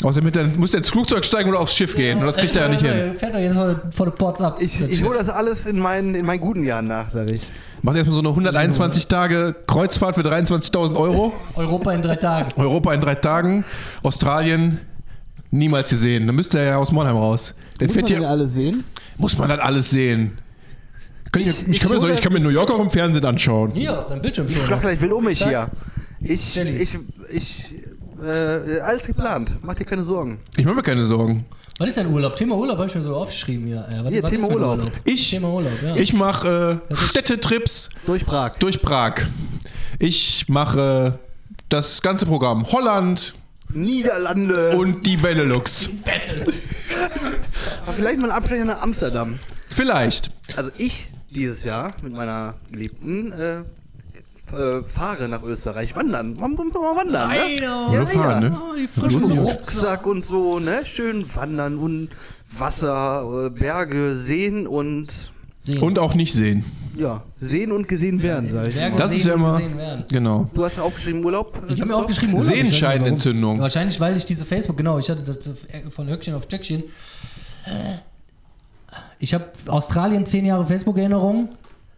Außerdem 0.04 0.32
der- 0.32 0.46
muss 0.58 0.74
er 0.74 0.80
ins 0.80 0.90
Flugzeug 0.90 1.26
steigen 1.26 1.50
oder 1.50 1.60
aufs 1.60 1.74
Schiff 1.76 1.96
gehen. 1.96 2.20
Und 2.20 2.26
das 2.28 2.36
kriegt 2.38 2.56
er 2.56 2.64
ja 2.64 2.68
nicht 2.70 2.82
hin. 2.86 3.16
Fährt 3.16 3.34
doch 3.34 3.40
jetzt 3.40 3.56
vor, 3.56 3.82
vor 3.92 4.06
den 4.08 4.16
Ports 4.16 4.42
ab. 4.42 4.58
Ich, 4.62 4.82
ich 4.82 5.04
hole 5.04 5.18
das 5.18 5.30
alles 5.30 5.66
in 5.66 5.80
meinen, 5.80 6.14
in 6.14 6.26
meinen 6.26 6.40
guten 6.42 6.64
Jahren 6.64 6.88
nach, 6.88 7.10
sag 7.10 7.30
ich. 7.30 7.42
Macht 7.82 7.96
erstmal 7.98 8.14
so 8.16 8.20
eine 8.20 8.30
121 8.30 9.08
Tage 9.08 9.56
Kreuzfahrt 9.68 10.16
für 10.16 10.22
23.000 10.22 10.96
Euro. 10.96 11.32
Europa 11.56 11.94
in 11.94 12.02
drei 12.02 12.16
Tagen. 12.16 12.52
Europa 12.60 12.94
in 12.94 13.02
drei 13.02 13.16
Tagen. 13.16 13.64
Australien 14.04 14.80
niemals 15.52 15.90
gesehen. 15.90 16.28
Da 16.28 16.34
müsste 16.34 16.60
er 16.60 16.66
ja 16.66 16.78
aus 16.78 16.92
Monheim 16.92 17.16
raus. 17.16 17.54
Der 17.80 17.88
Muss 17.88 17.94
fährt 17.96 18.06
man 18.06 18.14
den 18.14 18.20
hier, 18.22 18.30
alle 18.30 18.46
sehen? 18.48 18.84
muss 19.18 19.38
man 19.38 19.50
das 19.50 19.60
alles 19.60 19.90
sehen. 19.92 20.38
Kann 21.32 21.42
ich, 21.44 21.50
Ich- 21.50 21.68
ich, 21.68 21.80
kann 21.80 21.90
mir 21.90 21.96
ich 21.96 22.02
so, 22.02 22.08
ich 22.10 22.22
kann 22.22 22.34
mir 22.34 22.40
New 22.40 22.50
York 22.50 22.70
auch 22.72 22.80
im 22.80 22.90
Fernsehen 22.90 23.24
anschauen. 23.26 23.72
Hier, 23.74 24.00
auf 24.00 24.08
seinem 24.08 24.22
Bildschirm 24.22 24.48
Ich 24.48 24.58
schon. 24.58 24.66
schlag 24.66 24.82
gleich 24.82 25.00
will 25.00 25.12
um 25.14 25.24
mich 25.26 25.44
hier. 25.44 25.70
Ich, 26.22 26.58
ich, 26.58 26.98
ich, 27.32 27.76
äh, 28.26 28.80
alles 28.80 29.06
geplant. 29.06 29.56
Mach 29.62 29.76
dir 29.76 29.86
keine 29.86 30.04
Sorgen. 30.04 30.40
Ich 30.58 30.66
mache 30.66 30.76
mir 30.76 30.84
keine 30.84 31.06
Sorgen. 31.06 31.46
Was 31.80 31.90
ist 31.90 31.98
dein 31.98 32.08
Urlaub? 32.12 32.36
Thema 32.36 32.56
Urlaub 32.56 32.78
habe 32.78 32.88
ich 32.88 32.96
mir 32.96 33.02
so 33.04 33.16
aufgeschrieben 33.16 33.68
hier. 33.68 33.88
Äh, 33.88 34.04
was, 34.04 34.10
Hier, 34.12 34.24
was 34.24 34.32
Thema 34.32 34.44
ist 34.44 34.50
mein 34.50 34.58
Urlaub. 34.62 34.92
Ich- 35.06 35.30
Thema 35.30 35.50
Urlaub, 35.50 35.74
ja. 35.84 35.96
Ich 35.96 36.14
mache 36.14 36.82
äh, 36.90 36.96
Städtetrips 36.96 37.90
Durch 38.06 38.26
Prag. 38.26 38.54
durch 38.60 38.82
Prag. 38.82 39.14
Ich 40.00 40.46
mache 40.48 41.20
das 41.70 42.02
ganze 42.02 42.26
Programm. 42.26 42.66
Holland 42.72 43.36
Niederlande. 43.70 44.76
und 44.78 45.06
die 45.06 45.18
Benelux. 45.18 45.90
Aber 47.86 47.94
vielleicht 47.94 48.18
mal 48.20 48.32
ein 48.32 48.38
Abstecher 48.38 48.66
nach 48.66 48.82
Amsterdam. 48.82 49.40
Vielleicht. 49.70 50.32
Also 50.56 50.72
ich 50.78 51.10
dieses 51.30 51.64
Jahr 51.64 51.94
mit 52.02 52.14
meiner 52.14 52.56
Geliebten 52.72 53.32
äh, 53.34 53.58
äh, 54.54 54.84
fahre 54.84 55.28
nach 55.28 55.44
Österreich 55.44 55.96
wandern. 55.96 56.36
Man 56.40 56.52
muss 56.52 56.74
mal 56.74 56.96
wandern, 56.96 57.30
ne? 57.30 57.36
Nein, 57.60 57.96
Nur 57.98 58.08
fahren, 58.08 58.44
ne? 58.44 58.60
Einem 59.04 59.12
Jungs. 59.36 59.40
Rucksack 59.52 60.06
und 60.08 60.26
so, 60.26 60.60
ne? 60.60 60.86
Schön 60.86 61.26
wandern 61.36 61.78
und 61.78 62.10
Wasser, 62.58 63.46
äh, 63.48 63.50
Berge 63.50 64.16
sehen 64.16 64.68
und 64.68 65.32
Sehen. 65.60 65.80
Und 65.80 66.00
auch 66.00 66.14
nicht 66.14 66.34
sehen. 66.34 66.64
ja, 66.96 67.24
sehen 67.42 67.74
und 67.74 67.90
gesehen 67.90 68.22
werden, 68.24 68.50
sag 68.50 68.68
ich. 68.70 68.76
Berge. 68.76 68.96
Das 68.98 69.10
sehen 69.12 69.20
ist 69.20 69.26
ja 69.26 69.34
und 69.34 69.40
immer- 69.42 69.58
gesehen 69.58 69.78
werden. 69.78 70.04
Genau. 70.08 70.50
Du 70.54 70.64
hast 70.64 70.80
aufgeschrieben 70.80 71.26
Urlaub? 71.26 71.56
Ich 71.56 71.62
habe 71.62 71.68
mir 71.72 71.76
Christoph? 71.80 72.00
aufgeschrieben 72.00 72.36
Urlaub. 72.36 72.48
Sehenscheidenentzündung. 72.54 73.60
Wahrscheinlich, 73.60 74.00
weil 74.00 74.16
ich 74.16 74.24
diese 74.24 74.46
Facebook, 74.46 74.78
genau, 74.78 74.98
ich 74.98 75.10
hatte 75.10 75.24
das 75.24 75.38
von 75.94 76.08
Höckchen 76.08 76.36
auf 76.36 76.44
Jöckchen. 76.50 76.84
Ich 79.20 79.34
habe 79.34 79.46
Australien 79.68 80.26
zehn 80.26 80.46
Jahre 80.46 80.66
Facebook-Erinnerung. 80.66 81.50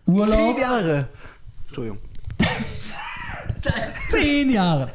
Urlaub. 0.07 0.27
Zehn 0.33 0.57
Jahre. 0.57 1.07
Entschuldigung. 1.67 1.99
Zehn 4.11 4.49
Jahre. 4.51 4.89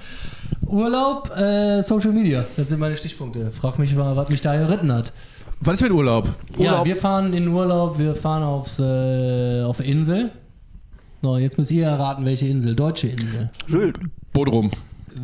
Urlaub, 0.67 1.31
äh, 1.37 1.83
Social 1.83 2.13
Media. 2.13 2.45
Das 2.57 2.69
sind 2.71 2.81
meine 2.81 2.97
Stichpunkte. 2.97 3.51
Frag 3.53 3.79
mich 3.79 3.95
mal, 3.95 4.17
was 4.17 4.29
mich 4.29 4.41
da 4.41 4.57
geritten 4.57 4.93
hat. 4.93 5.13
Was 5.61 5.75
ist 5.77 5.83
mit 5.83 5.93
Urlaub? 5.93 6.31
Ja, 6.59 6.73
Urlaub. 6.73 6.87
wir 6.87 6.97
fahren 6.97 7.33
in 7.33 7.49
Urlaub, 7.49 7.99
wir 7.99 8.15
fahren 8.15 8.43
aufs, 8.43 8.79
äh, 8.79 9.63
auf 9.63 9.81
eine 9.81 9.89
Insel. 9.89 10.31
So, 11.23 11.37
jetzt 11.39 11.57
müsst 11.59 11.71
ihr 11.71 11.87
erraten, 11.87 12.25
welche 12.25 12.47
Insel. 12.47 12.75
Deutsche 12.75 13.09
Insel. 13.09 13.51
Sylt. 13.67 13.99
Bodrum. 14.33 14.71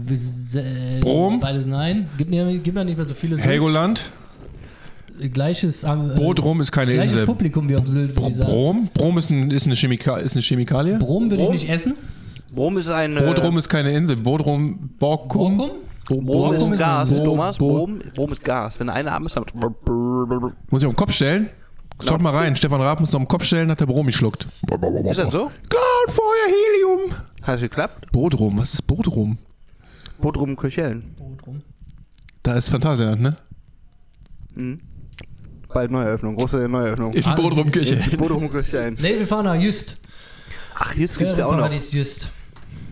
Wir 0.07 0.17
s- 0.17 0.55
äh, 0.55 1.01
Brom? 1.01 1.41
Beides 1.41 1.67
nein. 1.67 2.09
Gibt 2.17 2.33
ja, 2.33 2.51
gibt 2.53 2.77
ja 2.77 2.85
nicht 2.85 2.97
mehr 2.97 3.05
so 3.07 3.13
viele 3.15 3.37
Sylt. 3.37 3.47
Helgoland. 3.49 4.11
Gleiches, 5.29 5.85
äh, 5.85 5.95
Bodrum 6.17 6.61
ist 6.61 6.73
keine 6.73 6.95
gleiches 6.95 7.13
Insel. 7.13 7.27
Publikum 7.27 7.69
wie 7.69 7.77
auf 7.77 7.87
Sylt, 7.87 8.17
würde 8.17 8.31
ich 8.31 8.37
sagen. 8.37 8.51
Brom? 8.51 8.89
Brom 8.95 9.19
ist, 9.19 9.31
ein, 9.31 9.51
ist, 9.51 9.67
eine 9.67 9.77
Chemika 9.77 10.17
ist 10.17 10.33
eine 10.33 10.43
Chemikalie. 10.43 10.99
Brom 10.99 11.31
würde 11.31 11.43
ich 11.45 11.51
nicht 11.51 11.69
essen. 11.69 11.95
Brom 12.55 12.79
ist 12.79 12.89
ein. 12.89 13.17
äh, 13.17 13.21
Bodrum 13.21 13.59
ist 13.59 13.69
keine 13.69 13.93
Insel. 13.93 14.17
Bodrum, 14.17 14.91
Borkum. 14.99 15.57
Borkum? 15.59 15.77
Bo- 16.09 16.21
Brom 16.23 16.53
ist 16.55 16.63
Brom 16.63 16.73
ist 16.73 16.79
Gas, 16.81 17.19
ein- 17.19 17.25
Thomas. 17.25 17.59
Brom, 17.59 18.01
Brom 18.15 18.33
ist 18.33 18.45
Gas. 18.45 18.81
Wenn 18.81 18.89
einer 18.89 19.13
atmet, 19.13 19.37
dann. 19.37 19.45
Muss 20.71 20.83
ich 20.83 20.87
auf 20.87 20.93
den 20.93 20.97
Kopf 20.97 21.13
stellen? 21.13 21.49
Schaut 22.03 22.21
mal 22.23 22.35
rein. 22.35 22.57
Stefan 22.57 22.81
Raab 22.81 22.99
muss 23.01 23.15
auf 23.15 23.21
den 23.21 23.29
Kopf 23.29 23.45
stellen, 23.45 23.71
hat 23.71 23.79
der 23.79 23.87
Brom 23.87 24.07
geschluckt. 24.07 24.47
Ist 25.09 25.19
das 25.19 25.33
so? 25.33 25.51
Klar, 25.69 25.83
und 26.07 26.13
vorher 26.13 26.47
Helium. 26.49 27.13
Hat 27.43 27.57
es 27.57 27.61
geklappt? 27.61 28.11
Bodrum, 28.11 28.59
was 28.59 28.73
ist 28.75 28.87
Bodrum? 28.87 29.37
Bodrum 30.21 30.57
Köcheln. 30.57 31.15
Bodrum. 31.19 31.63
Da 32.43 32.55
ist 32.55 32.71
Phantasialand, 32.71 33.21
ne? 33.21 33.37
Mhm. 34.55 34.81
Bald 35.73 35.91
Neueröffnung, 35.91 36.35
große 36.35 36.69
Neueröffnung. 36.69 37.13
In 37.15 37.23
Bodrum 37.37 37.71
Kirche. 37.71 37.97
Bodrum 38.17 38.51
Köcheln. 38.51 38.97
Nee, 39.01 39.19
wir 39.19 39.27
fahren 39.27 39.45
nach 39.45 39.55
Just. 39.61 39.95
Ach, 40.75 40.95
jetzt 40.97 41.19
gibt's 41.19 41.37
ja 41.39 41.47
auch 41.47 41.57
noch. 41.57 41.71
Just. 41.93 42.29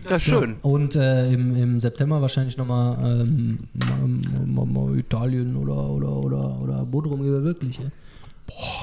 Ja, 0.09 0.19
schön. 0.19 0.55
Und 0.61 0.95
äh, 0.95 1.31
im, 1.31 1.55
im 1.55 1.79
September 1.81 2.21
wahrscheinlich 2.21 2.57
nochmal 2.57 2.97
ähm, 3.21 3.59
mal- 3.73 4.65
mal- 4.65 4.87
mal 4.87 4.97
Italien 4.97 5.55
oder, 5.55 5.77
oder, 5.89 6.09
oder, 6.09 6.59
oder 6.61 6.85
Bodrum 6.85 7.23
wir 7.23 7.43
wirklich. 7.43 7.77
Ja? 7.77 7.85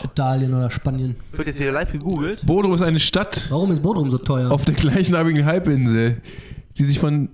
Italien 0.05 0.55
oder 0.55 0.71
Spanien. 0.71 1.17
Wird 1.33 1.49
jetzt 1.49 1.59
hier 1.59 1.73
live 1.73 1.91
gegoogelt? 1.91 2.45
Bodrum 2.47 2.75
ist 2.75 2.83
eine 2.83 3.01
Stadt 3.01 3.47
Warum 3.51 3.73
ist 3.73 3.83
Bodrum 3.83 4.11
so 4.11 4.19
teuer? 4.19 4.53
auf 4.53 4.65
der 4.65 4.75
gleichnamigen 4.75 5.45
Halbinsel, 5.45 6.19
die 6.79 6.85
sich 6.85 7.01
von 7.01 7.31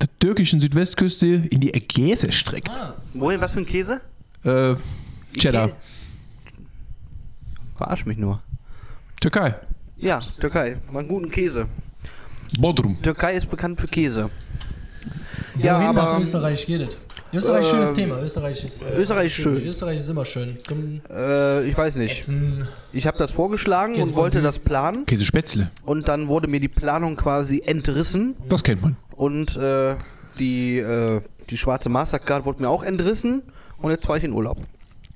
der 0.00 0.08
türkischen 0.18 0.60
Südwestküste 0.60 1.26
in 1.26 1.60
die 1.60 1.74
Ägäis 1.74 2.24
erstreckt. 2.24 2.70
ah, 2.70 2.94
Wohin, 3.12 3.40
was 3.40 3.52
für 3.52 3.60
ein 3.60 3.66
Käse? 3.66 4.00
Äh, 4.44 4.74
Cheddar. 5.38 5.66
Ike- 5.68 5.76
Verarsch 7.76 8.06
mich 8.06 8.16
nur. 8.18 8.42
Türkei. 9.20 9.54
Ja, 9.96 10.18
Türkei. 10.40 10.76
Mal 10.90 11.00
einen 11.00 11.08
guten 11.08 11.30
Käse. 11.30 11.68
Bodrum. 12.58 13.00
Türkei 13.02 13.34
ist 13.34 13.50
bekannt 13.50 13.80
für 13.80 13.88
Käse. 13.88 14.30
ja, 15.58 15.64
Ja, 15.64 15.80
wohin 15.80 15.94
nach 15.94 16.06
aber 16.12 16.22
Österreich 16.22 16.66
geht 16.66 16.80
es? 16.82 16.96
Österreich, 17.32 17.66
schönes 17.66 17.90
Ähm, 17.90 17.96
Thema. 17.96 18.18
Österreich 18.22 18.64
ist, 18.64 18.82
äh, 18.82 18.94
Österreich 18.94 19.26
ist 19.26 19.32
schön. 19.34 19.56
Österreich 19.56 19.98
ist 20.00 20.08
immer 20.08 20.24
schön. 20.24 20.58
Äh, 21.10 21.66
ich 21.68 21.76
weiß 21.76 21.96
nicht. 21.96 22.20
Essen. 22.20 22.68
Ich 22.92 23.06
habe 23.06 23.18
das 23.18 23.32
vorgeschlagen 23.32 23.94
und 23.94 23.98
Käsefondue. 23.98 24.22
wollte 24.22 24.42
das 24.42 24.58
planen. 24.58 25.04
Käsespätzle. 25.06 25.70
Und 25.84 26.08
dann 26.08 26.28
wurde 26.28 26.46
mir 26.48 26.60
die 26.60 26.68
Planung 26.68 27.16
quasi 27.16 27.62
entrissen. 27.66 28.36
Das 28.48 28.62
kennt 28.62 28.80
man. 28.82 28.96
Und 29.16 29.56
äh, 29.56 29.96
die, 30.38 30.78
äh, 30.78 31.20
die 31.50 31.58
schwarze 31.58 31.88
Mastercard 31.88 32.44
wurde 32.44 32.62
mir 32.62 32.68
auch 32.68 32.84
entrissen. 32.84 33.42
Und 33.78 33.90
jetzt 33.90 34.06
fahre 34.06 34.18
ich 34.18 34.24
in 34.24 34.32
Urlaub. 34.32 34.58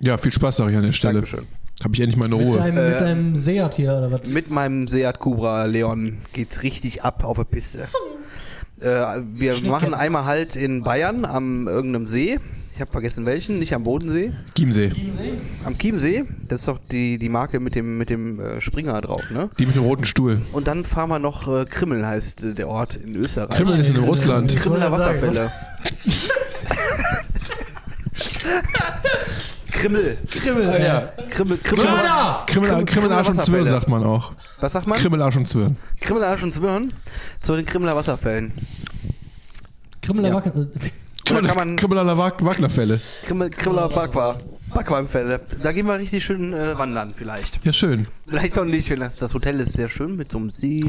Ja, 0.01 0.18
viel 0.18 0.33
Spaß, 0.33 0.57
sage 0.57 0.73
ich 0.73 0.77
an 0.77 0.83
der 0.83 0.92
Stelle. 0.92 1.14
Dankeschön. 1.14 1.46
Habe 1.82 1.94
ich 1.94 2.00
endlich 2.00 2.18
meine 2.20 2.36
Mit 2.36 2.44
Ruhe. 2.46 2.58
deinem, 2.58 2.76
Äh, 2.76 2.90
mit 2.90 3.00
deinem 3.00 3.36
Seat 3.36 3.74
hier 3.74 3.92
oder 3.94 4.12
was? 4.12 4.28
Mit 4.28 4.50
meinem 4.50 4.86
Seat 4.88 5.18
Cobra 5.18 5.64
Leon 5.64 6.18
geht's 6.32 6.62
richtig 6.62 7.02
ab 7.02 7.24
auf 7.24 7.36
der 7.38 7.44
Piste. 7.44 7.86
Äh, 8.80 9.20
wir 9.34 9.60
machen 9.62 9.94
einmal 9.94 10.24
halt 10.24 10.56
in 10.56 10.82
Bayern 10.82 11.24
am 11.24 11.68
irgendeinem 11.68 12.06
See. 12.06 12.38
Ich 12.74 12.80
habe 12.80 12.92
vergessen 12.92 13.26
welchen, 13.26 13.58
nicht 13.58 13.74
am 13.74 13.82
Bodensee. 13.82 14.32
Chiemsee. 14.56 14.92
Am 15.64 15.76
Chiemsee. 15.78 16.24
Das 16.48 16.60
ist 16.60 16.68
doch 16.68 16.78
die, 16.90 17.18
die 17.18 17.28
Marke 17.28 17.60
mit 17.60 17.74
dem, 17.74 17.98
mit 17.98 18.08
dem 18.08 18.40
äh, 18.40 18.60
Springer 18.62 18.98
drauf, 19.02 19.22
ne? 19.30 19.50
Die 19.58 19.66
mit 19.66 19.74
dem 19.74 19.82
roten 19.82 20.04
Stuhl. 20.04 20.40
Und 20.52 20.66
dann 20.66 20.84
fahren 20.84 21.10
wir 21.10 21.18
noch 21.18 21.46
äh, 21.46 21.66
Krimmel, 21.66 22.06
heißt 22.06 22.44
äh, 22.44 22.54
der 22.54 22.68
Ort 22.68 22.96
in 22.96 23.16
Österreich. 23.16 23.54
Krimmel 23.56 23.80
ist 23.80 23.88
in 23.88 23.94
Krimmel. 23.96 24.08
Russland. 24.10 24.56
Krimmeler 24.56 24.90
Wasserfälle. 24.92 25.50
Krimmel. 29.80 30.18
Krimmel, 30.30 30.64
ja. 30.64 30.78
ja. 30.78 31.00
Krimmel, 31.30 31.58
Krimmel! 31.58 31.86
Krimmel, 32.46 32.68
Krimm- 32.70 32.86
Krimmel 32.86 33.12
Arsch 33.12 33.28
und 33.28 33.42
Zwirn 33.42 33.68
sagt 33.68 33.88
man 33.88 34.04
auch. 34.04 34.32
Was 34.60 34.72
sagt 34.74 34.86
man? 34.86 34.98
Krimmel 34.98 35.22
Arsch 35.22 35.36
und 35.36 35.46
Zwirn. 35.48 35.76
Krimmel, 36.00 36.22
Arsch 36.24 36.42
und 36.42 36.52
Zwirn 36.54 36.92
zu 37.40 37.56
den 37.56 37.64
Krimmeler 37.66 37.96
Wasserfällen. 37.96 38.52
Krimmeler 40.02 40.28
Ja. 40.30 40.42
Kann 41.42 41.54
man 41.56 41.76
Krimmeler 41.76 42.18
Wagnerfälle. 42.18 43.00
Krimmel, 43.24 43.50
Krimmeler 43.50 43.88
Backwar, 43.88 44.40
Backweinfälle. 44.74 45.40
Da 45.62 45.70
gehen 45.72 45.86
wir 45.86 45.96
richtig 45.98 46.24
schön 46.24 46.52
äh, 46.52 46.76
wandern 46.76 47.14
vielleicht. 47.16 47.64
Ja, 47.64 47.72
schön. 47.72 48.06
Vielleicht 48.26 48.58
auch 48.58 48.64
nicht, 48.64 48.90
das, 48.90 49.16
das 49.16 49.32
Hotel 49.34 49.60
ist 49.60 49.74
sehr 49.74 49.88
schön 49.88 50.16
mit 50.16 50.32
so 50.32 50.38
einem 50.38 50.50
See, 50.50 50.80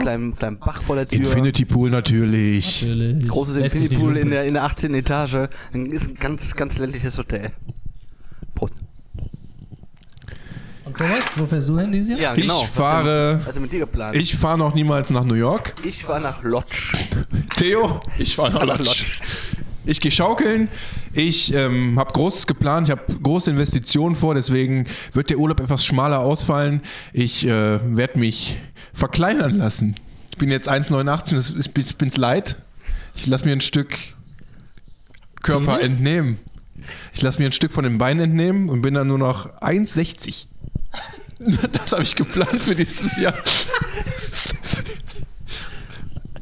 kleinem, 0.00 0.34
kleinem 0.34 0.58
Bach 0.58 0.82
vor 0.82 0.96
der 0.96 1.06
Tür. 1.06 1.20
Infinity 1.20 1.64
Pool 1.64 1.90
natürlich. 1.90 2.82
Natürlich. 2.82 3.28
Großes 3.28 3.56
Infinity 3.58 3.94
Pool 3.96 4.16
in 4.16 4.30
der, 4.30 4.44
in 4.44 4.54
der 4.54 4.64
18. 4.64 4.92
Etage. 4.94 5.48
Ein- 5.72 5.86
Ist 5.86 6.08
ein 6.08 6.14
ganz, 6.16 6.56
ganz 6.56 6.78
ländliches 6.78 7.16
Hotel. 7.18 7.50
Prost. 8.58 8.74
Und 10.84 10.96
Thomas, 10.96 11.22
wo 11.36 11.46
fährst 11.46 11.68
du 11.68 11.78
hin 11.78 11.92
dieses 11.92 12.08
Jahr? 12.10 12.18
Ja, 12.18 12.34
Ich 12.34 12.42
genau. 12.42 12.64
fahre- 12.64 13.40
Was 13.44 13.56
ist 13.56 13.60
mit 13.62 13.72
dir 13.72 13.80
geplant? 13.80 14.16
Ich 14.16 14.36
fahre 14.36 14.58
noch 14.58 14.74
niemals 14.74 15.10
nach 15.10 15.24
New 15.24 15.34
York. 15.34 15.74
Ich 15.84 16.04
fahre 16.04 16.20
nach 16.20 16.42
Lodz. 16.42 16.96
Theo, 17.56 18.00
ich 18.18 18.34
fahre 18.36 18.66
nach. 18.66 18.78
Lodz. 18.78 19.20
Ich 19.84 20.00
gehe 20.00 20.10
schaukeln. 20.10 20.68
Ich 21.12 21.52
ähm, 21.54 21.98
habe 21.98 22.12
Großes 22.12 22.46
geplant. 22.46 22.88
Ich 22.88 22.90
habe 22.90 23.02
große 23.22 23.50
Investitionen 23.50 24.16
vor. 24.16 24.34
Deswegen 24.34 24.86
wird 25.12 25.30
der 25.30 25.38
Urlaub 25.38 25.60
etwas 25.60 25.84
schmaler 25.84 26.20
ausfallen. 26.20 26.82
Ich 27.12 27.46
äh, 27.46 27.50
werde 27.96 28.18
mich 28.18 28.56
verkleinern 28.92 29.56
lassen. 29.56 29.94
Ich 30.30 30.38
bin 30.38 30.50
jetzt 30.50 30.68
1,89. 30.68 31.34
Das 31.34 31.50
ist, 31.50 31.78
ich 31.78 31.96
bin's 31.96 32.16
leid. 32.16 32.56
Ich 33.14 33.26
lasse 33.26 33.44
mir 33.44 33.52
ein 33.52 33.60
Stück 33.60 33.96
Körper 35.42 35.76
Penis? 35.76 35.92
entnehmen. 35.92 36.38
Ich 37.18 37.22
lasse 37.22 37.40
mir 37.40 37.46
ein 37.46 37.52
Stück 37.52 37.72
von 37.72 37.82
dem 37.82 37.98
Bein 37.98 38.20
entnehmen 38.20 38.68
und 38.68 38.80
bin 38.80 38.94
dann 38.94 39.08
nur 39.08 39.18
noch 39.18 39.52
1,60. 39.60 40.46
Das 41.72 41.90
habe 41.90 42.04
ich 42.04 42.14
geplant 42.14 42.62
für 42.62 42.76
dieses 42.76 43.16
Jahr. 43.16 43.34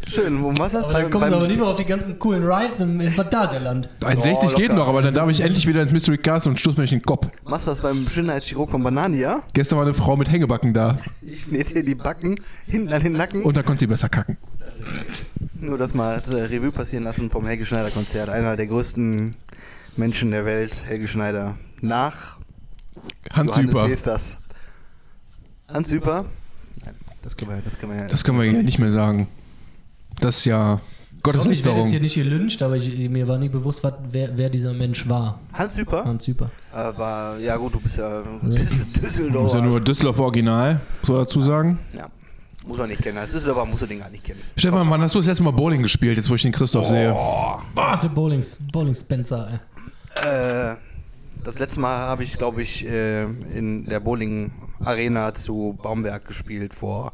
Schön. 0.07 0.43
Und 0.45 0.59
was 0.59 0.75
hast 0.75 0.85
Aber 0.85 0.93
du 0.93 0.93
dann 0.93 1.03
beim, 1.05 1.11
kommen 1.13 1.31
wir 1.31 1.37
aber 1.39 1.49
lieber 1.49 1.69
auf 1.69 1.77
die 1.79 1.87
ganzen 1.87 2.19
coolen 2.19 2.45
Rides 2.45 2.81
im, 2.81 3.01
im 3.01 3.11
Phantasialand. 3.13 3.89
1,60 4.03 4.55
geht 4.55 4.75
noch, 4.75 4.87
aber 4.87 5.01
dann 5.01 5.15
darf 5.15 5.31
ich 5.31 5.41
endlich 5.41 5.67
wieder 5.67 5.81
ins 5.81 5.93
Mystery 5.93 6.19
Castle 6.19 6.51
und 6.51 6.61
stoß 6.61 6.77
mir 6.77 6.85
in 6.85 6.91
den 6.91 7.03
Kopf. 7.03 7.27
machst 7.47 7.67
du 7.67 7.71
das 7.71 7.81
beim 7.81 8.07
Schönheitschirurg 8.07 8.69
von 8.69 8.83
Banania? 8.83 9.43
Gestern 9.55 9.79
war 9.79 9.87
eine 9.87 9.95
Frau 9.95 10.15
mit 10.17 10.31
Hängebacken 10.31 10.75
da 10.75 10.99
Ich 11.23 11.47
nähe 11.49 11.65
dir 11.65 11.85
die 11.85 11.95
Backen 11.95 12.37
hinten 12.67 12.93
an 12.93 13.03
den 13.03 13.13
Nacken. 13.13 13.45
und 13.45 13.57
da 13.57 13.63
konnte 13.63 13.81
sie 13.81 13.87
besser 13.87 14.11
kacken. 14.11 14.37
Nur 15.59 15.79
das 15.79 15.95
mal 15.95 16.23
äh, 16.29 16.35
Revue 16.35 16.71
passieren 16.71 17.05
lassen 17.05 17.31
vom 17.31 17.47
Helge 17.47 17.65
Schneider 17.65 17.91
Konzert. 17.91 18.29
Einer 18.29 18.57
der 18.57 18.67
größten 18.67 19.37
Menschen 19.97 20.31
der 20.31 20.45
Welt, 20.45 20.85
Helge 20.87 21.09
Schneider. 21.09 21.55
Nach 21.81 22.39
Hans 23.35 23.53
Johannes 23.57 23.73
Süper. 23.75 23.89
Hesters. 23.89 24.39
Hans 25.69 25.89
Süper? 25.91 26.25
Nein, 26.85 26.95
das 27.23 27.37
können 27.37 27.51
wir, 27.51 27.61
das 27.63 27.79
können 27.79 27.93
wir 27.93 28.01
ja. 28.03 28.09
Das 28.09 28.25
können 28.25 28.39
wir 28.39 28.45
ja 28.47 28.63
nicht 28.63 28.79
mehr 28.79 28.93
sagen. 28.93 29.29
Das 30.21 30.39
ist 30.39 30.45
ja 30.47 30.81
Gottes 31.23 31.45
Ich 31.47 31.65
werde 31.65 31.81
jetzt 31.81 31.91
hier 31.91 32.01
nicht 32.01 32.15
gelünscht, 32.15 32.63
aber 32.63 32.77
ich, 32.77 33.11
mir 33.11 33.27
war 33.27 33.37
nie 33.39 33.49
bewusst, 33.49 33.83
was, 33.83 33.95
wer, 34.13 34.37
wer 34.37 34.49
dieser 34.49 34.73
Mensch 34.73 35.09
war. 35.09 35.41
Hans 35.53 35.75
Süper? 35.75 36.05
Hans 36.05 36.25
Super. 36.25 36.51
Äh, 36.73 36.97
war, 36.97 37.39
ja 37.39 37.57
gut, 37.57 37.75
du 37.75 37.81
bist 37.81 37.99
ja 37.99 38.23
Düssel- 38.23 38.55
Das 38.55 38.73
ist 38.73 38.97
Düsseldorf. 39.03 39.55
ja 39.55 39.61
nur 39.61 39.81
Düsseldorf 39.81 40.19
Original, 40.21 40.81
so 41.03 41.19
dazu 41.19 41.41
sagen. 41.41 41.79
Ja, 41.95 42.07
muss 42.67 42.79
man 42.79 42.89
nicht 42.89 43.03
kennen. 43.03 43.19
Als 43.19 43.33
Düsseldorfer 43.33 43.67
musst 43.69 43.83
du 43.83 43.87
den 43.87 43.99
gar 43.99 44.09
nicht 44.11 44.25
kennen. 44.25 44.41
Stefan, 44.57 44.89
wann 44.89 45.01
hast 45.03 45.15
du 45.15 45.19
das 45.19 45.27
letzte 45.27 45.43
Mal 45.43 45.51
Bowling 45.51 45.83
gespielt, 45.83 46.17
jetzt 46.17 46.31
wo 46.31 46.35
ich 46.37 46.43
den 46.43 46.53
Christoph 46.53 46.87
sehe? 46.87 47.13
Ah, 47.13 47.97
der 48.01 48.09
Bowling, 48.09 48.45
Bowling 48.73 48.95
Spencer, 48.95 49.49
ey. 49.53 49.59
Äh, 50.23 50.77
das 51.45 51.59
letzte 51.59 51.81
Mal 51.81 51.97
habe 51.97 52.25
ich, 52.25 52.39
glaube 52.39 52.63
ich, 52.63 52.85
äh, 52.87 53.25
in 53.25 53.85
der 53.87 54.01
Bowling 54.01 54.51
Arena 54.85 55.33
zu 55.33 55.79
Baumberg 55.83 56.27
gespielt 56.27 56.75
vor 56.75 57.13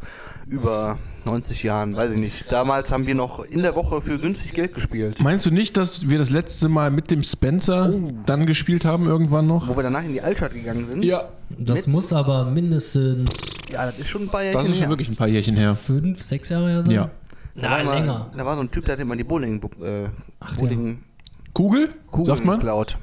über 0.49 0.99
90 1.25 1.62
Jahren, 1.62 1.95
weiß 1.95 2.12
ich 2.15 2.19
nicht. 2.19 2.51
Damals 2.51 2.91
haben 2.91 3.07
wir 3.07 3.15
noch 3.15 3.45
in 3.45 3.62
der 3.62 3.77
Woche 3.77 4.01
für 4.03 4.19
günstig 4.19 4.53
Geld 4.55 4.75
gespielt. 4.75 5.21
Meinst 5.21 5.47
du 5.47 5.51
nicht, 5.51 5.77
dass 5.77 6.09
wir 6.09 6.19
das 6.19 6.31
letzte 6.31 6.69
Mal 6.69 6.91
mit 6.91 7.11
dem 7.11 7.23
Spencer 7.23 7.93
dann 8.27 8.47
gespielt 8.47 8.85
haben, 8.85 9.07
irgendwann 9.07 9.47
noch? 9.47 9.69
Wo 9.69 9.77
wir 9.77 9.83
danach 9.85 10.03
in 10.03 10.12
die 10.12 10.21
Altstadt 10.23 10.55
gegangen 10.55 10.87
sind. 10.87 11.05
Ja. 11.05 11.29
Das 11.51 11.87
Mit- 11.87 11.95
muss 11.95 12.12
aber 12.12 12.47
mindestens 12.47 13.31
Ja, 13.71 13.87
das 13.91 13.99
ist 14.01 14.09
schon 14.09 14.23
ein 14.23 14.29
paar 14.29 14.43
Das 14.43 14.53
Jährchen 14.55 14.67
ist 14.67 14.73
schon 14.77 14.81
her. 14.81 14.88
wirklich 14.88 15.09
ein 15.11 15.17
paar 15.17 15.29
Jährchen 15.29 15.55
her. 15.57 15.75
fünf, 15.77 16.23
sechs 16.23 16.49
Jahre 16.49 16.69
her 16.71 16.83
sein. 16.83 16.91
Ja. 16.91 17.11
Da 17.55 17.62
war, 17.65 17.71
Na, 17.71 17.81
immer, 17.83 17.95
länger. 17.95 18.31
da 18.37 18.47
war 18.47 18.57
so 18.57 18.62
ein 18.62 18.71
Typ, 18.71 18.87
der 18.87 18.95
hat 18.95 19.01
immer 19.01 19.15
die 19.15 19.25
Bowling, 19.25 19.61
äh, 19.83 20.09
Bowling 20.59 21.03
Kugel? 21.55 21.91
Kugeln 22.11 22.35
Sagt 22.37 22.45
man? 22.47 22.59
geklaut. 22.59 22.99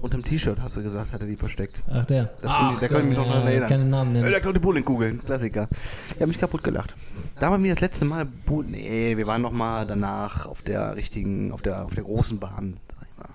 Unterm 0.00 0.22
T-Shirt, 0.22 0.58
hast 0.60 0.76
du 0.76 0.82
gesagt, 0.82 1.12
hat 1.14 1.20
er 1.22 1.26
die 1.26 1.36
versteckt. 1.36 1.82
Ach, 1.90 2.04
der. 2.04 2.30
Das 2.42 2.52
kann 2.52 2.74
ich- 2.74 2.80
da 2.80 2.88
kann 2.88 3.00
ich 3.02 3.08
mich 3.08 3.16
noch 3.16 3.26
ja, 3.26 3.32
dran 3.32 3.46
erinnern. 3.46 3.68
Keine 3.70 3.84
Namen 3.86 4.10
Äh, 4.10 4.18
nennen. 4.20 4.30
der 4.30 4.40
klaut 4.40 4.54
die 4.54 4.60
Bowlingkugeln, 4.60 5.22
Klassiker. 5.24 5.66
Ich 5.72 6.16
habe 6.16 6.26
mich 6.26 6.38
kaputt 6.38 6.62
gelacht. 6.62 6.94
Da 7.38 7.50
haben 7.50 7.62
wir 7.64 7.70
das 7.70 7.80
letzte 7.80 8.04
Mal 8.04 8.26
Nee, 8.66 9.16
wir 9.16 9.26
waren 9.26 9.40
noch 9.40 9.52
mal 9.52 9.86
danach 9.86 10.44
auf 10.44 10.60
der 10.60 10.94
richtigen, 10.96 11.52
auf 11.52 11.62
der, 11.62 11.84
auf 11.86 11.94
der 11.94 12.04
großen 12.04 12.38
Bahn, 12.38 12.76
sag 12.92 13.06
ich 13.10 13.18
mal. 13.18 13.30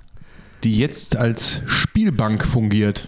Die 0.63 0.77
jetzt 0.77 1.15
als 1.15 1.61
Spielbank 1.65 2.45
fungiert. 2.45 3.07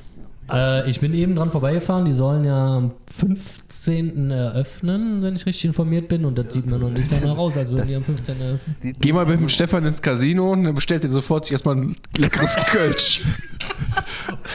Äh, 0.51 0.89
ich 0.89 0.99
bin 0.99 1.13
eben 1.13 1.35
dran 1.35 1.51
vorbeigefahren. 1.51 2.05
Die 2.05 2.15
sollen 2.15 2.43
ja 2.43 2.89
15. 3.11 4.31
eröffnen, 4.31 5.21
wenn 5.21 5.35
ich 5.35 5.45
richtig 5.45 5.65
informiert 5.65 6.07
bin. 6.07 6.25
Und 6.25 6.35
das, 6.37 6.51
sieht 6.53 6.65
mir 6.67 6.77
noch 6.79 6.89
nicht 6.89 7.11
danach 7.11 7.37
aus, 7.37 7.57
als 7.57 7.69
würden 7.69 7.77
das- 7.79 7.89
die 7.89 7.95
am 7.95 8.01
15. 8.03 8.41
eröffnen. 8.41 8.75
Sieht 8.79 8.99
Geh 8.99 9.13
mal 9.13 9.25
mit 9.25 9.39
dem 9.39 9.49
Stefan 9.49 9.85
ins 9.85 10.01
Casino 10.01 10.51
und 10.51 10.63
dann 10.63 10.75
bestellt 10.75 11.03
er 11.03 11.09
sofort 11.09 11.45
sich 11.45 11.53
erstmal 11.53 11.75
ein 11.77 11.95
leckeres 12.17 12.55
Kölsch. 12.67 13.21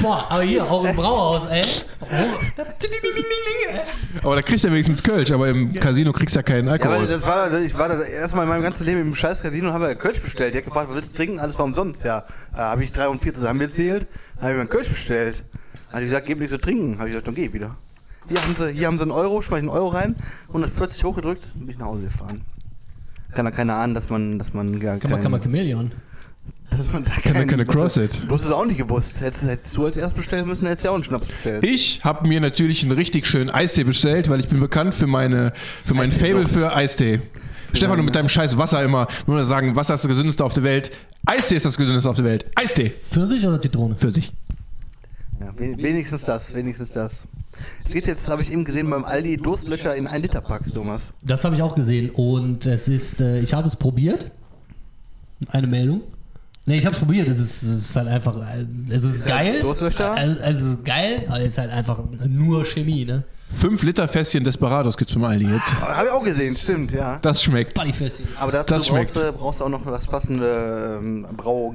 Boah, 0.00 0.26
aber 0.30 0.42
hier, 0.42 0.64
auch 0.64 0.84
im 0.84 0.96
Brauhaus, 0.96 1.46
ey. 1.46 1.64
Oh, 2.00 2.06
Aber 4.22 4.36
da 4.36 4.42
kriegt 4.42 4.64
er 4.64 4.70
wenigstens 4.70 5.02
Kölsch, 5.02 5.30
aber 5.30 5.48
im 5.48 5.74
Casino 5.74 6.12
kriegst 6.12 6.34
du 6.34 6.38
ja 6.38 6.42
keinen 6.42 6.66
Ja, 6.66 6.72
weil 6.74 6.80
Alkohol. 6.82 7.06
das 7.06 7.26
war, 7.26 7.52
ich 7.60 7.76
war 7.76 7.88
da 7.88 8.02
erstmal 8.02 8.44
in 8.44 8.48
meinem 8.50 8.62
ganzen 8.62 8.84
Leben 8.86 9.00
im 9.00 9.14
scheiß 9.14 9.42
Casino 9.42 9.68
und 9.68 9.74
habe 9.74 9.94
Kölsch 9.96 10.20
bestellt. 10.20 10.54
Die 10.54 10.58
hat 10.58 10.64
gefragt, 10.64 10.88
was 10.88 10.94
willst 10.96 11.12
du 11.12 11.16
trinken? 11.16 11.38
Alles 11.38 11.58
war 11.58 11.64
umsonst. 11.64 12.04
Ja, 12.04 12.24
äh, 12.54 12.58
habe 12.58 12.82
ich 12.84 12.92
drei 12.92 13.08
und 13.08 13.22
vier 13.22 13.34
zusammengezählt, 13.34 14.06
habe 14.40 14.50
ich 14.50 14.54
mir 14.54 14.60
einen 14.60 14.68
Kölsch 14.70 14.88
bestellt. 14.88 15.44
Hat 15.92 16.00
die 16.00 16.04
gesagt, 16.04 16.26
gib 16.26 16.38
nichts 16.38 16.52
zu 16.52 16.60
trinken. 16.60 16.98
Habe 16.98 17.08
ich 17.08 17.12
gesagt, 17.14 17.28
dann 17.28 17.34
geh 17.34 17.52
wieder. 17.52 17.76
Hier 18.28 18.42
haben 18.42 18.56
sie, 18.56 18.70
hier 18.72 18.86
haben 18.88 18.98
sie 18.98 19.02
einen 19.02 19.12
Euro, 19.12 19.40
schmeiß 19.42 19.58
ich 19.58 19.68
einen 19.68 19.76
Euro 19.76 19.88
rein, 19.88 20.16
140 20.48 21.04
hochgedrückt 21.04 21.52
und 21.54 21.60
bin 21.60 21.70
ich 21.70 21.78
nach 21.78 21.86
Hause 21.86 22.04
gefahren. 22.06 22.40
Kann 23.34 23.44
da 23.44 23.50
keiner 23.50 23.74
ahnen, 23.76 23.94
dass 23.94 24.08
man, 24.10 24.38
dass 24.38 24.54
man 24.54 24.80
gar 24.80 24.98
kann 24.98 25.10
man, 25.10 25.20
kann 25.22 25.30
man 25.30 25.40
Chameleon. 25.42 25.92
dass 26.70 26.90
man 26.92 27.04
da 27.04 27.12
Kann 27.12 27.34
keinen- 27.34 27.48
keine 27.48 27.66
Cross-It. 27.66 28.22
Du 28.28 28.34
hast 28.34 28.44
es 28.44 28.50
auch 28.50 28.64
nicht 28.64 28.78
gewusst. 28.78 29.20
Hättest, 29.20 29.46
hättest 29.46 29.76
du 29.76 29.84
als 29.84 29.96
erst 29.96 30.16
bestellen 30.16 30.46
müssen, 30.46 30.66
hättest 30.66 30.84
du 30.84 30.88
ja 30.88 30.90
auch 30.92 30.94
einen 30.96 31.04
Schnaps 31.04 31.28
bestellt. 31.28 31.62
Ich 31.64 32.02
habe 32.04 32.26
mir 32.26 32.40
natürlich 32.40 32.82
einen 32.82 32.92
richtig 32.92 33.26
schönen 33.26 33.50
Eistee 33.50 33.84
bestellt, 33.84 34.28
weil 34.28 34.40
ich 34.40 34.48
bin 34.48 34.58
bekannt 34.60 34.94
für 34.94 35.06
meine 35.06 35.52
für 35.84 35.94
mein 35.94 36.10
Fable 36.10 36.46
für 36.48 36.74
Eistee. 36.74 37.20
Stefan, 37.74 37.98
du 37.98 38.02
mit 38.04 38.14
deinem 38.14 38.28
scheiß 38.30 38.56
Wasser 38.56 38.82
immer, 38.82 39.06
nur 39.26 39.44
sagen, 39.44 39.76
Wasser 39.76 39.94
ist 39.94 40.04
das 40.04 40.08
gesündeste 40.08 40.44
auf 40.44 40.54
der 40.54 40.62
Welt. 40.62 40.90
Eistee 41.26 41.56
ist 41.56 41.66
das 41.66 41.76
gesündeste 41.76 42.08
auf 42.08 42.16
der 42.16 42.24
Welt. 42.24 42.46
Eistee 42.54 42.92
Pfirsich 43.10 43.46
oder 43.46 43.60
Zitrone? 43.60 43.96
für 43.96 44.10
sich. 44.10 44.32
Ja, 45.40 45.52
wen- 45.58 45.76
wenigstens 45.82 46.24
das, 46.24 46.54
wenigstens 46.54 46.92
das. 46.92 47.24
Es 47.84 47.92
gibt 47.92 48.08
jetzt, 48.08 48.28
habe 48.28 48.42
ich 48.42 48.52
eben 48.52 48.64
gesehen, 48.64 48.88
beim 48.90 49.04
Aldi 49.04 49.38
Durstlöcher 49.38 49.94
in 49.94 50.06
1 50.06 50.22
Liter 50.22 50.40
Packs, 50.40 50.72
Thomas. 50.72 51.14
Das 51.22 51.44
habe 51.44 51.54
ich 51.54 51.62
auch 51.62 51.74
gesehen. 51.74 52.10
Und 52.10 52.66
es 52.66 52.88
ist, 52.88 53.20
äh, 53.20 53.40
ich 53.40 53.54
habe 53.54 53.68
es 53.68 53.76
probiert. 53.76 54.30
Eine 55.48 55.66
Meldung. 55.66 56.02
Nee, 56.64 56.76
ich 56.76 56.86
habe 56.86 56.94
es 56.94 57.00
probiert. 57.00 57.28
Es 57.28 57.38
ist, 57.38 57.62
es 57.62 57.90
ist 57.90 57.96
halt 57.96 58.08
einfach, 58.08 58.36
äh, 58.36 58.66
es 58.90 59.04
ist, 59.04 59.30
halt 59.30 59.52
geil. 59.52 59.60
Durstlöscher? 59.60 60.12
Also, 60.12 60.40
es 60.40 60.60
ist 60.60 60.84
geil, 60.84 61.24
aber 61.28 61.40
es 61.40 61.52
ist 61.52 61.58
halt 61.58 61.70
einfach 61.70 62.02
nur 62.26 62.64
Chemie, 62.64 63.04
ne? 63.04 63.24
5 63.60 63.82
Liter 63.84 64.06
Fässchen 64.08 64.44
Desperados 64.44 64.96
gibt's 64.98 65.14
beim 65.14 65.24
Aldi 65.24 65.46
jetzt. 65.46 65.74
Habe 65.80 66.06
ich 66.08 66.12
auch 66.12 66.22
gesehen, 66.22 66.56
stimmt, 66.56 66.92
ja. 66.92 67.18
Das 67.22 67.42
schmeckt. 67.42 67.72
Buddyfestchen. 67.74 68.28
Aber 68.38 68.52
dazu 68.52 68.74
Das 68.74 68.88
brauchst 68.88 69.14
schmeckt. 69.14 69.16
du, 69.16 69.32
brauchst 69.38 69.60
du 69.60 69.64
auch 69.64 69.68
noch 69.70 69.86
das 69.86 70.06
passende 70.08 70.98
ähm, 71.00 71.26
Brau. 71.36 71.74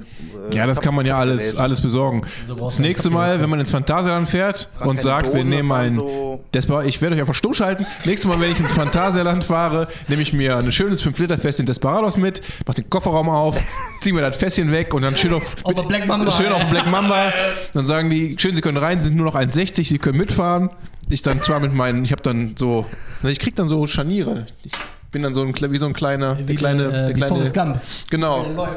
äh, 0.51 0.55
Ja, 0.55 0.67
das 0.67 0.79
kann 0.81 0.93
man 0.93 1.05
ja 1.07 1.17
alles, 1.17 1.55
alles 1.55 1.81
besorgen. 1.81 2.23
So 2.47 2.55
Das 2.55 2.77
nächste 2.77 3.09
Mal, 3.09 3.41
wenn 3.41 3.49
man 3.49 3.59
ins 3.59 3.71
Phantasialand 3.71 4.29
fährt 4.29 4.69
und 4.85 4.99
sagt, 4.99 5.27
wir 5.27 5.39
Dosen, 5.39 5.51
das 5.51 5.59
nehmen 5.61 5.71
ein 5.71 5.93
so- 5.93 6.43
Desperat, 6.53 6.85
ich 6.85 7.01
werde 7.01 7.15
euch 7.15 7.21
einfach 7.21 7.33
stumm 7.33 7.53
schalten. 7.53 7.87
Nächstes 8.05 8.29
Mal, 8.29 8.39
wenn 8.39 8.51
ich 8.51 8.59
ins 8.59 8.71
Phantasialand 8.73 9.43
fahre, 9.45 9.87
nehme 10.07 10.21
ich 10.21 10.33
mir 10.33 10.57
ein 10.57 10.71
schönes 10.71 11.03
5-Liter-Fässchen 11.03 11.65
Desperados 11.65 12.15
mit, 12.17 12.41
mach 12.67 12.75
den 12.75 12.89
Kofferraum 12.89 13.29
auf, 13.29 13.57
zieh 14.03 14.11
mir 14.11 14.21
das 14.21 14.35
Fässchen 14.35 14.71
weg 14.71 14.93
und 14.93 15.01
dann 15.01 15.15
schön 15.15 15.33
auf, 15.33 15.55
Auf 15.63 15.87
Black 15.87 16.05
Mamba. 16.05 16.31
schön 16.31 16.51
auf 16.51 16.69
Black 16.69 16.85
Mamba. 16.87 17.33
Dann 17.73 17.85
sagen 17.87 18.09
die, 18.11 18.35
schön, 18.37 18.53
sie 18.55 18.61
können 18.61 18.77
rein, 18.77 19.01
sie 19.01 19.07
sind 19.07 19.17
nur 19.17 19.25
noch 19.25 19.35
1,60, 19.35 19.87
sie 19.87 19.97
können 19.97 20.17
mitfahren. 20.19 20.69
Ich 21.11 21.21
dann 21.21 21.41
zwar 21.41 21.59
mit 21.59 21.73
meinen, 21.73 22.05
ich 22.05 22.11
habe 22.11 22.21
dann 22.21 22.55
so, 22.57 22.85
na, 23.21 23.29
ich 23.29 23.39
krieg 23.39 23.55
dann 23.55 23.67
so 23.67 23.85
Scharniere. 23.85 24.45
Ich 24.63 24.71
bin 25.11 25.23
dann 25.23 25.33
so 25.33 25.41
ein, 25.41 25.53
wie 25.53 25.77
so 25.77 25.85
ein 25.85 25.93
kleiner, 25.93 26.35
der 26.35 26.47
Wie 26.47 26.55
kleine, 26.55 26.89
der, 26.89 27.03
äh, 27.03 27.05
der 27.07 27.15
kleine, 27.15 27.51
Gump. 27.51 27.81
genau, 28.09 28.67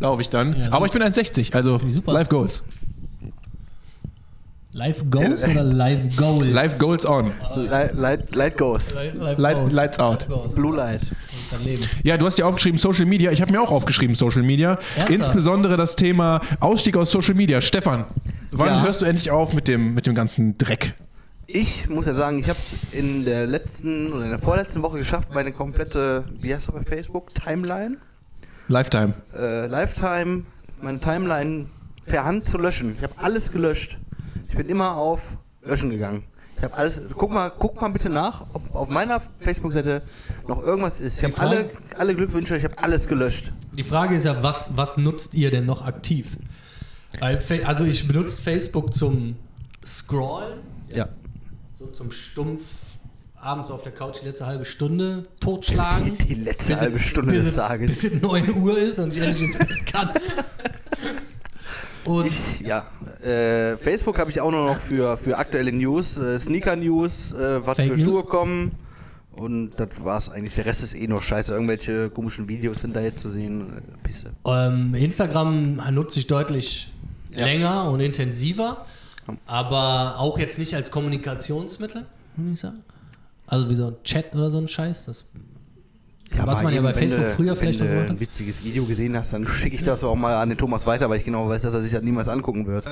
laufe 0.00 0.22
ich 0.22 0.30
dann. 0.30 0.58
Ja, 0.58 0.72
Aber 0.72 0.86
ich 0.86 0.92
bin 0.92 1.02
1,60, 1.02 1.54
also. 1.54 1.78
Live 2.06 2.28
Goals. 2.30 2.64
Live 4.72 5.02
Goals 5.10 5.42
oder 5.48 5.64
Live 5.64 6.16
Goals? 6.16 6.46
Live 6.52 6.78
Goals 6.78 7.04
on. 7.04 7.32
Light, 7.56 7.94
light, 7.94 8.34
light 8.36 8.56
goes. 8.56 8.94
Light, 8.94 9.56
Goals. 9.56 9.72
lights 9.72 9.98
out. 9.98 10.28
Blue 10.54 10.76
Light. 10.76 11.00
Ja, 12.04 12.16
du 12.16 12.26
hast 12.26 12.38
ja 12.38 12.44
aufgeschrieben 12.46 12.78
Social 12.78 13.04
Media. 13.04 13.32
Ich 13.32 13.42
habe 13.42 13.50
mir 13.50 13.60
auch 13.60 13.72
aufgeschrieben 13.72 14.14
Social 14.14 14.42
Media. 14.42 14.78
Ernsthaft? 14.94 15.10
Insbesondere 15.10 15.76
das 15.76 15.96
Thema 15.96 16.40
Ausstieg 16.60 16.96
aus 16.96 17.10
Social 17.10 17.34
Media. 17.34 17.60
Stefan, 17.60 18.04
wann 18.52 18.68
Ja. 18.68 18.82
hörst 18.84 19.00
du 19.00 19.06
endlich 19.06 19.32
auf 19.32 19.52
mit 19.52 19.66
dem, 19.66 19.92
mit 19.94 20.06
dem 20.06 20.14
ganzen 20.14 20.56
Dreck? 20.56 20.94
Ich 21.48 21.88
muss 21.88 22.06
ja 22.06 22.14
sagen, 22.14 22.38
ich 22.38 22.48
habe 22.48 22.60
es 22.60 22.76
in 22.92 23.24
der 23.24 23.48
letzten 23.48 24.12
oder 24.12 24.22
in 24.24 24.30
der 24.30 24.38
vorletzten 24.38 24.82
Woche 24.84 24.98
geschafft, 24.98 25.30
meine 25.34 25.50
komplette, 25.50 26.22
wie 26.40 26.54
heißt 26.54 26.68
das 26.68 26.74
bei 26.76 26.82
Facebook, 26.84 27.34
Timeline, 27.34 27.96
Lifetime. 28.68 29.14
äh, 29.36 29.66
Lifetime, 29.66 30.44
meine 30.80 31.00
Timeline 31.00 31.66
per 32.06 32.24
Hand 32.24 32.48
zu 32.48 32.56
löschen. 32.56 32.94
Ich 32.98 33.02
habe 33.02 33.14
alles 33.16 33.50
gelöscht. 33.50 33.98
Ich 34.50 34.56
bin 34.56 34.68
immer 34.68 34.96
auf 34.96 35.38
Löschen 35.62 35.90
gegangen. 35.90 36.24
Ich 36.58 36.64
habe 36.64 36.74
alles. 36.76 37.02
Guck 37.16 37.32
mal, 37.32 37.50
guck 37.58 37.80
mal 37.80 37.88
bitte 37.88 38.10
nach, 38.10 38.44
ob 38.52 38.74
auf 38.74 38.88
meiner 38.90 39.20
Facebook-Seite 39.40 40.02
noch 40.46 40.62
irgendwas 40.62 41.00
ist. 41.00 41.18
Ich 41.18 41.24
habe 41.24 41.38
alle, 41.40 41.70
alle 41.96 42.14
Glückwünsche, 42.14 42.56
ich 42.56 42.64
habe 42.64 42.76
alles 42.78 43.08
gelöscht. 43.08 43.52
Die 43.78 43.84
Frage 43.84 44.16
ist 44.16 44.24
ja, 44.24 44.42
was, 44.42 44.76
was 44.76 44.96
nutzt 44.98 45.32
ihr 45.32 45.50
denn 45.50 45.64
noch 45.64 45.82
aktiv? 45.82 46.36
Weil, 47.18 47.40
also 47.64 47.84
ich 47.84 48.06
benutze 48.06 48.40
Facebook 48.42 48.92
zum 48.92 49.36
Scrollen, 49.86 50.58
Ja. 50.94 51.08
so 51.78 51.86
zum 51.86 52.12
stumpf 52.12 52.62
abends 53.36 53.70
auf 53.70 53.82
der 53.82 53.92
Couch 53.92 54.18
die 54.20 54.26
letzte 54.26 54.44
halbe 54.46 54.66
Stunde 54.66 55.22
totschlagen. 55.40 56.04
Die, 56.18 56.26
die 56.26 56.34
letzte 56.34 56.78
halbe 56.78 56.98
Stunde 56.98 57.32
bis 57.32 57.44
des 57.44 57.52
es- 57.52 57.56
Tages. 57.56 57.88
Bis 57.88 58.04
es 58.12 58.20
9 58.20 58.50
Uhr 58.60 58.76
ist 58.76 58.98
und 58.98 59.16
ich 59.16 59.22
endlich 59.22 59.42
ins 59.48 59.56
Bett 59.58 59.86
kann. 59.90 60.10
Und 62.10 62.26
Ich, 62.26 62.60
ja, 62.60 62.86
äh, 63.22 63.76
Facebook 63.76 64.18
habe 64.18 64.30
ich 64.30 64.40
auch 64.40 64.50
nur 64.50 64.66
noch 64.66 64.78
für, 64.80 65.16
für 65.16 65.38
aktuelle 65.38 65.72
News, 65.72 66.18
äh, 66.18 66.38
Sneaker-News, 66.38 67.32
äh, 67.34 67.64
was 67.66 67.76
Fake 67.76 67.88
für 67.92 67.96
News? 67.96 68.04
Schuhe 68.04 68.24
kommen. 68.24 68.72
Und 69.32 69.72
das 69.78 69.88
war's 70.02 70.28
eigentlich. 70.28 70.54
Der 70.56 70.66
Rest 70.66 70.82
ist 70.82 70.94
eh 70.94 71.06
nur 71.06 71.22
scheiße. 71.22 71.52
Irgendwelche 71.54 72.10
komischen 72.10 72.48
Videos 72.48 72.80
sind 72.80 72.94
da 72.96 73.00
jetzt 73.00 73.20
zu 73.22 73.30
sehen. 73.30 73.78
Äh, 73.78 73.80
Pisse. 74.06 74.30
ähm, 74.44 74.94
Instagram 74.94 75.76
nutze 75.94 76.18
ich 76.18 76.26
deutlich 76.26 76.92
Ja. 77.34 77.46
länger 77.46 77.90
und 77.90 78.00
intensiver, 78.00 78.84
aber 79.46 80.18
auch 80.18 80.38
jetzt 80.38 80.58
nicht 80.58 80.74
als 80.74 80.90
Kommunikationsmittel, 80.90 82.06
würde 82.36 82.52
ich 82.52 82.60
sagen. 82.60 82.82
Also 83.46 83.70
wie 83.70 83.76
so 83.76 83.86
ein 83.88 83.96
Chat 84.02 84.34
oder 84.34 84.50
so 84.50 84.58
ein 84.58 84.66
Scheiß. 84.68 85.04
Das 85.06 85.24
Was 86.32 86.48
aber 86.58 86.62
man 86.62 86.74
ja 86.74 86.80
bei 86.80 86.94
Facebook 86.94 87.24
du- 87.24 87.30
früher 87.32 87.56
vielleicht 87.56 87.80
Wenn 87.80 87.88
du 88.06 88.10
ein 88.10 88.20
witziges 88.20 88.62
Video 88.64 88.84
gesehen 88.84 89.16
hast, 89.16 89.32
dann 89.32 89.46
schicke 89.48 89.76
ich 89.76 89.82
das 89.82 90.04
auch 90.04 90.14
mal 90.14 90.34
an 90.36 90.48
den 90.48 90.56
Thomas 90.58 90.86
weiter, 90.86 91.10
weil 91.10 91.18
ich 91.18 91.24
genau 91.24 91.48
weiß, 91.48 91.62
dass 91.62 91.74
er 91.74 91.82
sich 91.82 91.92
das 91.92 92.02
niemals 92.02 92.28
angucken 92.28 92.66
wird. 92.66 92.84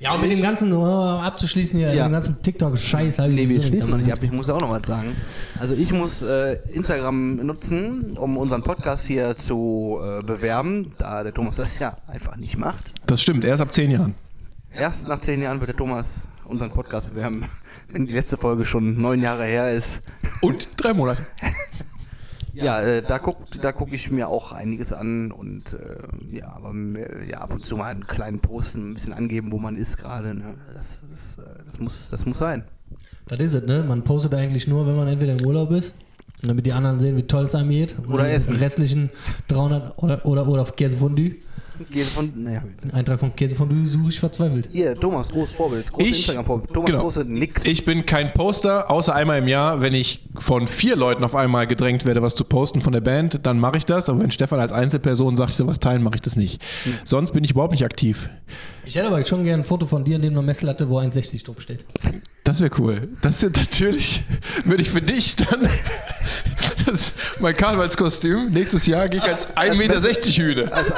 Ja, 0.00 0.12
und 0.14 0.20
mit 0.20 0.30
dem 0.30 0.42
ganzen, 0.42 0.72
oh, 0.72 0.84
abzuschließen 1.18 1.78
hier, 1.78 1.94
Ja. 1.94 2.08
dem 2.08 2.12
ganzen 2.12 2.42
TikTok-Scheiß. 2.42 3.18
hab 3.18 3.28
ich 3.28 3.34
Nee, 3.36 3.48
wir 3.48 3.62
schließen 3.62 3.90
noch 3.90 3.96
nicht 3.96 4.12
ab. 4.12 4.18
Ich 4.22 4.32
muss 4.32 4.50
auch 4.50 4.60
noch 4.60 4.70
was 4.70 4.86
sagen. 4.86 5.16
Also 5.58 5.74
ich 5.74 5.92
muss 5.92 6.22
äh, 6.22 6.58
Instagram 6.72 7.36
nutzen, 7.36 8.16
um 8.18 8.36
unseren 8.36 8.62
Podcast 8.62 9.06
hier 9.06 9.34
zu 9.36 9.98
äh, 10.02 10.22
bewerben, 10.22 10.90
da 10.98 11.22
der 11.22 11.32
Thomas 11.32 11.56
das 11.56 11.78
ja 11.78 11.96
einfach 12.06 12.36
nicht 12.36 12.58
macht. 12.58 12.92
Das 13.06 13.22
stimmt, 13.22 13.44
erst 13.44 13.62
ab 13.62 13.72
10 13.72 13.90
Jahren. 13.92 14.14
Erst 14.76 15.06
nach 15.06 15.20
zehn 15.20 15.40
Jahren 15.40 15.60
wird 15.60 15.68
der 15.68 15.76
Thomas 15.76 16.26
unseren 16.46 16.70
Podcast 16.70 17.10
bewerben, 17.10 17.44
wenn 17.92 18.06
die 18.06 18.12
letzte 18.12 18.36
Folge 18.36 18.66
schon 18.66 19.00
neun 19.00 19.22
Jahre 19.22 19.44
her 19.44 19.70
ist. 19.72 20.02
Und 20.42 20.68
drei 20.76 20.92
Monate. 20.92 21.22
Ja, 22.54 22.80
äh, 22.80 23.02
da 23.02 23.18
guckt, 23.18 23.62
da 23.62 23.72
gucke 23.72 23.94
ich 23.94 24.10
mir 24.10 24.28
auch 24.28 24.52
einiges 24.52 24.92
an 24.92 25.32
und 25.32 25.74
äh, 25.74 26.36
ja, 26.36 26.52
aber 26.52 26.72
ja, 27.28 27.38
ab 27.38 27.52
und 27.52 27.66
zu 27.66 27.76
mal 27.76 27.90
einen 27.90 28.06
kleinen 28.06 28.40
Post 28.40 28.76
ein 28.76 28.94
bisschen 28.94 29.12
angeben, 29.12 29.52
wo 29.52 29.58
man 29.58 29.76
ist 29.76 29.96
gerade. 29.96 30.34
Ne? 30.34 30.54
Das, 30.72 31.02
das, 31.10 31.38
äh, 31.38 31.64
das 31.64 31.80
muss, 31.80 32.08
das 32.10 32.26
muss 32.26 32.38
sein. 32.38 32.64
Das 33.26 33.40
ist 33.40 33.54
es, 33.54 33.64
ne? 33.64 33.82
Man 33.82 34.04
postet 34.04 34.34
eigentlich 34.34 34.68
nur, 34.68 34.86
wenn 34.86 34.96
man 34.96 35.08
entweder 35.08 35.36
im 35.38 35.44
Urlaub 35.44 35.70
ist, 35.70 35.94
damit 36.42 36.66
die 36.66 36.72
anderen 36.72 37.00
sehen, 37.00 37.16
wie 37.16 37.22
toll 37.22 37.46
es 37.46 37.54
einem 37.54 37.70
geht. 37.70 37.96
Oder 38.08 38.24
die 38.24 38.30
essen. 38.30 38.56
restlichen 38.56 39.10
300 39.48 39.98
oder, 39.98 40.26
oder, 40.26 40.46
oder 40.46 40.62
auf 40.62 40.76
Käsefondue. 40.76 41.36
Geh 41.90 42.04
von, 42.04 42.32
naja, 42.36 42.62
Eintrag 42.92 43.18
von 43.18 43.34
Käsefondue 43.34 43.86
suche 43.88 44.08
ich 44.08 44.20
verzweifelt. 44.20 44.68
hier, 44.72 44.94
Thomas, 44.94 45.30
großes 45.30 45.54
Vorbild, 45.54 45.92
großes 45.92 46.10
Ich- 46.10 46.18
Instagram-Vorbild. 46.20 46.72
Thomas 46.72 46.90
genau. 46.90 47.02
postet 47.02 47.28
nix. 47.28 47.64
Ich 47.66 47.84
bin 47.84 48.06
kein 48.06 48.32
Poster, 48.32 48.90
außer 48.90 49.14
einmal 49.14 49.38
im 49.40 49.48
Jahr, 49.48 49.80
wenn 49.80 49.92
ich 49.92 50.20
von 50.36 50.68
vier 50.68 50.94
Leuten 50.94 51.24
auf 51.24 51.34
einmal 51.34 51.66
gedrängt 51.66 52.04
werde, 52.04 52.22
was 52.22 52.34
zu 52.36 52.44
posten 52.44 52.80
von 52.80 52.92
der 52.92 53.00
Band, 53.00 53.40
dann 53.42 53.58
mache 53.58 53.76
ich 53.78 53.84
das. 53.86 54.08
Aber 54.08 54.20
wenn 54.20 54.30
Stefan 54.30 54.60
als 54.60 54.70
Einzelperson 54.72 55.34
sagt, 55.36 55.50
ich 55.50 55.56
soll 55.56 55.66
was 55.66 55.80
teilen, 55.80 56.02
mache 56.02 56.14
ich 56.16 56.22
das 56.22 56.36
nicht. 56.36 56.62
Sonst 57.04 57.32
bin 57.32 57.42
ich 57.42 57.50
überhaupt 57.50 57.72
nicht 57.72 57.84
aktiv. 57.84 58.28
Ich 58.86 58.94
hätte 58.96 59.08
aber 59.08 59.24
schon 59.24 59.42
gerne 59.44 59.62
ein 59.62 59.66
Foto 59.66 59.86
von 59.86 60.04
dir 60.04 60.18
neben 60.18 60.34
einer 60.36 60.42
Messlatte, 60.42 60.88
wo 60.88 60.98
1,60 60.98 61.44
drauf 61.44 61.60
steht. 61.60 61.84
Das 62.44 62.60
wäre 62.60 62.70
cool. 62.78 63.08
Das 63.22 63.40
sind 63.40 63.56
natürlich, 63.56 64.22
würde 64.64 64.82
ich 64.82 64.90
für 64.90 65.00
dich 65.00 65.34
dann, 65.36 65.66
das 66.84 66.94
ist 66.94 67.14
mein 67.40 67.56
Karnevalskostüm. 67.56 68.48
Nächstes 68.50 68.86
Jahr 68.86 69.08
gehe 69.08 69.20
ich 69.20 69.26
als 69.26 69.46
1,60 69.56 69.76
Meter 69.78 70.00
Hühne. 70.36 70.72
als, 70.72 70.92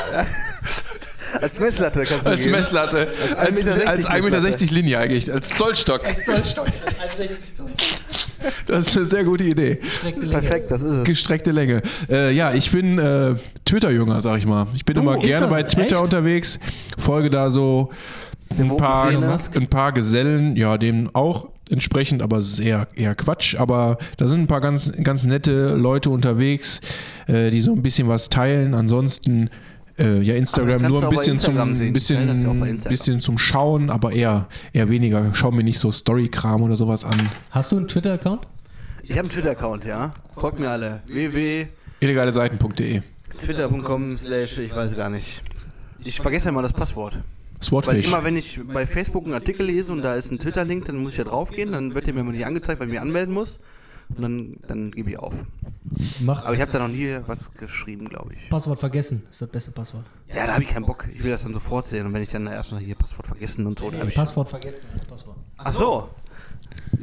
als 1.43 1.61
Messlatte 1.61 2.05
kannst 2.05 2.27
du 2.27 2.31
Als 2.31 2.41
gehen. 2.41 2.53
Messlatte. 2.53 3.09
Als, 3.37 3.51
1,60 3.51 3.65
Meter 3.65 3.89
als 3.89 4.07
1,60 4.07 4.25
Meter 4.25 4.41
Messlatte. 4.41 4.75
Linie 4.75 4.99
eigentlich. 4.99 5.33
Als 5.33 5.49
Zollstock. 5.51 6.05
1,60 6.07 6.55
Zoll. 6.55 6.67
Das 8.67 8.89
ist 8.89 8.97
eine 8.97 9.07
sehr 9.07 9.25
gute 9.25 9.45
Idee. 9.45 9.79
Perfekt, 10.31 10.71
das 10.71 10.83
ist 10.83 10.93
es. 10.93 11.05
Gestreckte 11.05 11.51
Länge. 11.51 11.83
Äh, 12.09 12.33
ja, 12.33 12.53
ich 12.53 12.71
bin 12.71 12.99
äh, 12.99 13.35
Twitter-Jünger, 13.65 14.23
sag 14.23 14.39
ich 14.39 14.47
mal. 14.47 14.67
Ich 14.75 14.85
bin 14.85 14.97
immer 14.97 15.17
ist 15.17 15.23
gerne 15.23 15.49
bei 15.49 15.63
Twitter 15.63 15.97
echt? 15.97 16.05
unterwegs, 16.05 16.59
folge 16.99 17.31
da 17.31 17.51
so 17.51 17.91
ein 18.59 18.77
paar, 18.77 19.09
ein 19.09 19.67
paar 19.69 19.93
Gesellen, 19.93 20.57
ja, 20.57 20.79
dem 20.79 21.11
auch 21.13 21.49
entsprechend, 21.71 22.23
aber 22.23 22.43
sehr 22.43 22.89
eher 22.95 23.15
Quatsch. 23.15 23.57
Aber 23.57 23.99
da 24.17 24.29
sind 24.29 24.43
ein 24.43 24.47
paar 24.47 24.61
ganz, 24.61 24.93
ganz 25.03 25.25
nette 25.25 25.75
Leute 25.75 26.11
unterwegs, 26.11 26.81
äh, 27.27 27.51
die 27.51 27.61
so 27.61 27.73
ein 27.73 27.83
bisschen 27.83 28.09
was 28.09 28.29
teilen. 28.29 28.75
Ansonsten 28.75 29.51
äh, 29.99 30.21
ja, 30.21 30.35
Instagram 30.35 30.83
nur 30.83 31.03
ein 31.03 31.09
bisschen 31.11 31.39
zum, 31.39 31.57
Instagram 31.57 31.75
teile 31.75 32.27
das 32.27 32.43
ja 32.43 32.53
bisschen, 32.53 32.91
bisschen 32.91 33.21
zum 33.21 33.39
Schauen, 33.39 33.91
aber 33.91 34.13
eher, 34.13 34.49
eher 34.73 34.89
weniger. 34.89 35.31
Schau 35.35 35.51
mir 35.51 35.65
nicht 35.65 35.79
so 35.79 35.91
Story-Kram 35.91 36.63
oder 36.63 36.77
sowas 36.77 37.05
an. 37.05 37.31
Hast 37.51 37.73
du 37.73 37.77
einen 37.77 37.89
Twitter-Account? 37.89 38.47
Ich 39.03 39.13
habe 39.13 39.21
einen 39.21 39.31
Twitter-Account, 39.31 39.85
ja. 39.85 40.15
Folgt 40.37 40.59
mir 40.59 40.71
alle. 40.71 41.03
illegaleseiten.de 42.01 43.03
www.twitter.com 43.37 44.19
slash, 44.19 44.59
ich 44.59 44.75
weiß 44.75 44.97
gar 44.97 45.11
nicht. 45.11 45.43
Ich 46.05 46.21
vergesse 46.21 46.49
immer 46.49 46.63
das 46.63 46.73
Passwort. 46.73 47.15
Weil 47.15 47.65
Swordfish. 47.65 48.07
immer, 48.07 48.23
wenn 48.23 48.37
ich 48.37 48.61
bei 48.73 48.87
Facebook 48.87 49.25
einen 49.25 49.35
Artikel 49.35 49.67
lese 49.67 49.93
und 49.93 50.03
da 50.03 50.15
ist 50.15 50.31
ein 50.31 50.39
Twitter-Link, 50.39 50.85
dann 50.87 50.97
muss 50.97 51.13
ich 51.13 51.19
da 51.19 51.25
draufgehen, 51.25 51.73
dann 51.73 51.95
wird 51.95 52.07
der 52.07 52.15
mir 52.15 52.23
mal 52.23 52.33
nicht 52.33 52.47
angezeigt, 52.47 52.81
weil 52.81 52.89
ich 52.89 52.93
mich 52.93 53.01
anmelden 53.01 53.35
muss. 53.35 53.59
Und 54.09 54.23
dann, 54.23 54.57
dann 54.67 54.91
gebe 54.93 55.11
ich 55.11 55.19
auf. 55.19 55.35
Mach 56.21 56.45
Aber 56.45 56.55
ich 56.55 56.61
habe 56.61 56.71
da 56.71 56.79
noch 56.79 56.89
nie 56.89 57.17
was 57.27 57.53
geschrieben, 57.53 58.09
glaube 58.09 58.35
ich. 58.35 58.49
Passwort 58.49 58.79
vergessen. 58.79 59.23
ist 59.31 59.41
das 59.43 59.49
beste 59.49 59.73
Passwort. 59.73 60.05
Ja, 60.29 60.47
da 60.47 60.55
habe 60.55 60.63
ich 60.63 60.69
keinen 60.69 60.87
Bock. 60.87 61.09
Ich 61.15 61.23
will 61.23 61.31
das 61.31 61.43
dann 61.43 61.53
sofort 61.53 61.87
sehen. 61.87 62.07
Und 62.07 62.15
wenn 62.15 62.23
ich 62.23 62.29
dann 62.31 62.47
erst 62.47 62.73
noch 62.73 62.79
hier 62.79 62.95
Passwort 62.95 63.27
vergessen 63.27 63.67
und 63.67 63.79
so, 63.79 63.91
da 63.91 63.99
habe 63.99 64.09
ich. 64.09 64.15
Passwort 64.15 64.49
vergessen. 64.49 64.81
Passwort. 65.09 65.37
Ach 65.59 65.75
so. 65.75 66.09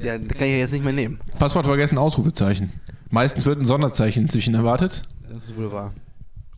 Ja, 0.02 0.18
das 0.18 0.38
kann 0.38 0.48
ich 0.48 0.54
ja 0.54 0.60
jetzt 0.60 0.74
nicht 0.74 0.84
mehr 0.84 0.94
nehmen. 0.94 1.20
Passwort 1.38 1.66
vergessen, 1.66 1.98
Ausrufezeichen. 1.98 2.72
Meistens 3.10 3.46
wird 3.46 3.60
ein 3.60 3.66
Sonderzeichen 3.66 4.24
inzwischen 4.24 4.56
erwartet. 4.56 5.04
Das 5.30 5.46
ist 5.46 5.58
wohl 5.58 5.72
wahr. 5.72 5.94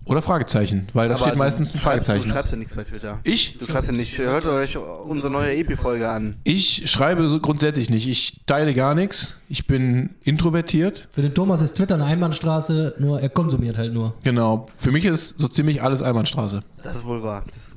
Oder 0.05 0.21
Fragezeichen, 0.21 0.87
weil 0.93 1.09
da 1.09 1.15
Aber 1.15 1.25
steht 1.25 1.35
meistens 1.37 1.73
ein 1.73 1.79
schreibst- 1.79 2.05
Fragezeichen. 2.07 2.23
Du 2.29 2.29
schreibst 2.35 2.51
ja 2.51 2.57
nichts 2.59 2.75
bei 2.75 2.83
Twitter. 2.83 3.19
Ich? 3.23 3.57
Du 3.57 3.65
schreibst 3.65 3.89
ja 3.89 3.97
nicht. 3.97 4.17
Hört 4.19 4.45
euch 4.45 4.77
unsere 4.77 5.33
neue 5.33 5.55
EP-Folge 5.55 6.07
an. 6.09 6.35
Ich 6.43 6.89
schreibe 6.91 7.27
so 7.27 7.39
grundsätzlich 7.39 7.89
nicht. 7.89 8.07
Ich 8.07 8.41
teile 8.45 8.73
gar 8.75 8.93
nichts. 8.93 9.35
Ich 9.49 9.65
bin 9.65 10.11
introvertiert. 10.23 11.07
Für 11.11 11.23
den 11.23 11.33
Thomas 11.33 11.61
ist 11.61 11.75
Twitter 11.77 11.95
eine 11.95 12.05
Einbahnstraße, 12.05 12.95
nur 12.99 13.19
er 13.19 13.29
konsumiert 13.29 13.77
halt 13.77 13.93
nur. 13.93 14.13
Genau. 14.23 14.67
Für 14.77 14.91
mich 14.91 15.05
ist 15.05 15.39
so 15.39 15.47
ziemlich 15.47 15.81
alles 15.81 16.01
Einbahnstraße. 16.03 16.61
Das 16.83 16.95
ist 16.95 17.05
wohl 17.05 17.23
wahr. 17.23 17.43
Das, 17.53 17.75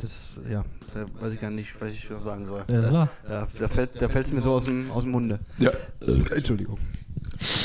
das, 0.00 0.40
ja. 0.50 0.64
Da 0.94 1.06
weiß 1.20 1.32
ich 1.32 1.40
gar 1.40 1.50
nicht, 1.50 1.80
was 1.80 1.88
ich 1.90 2.10
noch 2.10 2.20
sagen 2.20 2.44
soll. 2.44 2.64
Ja, 2.68 2.80
das 2.82 2.92
war. 2.92 3.08
Da, 3.26 3.48
da 3.58 3.68
fällt 3.68 4.02
da 4.02 4.10
fällt's 4.10 4.30
mir 4.30 4.42
so 4.42 4.50
aus 4.50 4.64
dem, 4.64 4.90
aus 4.90 5.04
dem 5.04 5.12
Munde. 5.12 5.38
Ja. 5.58 5.70
Entschuldigung. 6.36 6.76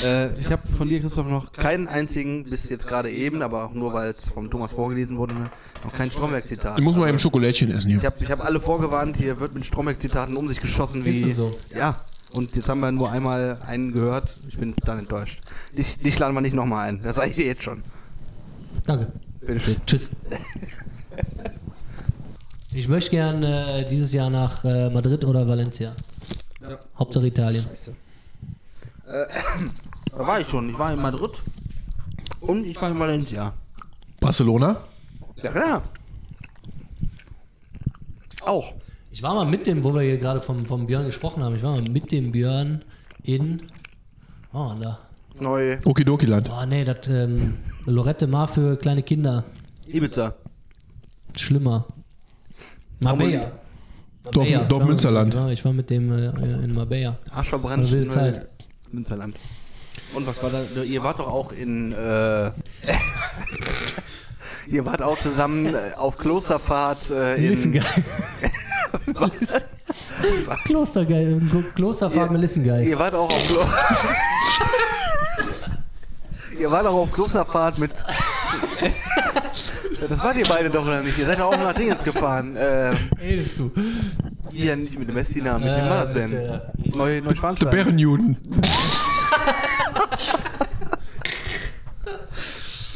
Äh, 0.03 0.39
ich 0.39 0.51
habe 0.51 0.67
von 0.67 0.89
dir, 0.89 0.99
Christoph, 0.99 1.27
noch 1.27 1.53
keinen 1.53 1.87
einzigen, 1.87 2.43
bis 2.45 2.69
jetzt 2.69 2.87
gerade 2.87 3.09
eben, 3.11 3.41
aber 3.41 3.65
auch 3.65 3.73
nur, 3.73 3.93
weil 3.93 4.11
es 4.11 4.29
vom 4.29 4.49
Thomas 4.49 4.73
vorgelesen 4.73 5.17
wurde, 5.17 5.33
ne, 5.33 5.51
noch 5.83 5.93
kein 5.93 6.11
Stromberg-Zitat. 6.11 6.79
Ich 6.79 6.85
muss 6.85 6.95
mal 6.95 7.09
eben 7.09 7.19
Schokolädchen 7.19 7.71
essen 7.71 7.89
hier. 7.89 7.97
Ich 7.97 8.05
habe 8.05 8.17
ich 8.19 8.31
hab 8.31 8.43
alle 8.43 8.59
vorgewarnt, 8.59 9.17
hier 9.17 9.39
wird 9.39 9.53
mit 9.53 9.65
Stromberg-Zitaten 9.65 10.35
um 10.35 10.47
sich 10.47 10.59
geschossen 10.59 11.05
wie. 11.05 11.31
So? 11.31 11.55
Ja. 11.75 11.97
Und 12.33 12.55
jetzt 12.55 12.67
haben 12.67 12.81
wir 12.81 12.91
nur 12.91 13.09
einmal 13.09 13.57
einen 13.65 13.93
gehört. 13.93 14.39
Ich 14.49 14.57
bin 14.57 14.73
dann 14.83 14.99
enttäuscht. 14.99 15.39
Dich, 15.77 15.97
dich 15.97 16.19
laden 16.19 16.33
wir 16.33 16.41
nicht 16.41 16.55
nochmal 16.55 16.89
ein. 16.89 17.01
Das 17.01 17.15
sage 17.15 17.29
ich 17.29 17.35
dir 17.37 17.45
jetzt 17.45 17.63
schon. 17.63 17.83
Danke. 18.85 19.11
Bitteschön. 19.39 19.77
Tschüss. 19.85 20.09
Ich 22.73 22.87
möchte 22.87 23.09
gern 23.09 23.41
äh, 23.41 23.85
dieses 23.89 24.13
Jahr 24.13 24.29
nach 24.29 24.63
äh, 24.63 24.91
Madrid 24.91 25.25
oder 25.25 25.47
Valencia. 25.47 25.93
Hauptsache 26.99 27.25
Italien. 27.25 27.65
Da 30.11 30.25
war 30.25 30.39
ich 30.39 30.47
schon. 30.47 30.69
Ich 30.69 30.79
war 30.79 30.91
in 30.93 30.99
Madrid. 31.01 31.43
Und 32.41 32.65
ich 32.65 32.79
war 32.81 32.89
in 32.89 32.99
Valencia. 32.99 33.53
Barcelona? 34.19 34.77
Ja, 35.43 35.51
klar. 35.51 35.83
Auch. 38.43 38.73
Ich 39.11 39.21
war 39.23 39.33
mal 39.35 39.45
mit 39.45 39.67
dem, 39.67 39.83
wo 39.83 39.93
wir 39.93 40.01
hier 40.01 40.17
gerade 40.17 40.41
vom, 40.41 40.65
vom 40.65 40.85
Björn 40.87 41.05
gesprochen 41.05 41.43
haben, 41.43 41.55
ich 41.55 41.63
war 41.63 41.71
mal 41.71 41.81
mit 41.89 42.11
dem 42.11 42.31
Björn 42.31 42.83
in. 43.23 43.63
Oh, 44.53 44.71
da. 44.81 44.99
Neu. 45.39 45.77
Okidoki-Land. 45.85 46.49
Oh, 46.51 46.65
nee, 46.65 46.83
das 46.83 47.07
ähm, 47.07 47.57
Lorette 47.85 48.25
Mar 48.27 48.47
für 48.47 48.75
kleine 48.77 49.03
Kinder. 49.03 49.43
Ibiza. 49.85 50.33
Schlimmer. 51.35 51.85
Marbella. 52.99 53.51
Dorf- 54.31 54.35
Marbella. 54.35 54.63
Dorf 54.63 54.81
Ja, 54.83 54.87
Münsterland. 54.87 55.33
Ja, 55.35 55.49
ich 55.49 55.63
war 55.63 55.73
mit 55.73 55.89
dem 55.89 56.11
äh, 56.11 56.29
in 56.63 56.73
Marbella. 56.73 57.17
Arschverbrannt. 57.31 57.83
Eine 57.83 57.91
wilde 57.91 58.09
Zeit. 58.09 58.49
Münsterland. 58.91 59.35
Und 60.13 60.27
was 60.27 60.41
war 60.41 60.49
da? 60.49 60.63
Ihr 60.83 61.03
wart 61.03 61.19
doch 61.19 61.27
auch 61.27 61.51
in. 61.51 61.91
Äh, 61.91 62.51
ihr 64.67 64.85
wart 64.85 65.01
auch 65.01 65.19
zusammen 65.19 65.73
äh, 65.73 65.91
auf 65.97 66.17
Klosterfahrt 66.17 67.09
äh, 67.09 67.35
in. 67.35 67.43
Melissengeil. 67.43 67.83
Klostergeil. 70.65 71.41
Klosterfahrt 71.75 72.31
Melissengeil. 72.31 72.85
Ihr 72.85 72.97
wart 72.99 73.15
auch 73.15 73.31
auf 73.31 73.47
Klo 73.47 73.61
Ihr 76.59 76.71
wart 76.71 76.87
auch 76.87 76.95
auf 76.95 77.11
Klosterfahrt 77.11 77.77
mit. 77.77 77.91
Das 80.09 80.23
wart 80.23 80.37
ihr 80.37 80.47
beide 80.47 80.69
doch 80.69 80.83
oder 80.85 81.01
nicht? 81.01 81.17
Ihr 81.17 81.25
seid 81.25 81.39
doch 81.39 81.45
auch 81.53 81.57
nach 81.57 81.73
Dingens 81.73 82.03
gefahren. 82.03 82.55
Äh, 82.55 82.93
Redest 83.21 83.57
du? 83.59 83.71
hier 84.53 84.75
nicht 84.75 84.97
mit 84.97 85.07
dem 85.07 85.15
Messdiener, 85.15 85.59
mit 85.59 85.67
wem 85.67 85.85
war 85.89 86.01
das 86.01 86.13
denn? 86.13 86.29
mit, 86.31 86.39
äh, 86.39 86.59
Neu, 86.97 87.11
Der 87.13 87.21
Neuschwanstein. 87.21 87.69
Bärenjuden. 87.69 88.37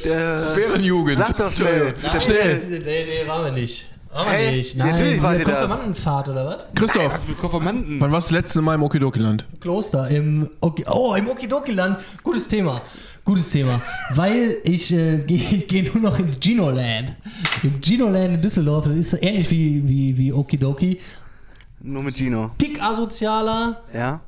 Äh, 0.03 0.55
Bärenjugend. 0.55 1.17
sag 1.17 1.37
doch 1.37 1.51
schnell. 1.51 1.93
Der 2.13 2.19
schnell. 2.21 2.59
Nee, 2.69 2.79
nee, 3.23 3.27
waren 3.27 3.45
wir 3.45 3.51
nicht. 3.51 3.87
Wir 4.13 4.25
Hey, 4.25 4.57
nicht. 4.57 4.75
Nein, 4.77 4.91
natürlich 4.91 5.21
wart 5.23 5.39
ihr 5.39 5.45
das. 5.45 5.59
Konfirmandenfahrt 5.61 6.29
oder 6.29 6.45
was? 6.45 6.57
Christoph, 6.75 7.23
Für 7.23 7.33
Konformanten. 7.33 7.99
wann 8.01 8.11
warst 8.11 8.29
du 8.29 8.35
das 8.35 8.43
letzte 8.43 8.61
Mal 8.61 8.75
im 8.75 8.83
Okidoki-Land? 8.83 9.45
Kloster 9.61 10.09
im 10.09 10.49
Oki 10.59 10.83
Oh, 10.89 11.15
im 11.15 11.29
Okidoki-Land. 11.29 11.99
Gutes 12.21 12.47
Thema. 12.47 12.81
Gutes 13.23 13.51
Thema. 13.51 13.81
Weil 14.13 14.57
ich 14.63 14.91
äh, 14.93 15.19
gehe 15.27 15.59
geh 15.59 15.83
nur 15.83 15.99
noch 16.01 16.19
ins 16.19 16.37
Gino-Land. 16.39 17.15
Im 17.63 17.81
Gino-Land 17.81 18.27
in 18.35 18.41
Düsseldorf. 18.41 18.85
Das 18.85 18.95
ist 18.97 19.13
ähnlich 19.23 19.49
wie, 19.49 19.87
wie, 19.87 20.17
wie 20.17 20.33
Okidoki. 20.33 20.99
Nur 21.79 22.03
mit 22.03 22.17
Gino. 22.17 22.51
Tick 22.57 22.81
asozialer. 22.81 23.81
Ja? 23.93 24.19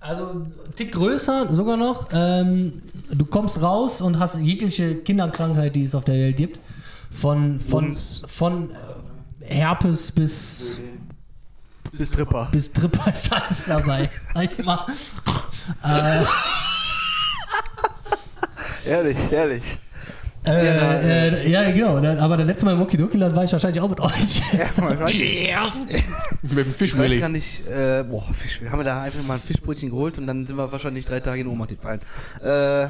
Also 0.00 0.42
Tick 0.76 0.92
größer 0.92 1.52
sogar 1.54 1.78
noch. 1.78 2.08
Ähm, 2.12 2.82
du 3.10 3.24
kommst 3.24 3.62
raus 3.62 4.02
und 4.02 4.18
hast 4.18 4.36
jegliche 4.38 4.96
Kinderkrankheit, 4.96 5.74
die 5.74 5.84
es 5.84 5.94
auf 5.94 6.04
der 6.04 6.16
Welt 6.16 6.36
gibt. 6.36 6.58
Von, 7.20 7.60
von, 7.60 7.96
von 8.26 8.70
äh, 9.40 9.54
Herpes 9.54 10.10
bis, 10.12 10.78
Bis 11.92 12.10
Tripper. 12.10 12.48
bis 12.50 12.72
Tripper 12.72 13.12
ist 13.12 13.32
alles 13.32 13.64
dabei. 13.66 14.10
Sag 14.34 14.58
ich 14.58 14.64
mal. 14.64 14.86
Äh, 15.82 16.24
Ehrlich, 18.86 19.16
ehrlich. 19.32 19.78
Äh, 20.44 20.66
Ja, 20.66 20.74
da, 20.74 20.92
äh, 21.00 21.50
ja, 21.50 21.70
genau. 21.70 21.96
Aber 22.22 22.36
das 22.36 22.46
letzte 22.46 22.66
Mal 22.66 22.72
im 22.74 22.82
Okidoki-Land 22.82 23.34
war 23.34 23.44
ich 23.44 23.52
wahrscheinlich 23.52 23.80
auch 23.80 23.88
mit 23.88 24.00
euch. 24.00 24.42
Ja. 24.52 25.68
Mit 26.42 26.58
dem 26.58 26.74
Ich 26.78 26.98
weiß 26.98 27.18
gar 27.20 27.28
nicht, 27.30 27.66
äh, 27.66 28.04
boah, 28.04 28.22
Fisch, 28.34 28.60
wir 28.60 28.70
haben 28.70 28.84
da 28.84 29.02
einfach 29.02 29.22
mal 29.22 29.34
ein 29.34 29.40
Fischbrötchen 29.40 29.88
geholt 29.88 30.18
und 30.18 30.26
dann 30.26 30.46
sind 30.46 30.56
wir 30.58 30.70
wahrscheinlich 30.70 31.06
drei 31.06 31.20
Tage 31.20 31.40
in 31.40 31.46
Ohnmacht 31.46 31.70
gefallen. 31.70 32.00
Äh, 32.42 32.88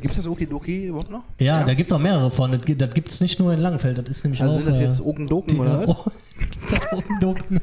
Gibt 0.00 0.12
es 0.12 0.16
das 0.16 0.28
Okidoki 0.28 0.86
überhaupt 0.86 1.10
noch? 1.10 1.24
Ja, 1.38 1.64
da 1.64 1.74
gibt 1.74 1.90
es 1.90 1.94
auch 1.96 2.00
mehrere 2.00 2.30
von. 2.30 2.52
Das, 2.52 2.62
gibt- 2.94 3.10
es 3.10 3.20
nicht 3.20 3.38
nur 3.38 3.52
in 3.52 3.60
Langenfeld. 3.60 3.98
Das 3.98 4.08
ist 4.08 4.24
nämlich 4.24 4.40
Also 4.40 4.52
auch. 4.54 4.56
sind 4.58 4.68
das 4.68 4.78
äh, 4.80 4.84
jetzt 4.84 5.00
Okendoken 5.00 5.58
oder 5.58 5.80
was? 5.88 5.88
Oh, 5.88 6.96
Okidoki. 6.96 7.60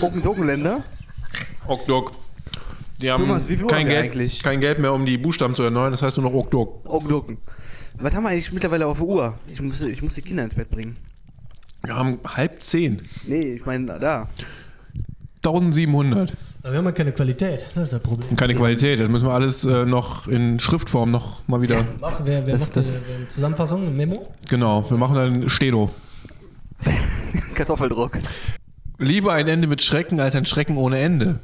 Okendokenländer? 0.00 0.82
Okdok. 1.66 2.12
Die 3.00 3.10
haben 3.10 3.24
Thomas, 3.24 3.48
wie 3.48 3.56
viel 3.56 3.64
Uhr 3.64 3.70
kein 3.70 3.80
haben 3.82 3.88
wir 3.88 3.94
Geld, 3.94 4.12
eigentlich? 4.12 4.42
kein 4.42 4.60
Geld 4.60 4.78
mehr, 4.78 4.92
um 4.92 5.06
die 5.06 5.16
Buchstaben 5.18 5.54
zu 5.54 5.62
erneuern. 5.62 5.92
Das 5.92 6.02
heißt 6.02 6.16
nur 6.18 6.28
noch 6.30 6.36
Okdok. 6.36 6.88
Okendoken. 6.88 7.38
Was 7.98 8.14
haben 8.14 8.24
wir 8.24 8.30
eigentlich 8.30 8.52
mittlerweile 8.52 8.86
auf 8.86 8.98
der 8.98 9.06
Uhr? 9.06 9.38
Ich 9.46 9.60
muss, 9.62 9.80
ich 9.82 10.02
muss 10.02 10.14
die 10.14 10.22
Kinder 10.22 10.44
ins 10.44 10.54
Bett 10.54 10.70
bringen. 10.70 10.96
Wir 11.84 11.94
haben 11.96 12.18
halb 12.26 12.62
zehn. 12.62 13.02
Nee, 13.26 13.54
ich 13.54 13.64
meine 13.64 13.98
da. 13.98 14.28
1700. 15.44 16.36
Aber 16.62 16.72
wir 16.72 16.78
haben 16.78 16.84
ja 16.84 16.92
keine 16.92 17.12
Qualität. 17.12 17.64
Das 17.74 17.84
ist 17.84 17.92
das 17.94 18.02
Problem. 18.02 18.28
Und 18.28 18.36
keine 18.36 18.54
Qualität. 18.54 19.00
Das 19.00 19.08
müssen 19.08 19.26
wir 19.26 19.32
alles 19.32 19.64
äh, 19.64 19.86
noch 19.86 20.28
in 20.28 20.60
Schriftform 20.60 21.10
noch 21.10 21.46
mal 21.48 21.60
wieder. 21.62 21.82
Machen 22.00 22.26
wir, 22.26 22.42
wer 22.46 22.52
Das- 22.58 22.68
macht 22.68 22.76
das- 22.76 23.00
die, 23.04 23.22
die 23.24 23.28
Zusammenfassung, 23.28 23.86
ein 23.86 23.96
Memo? 23.96 24.34
Genau, 24.50 24.84
wir 24.90 24.98
machen 24.98 25.14
dann 25.14 25.48
Steno. 25.48 25.90
Kartoffeldruck. 27.54 28.18
Lieber 28.98 29.32
ein 29.32 29.48
Ende 29.48 29.66
mit 29.66 29.82
Schrecken 29.82 30.20
als 30.20 30.34
ein 30.34 30.44
Schrecken 30.46 30.76
ohne 30.76 30.98
Ende. 30.98 31.40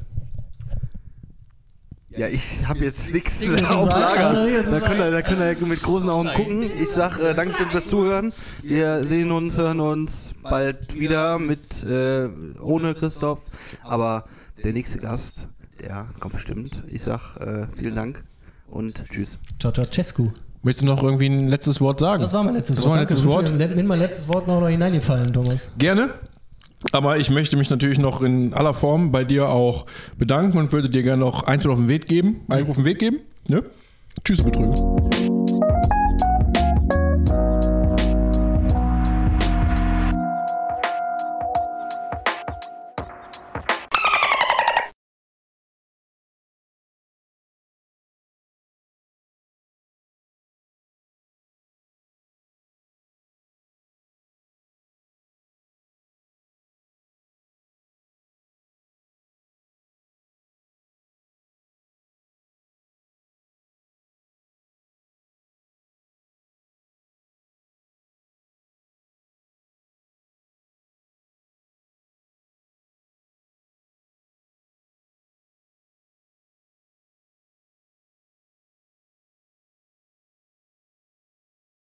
Ja, 2.17 2.27
ich 2.27 2.65
habe 2.67 2.79
jetzt 2.83 3.13
nichts 3.13 3.43
auf 3.69 3.87
Lager. 3.87 4.47
Da 4.69 4.79
könnt, 4.79 4.99
ihr, 4.99 5.11
da 5.11 5.21
könnt 5.21 5.39
ihr 5.61 5.67
mit 5.67 5.83
großen 5.83 6.09
Augen 6.09 6.29
gucken. 6.35 6.63
Ich 6.63 6.89
sag 6.89 7.19
äh, 7.19 7.35
Dankeschön 7.35 7.67
fürs 7.67 7.85
Zuhören. 7.85 8.33
Wir 8.63 9.03
sehen 9.05 9.31
uns, 9.31 9.57
hören 9.57 9.79
uns 9.79 10.33
bald 10.41 10.95
wieder 10.99 11.37
mit 11.37 11.83
äh, 11.83 12.27
ohne 12.59 12.95
Christoph. 12.95 13.39
Aber 13.83 14.23
der 14.63 14.73
nächste 14.73 14.97
Gast, 14.99 15.47
der 15.79 16.07
kommt 16.19 16.33
bestimmt. 16.33 16.83
Ich 16.87 17.03
sag 17.03 17.37
äh, 17.39 17.67
vielen 17.77 17.95
Dank 17.95 18.23
und 18.67 19.05
tschüss. 19.11 19.37
Ciao, 19.59 19.71
ciao, 19.71 19.85
Cescu. 19.85 20.29
Möchtest 20.63 20.81
du 20.81 20.85
noch 20.87 21.03
irgendwie 21.03 21.27
ein 21.27 21.47
letztes 21.49 21.79
Wort 21.79 21.99
sagen? 21.99 22.23
Das 22.23 22.33
war 22.33 22.43
mein 22.43 22.55
letztes 22.55 22.77
Das 22.77 22.85
Wort. 22.85 22.89
war 22.89 22.97
mein 22.97 23.03
letztes 23.07 23.19
Danke, 23.21 23.31
Wort. 23.33 23.57
Mir, 23.57 23.75
mir 23.75 23.83
mein 23.83 23.99
letztes 23.99 24.27
Wort 24.27 24.47
noch, 24.47 24.59
noch 24.59 24.67
hineingefallen, 24.69 25.31
Thomas. 25.31 25.69
Gerne. 25.77 26.09
Aber 26.91 27.17
ich 27.17 27.29
möchte 27.29 27.57
mich 27.57 27.69
natürlich 27.69 27.97
noch 27.97 28.21
in 28.21 28.53
aller 28.53 28.73
Form 28.73 29.11
bei 29.11 29.23
dir 29.23 29.49
auch 29.49 29.85
bedanken 30.17 30.57
und 30.57 30.71
würde 30.71 30.89
dir 30.89 31.03
gerne 31.03 31.21
noch 31.21 31.43
eins 31.43 31.65
auf 31.65 31.77
den 31.77 31.89
Weg 31.89 32.07
geben, 32.07 32.41
einen 32.49 32.69
auf 32.69 32.75
den 32.75 32.85
Weg 32.85 32.99
geben. 32.99 33.19
Ne? 33.47 33.63
Tschüss, 34.23 34.43
Betrüger. 34.43 35.06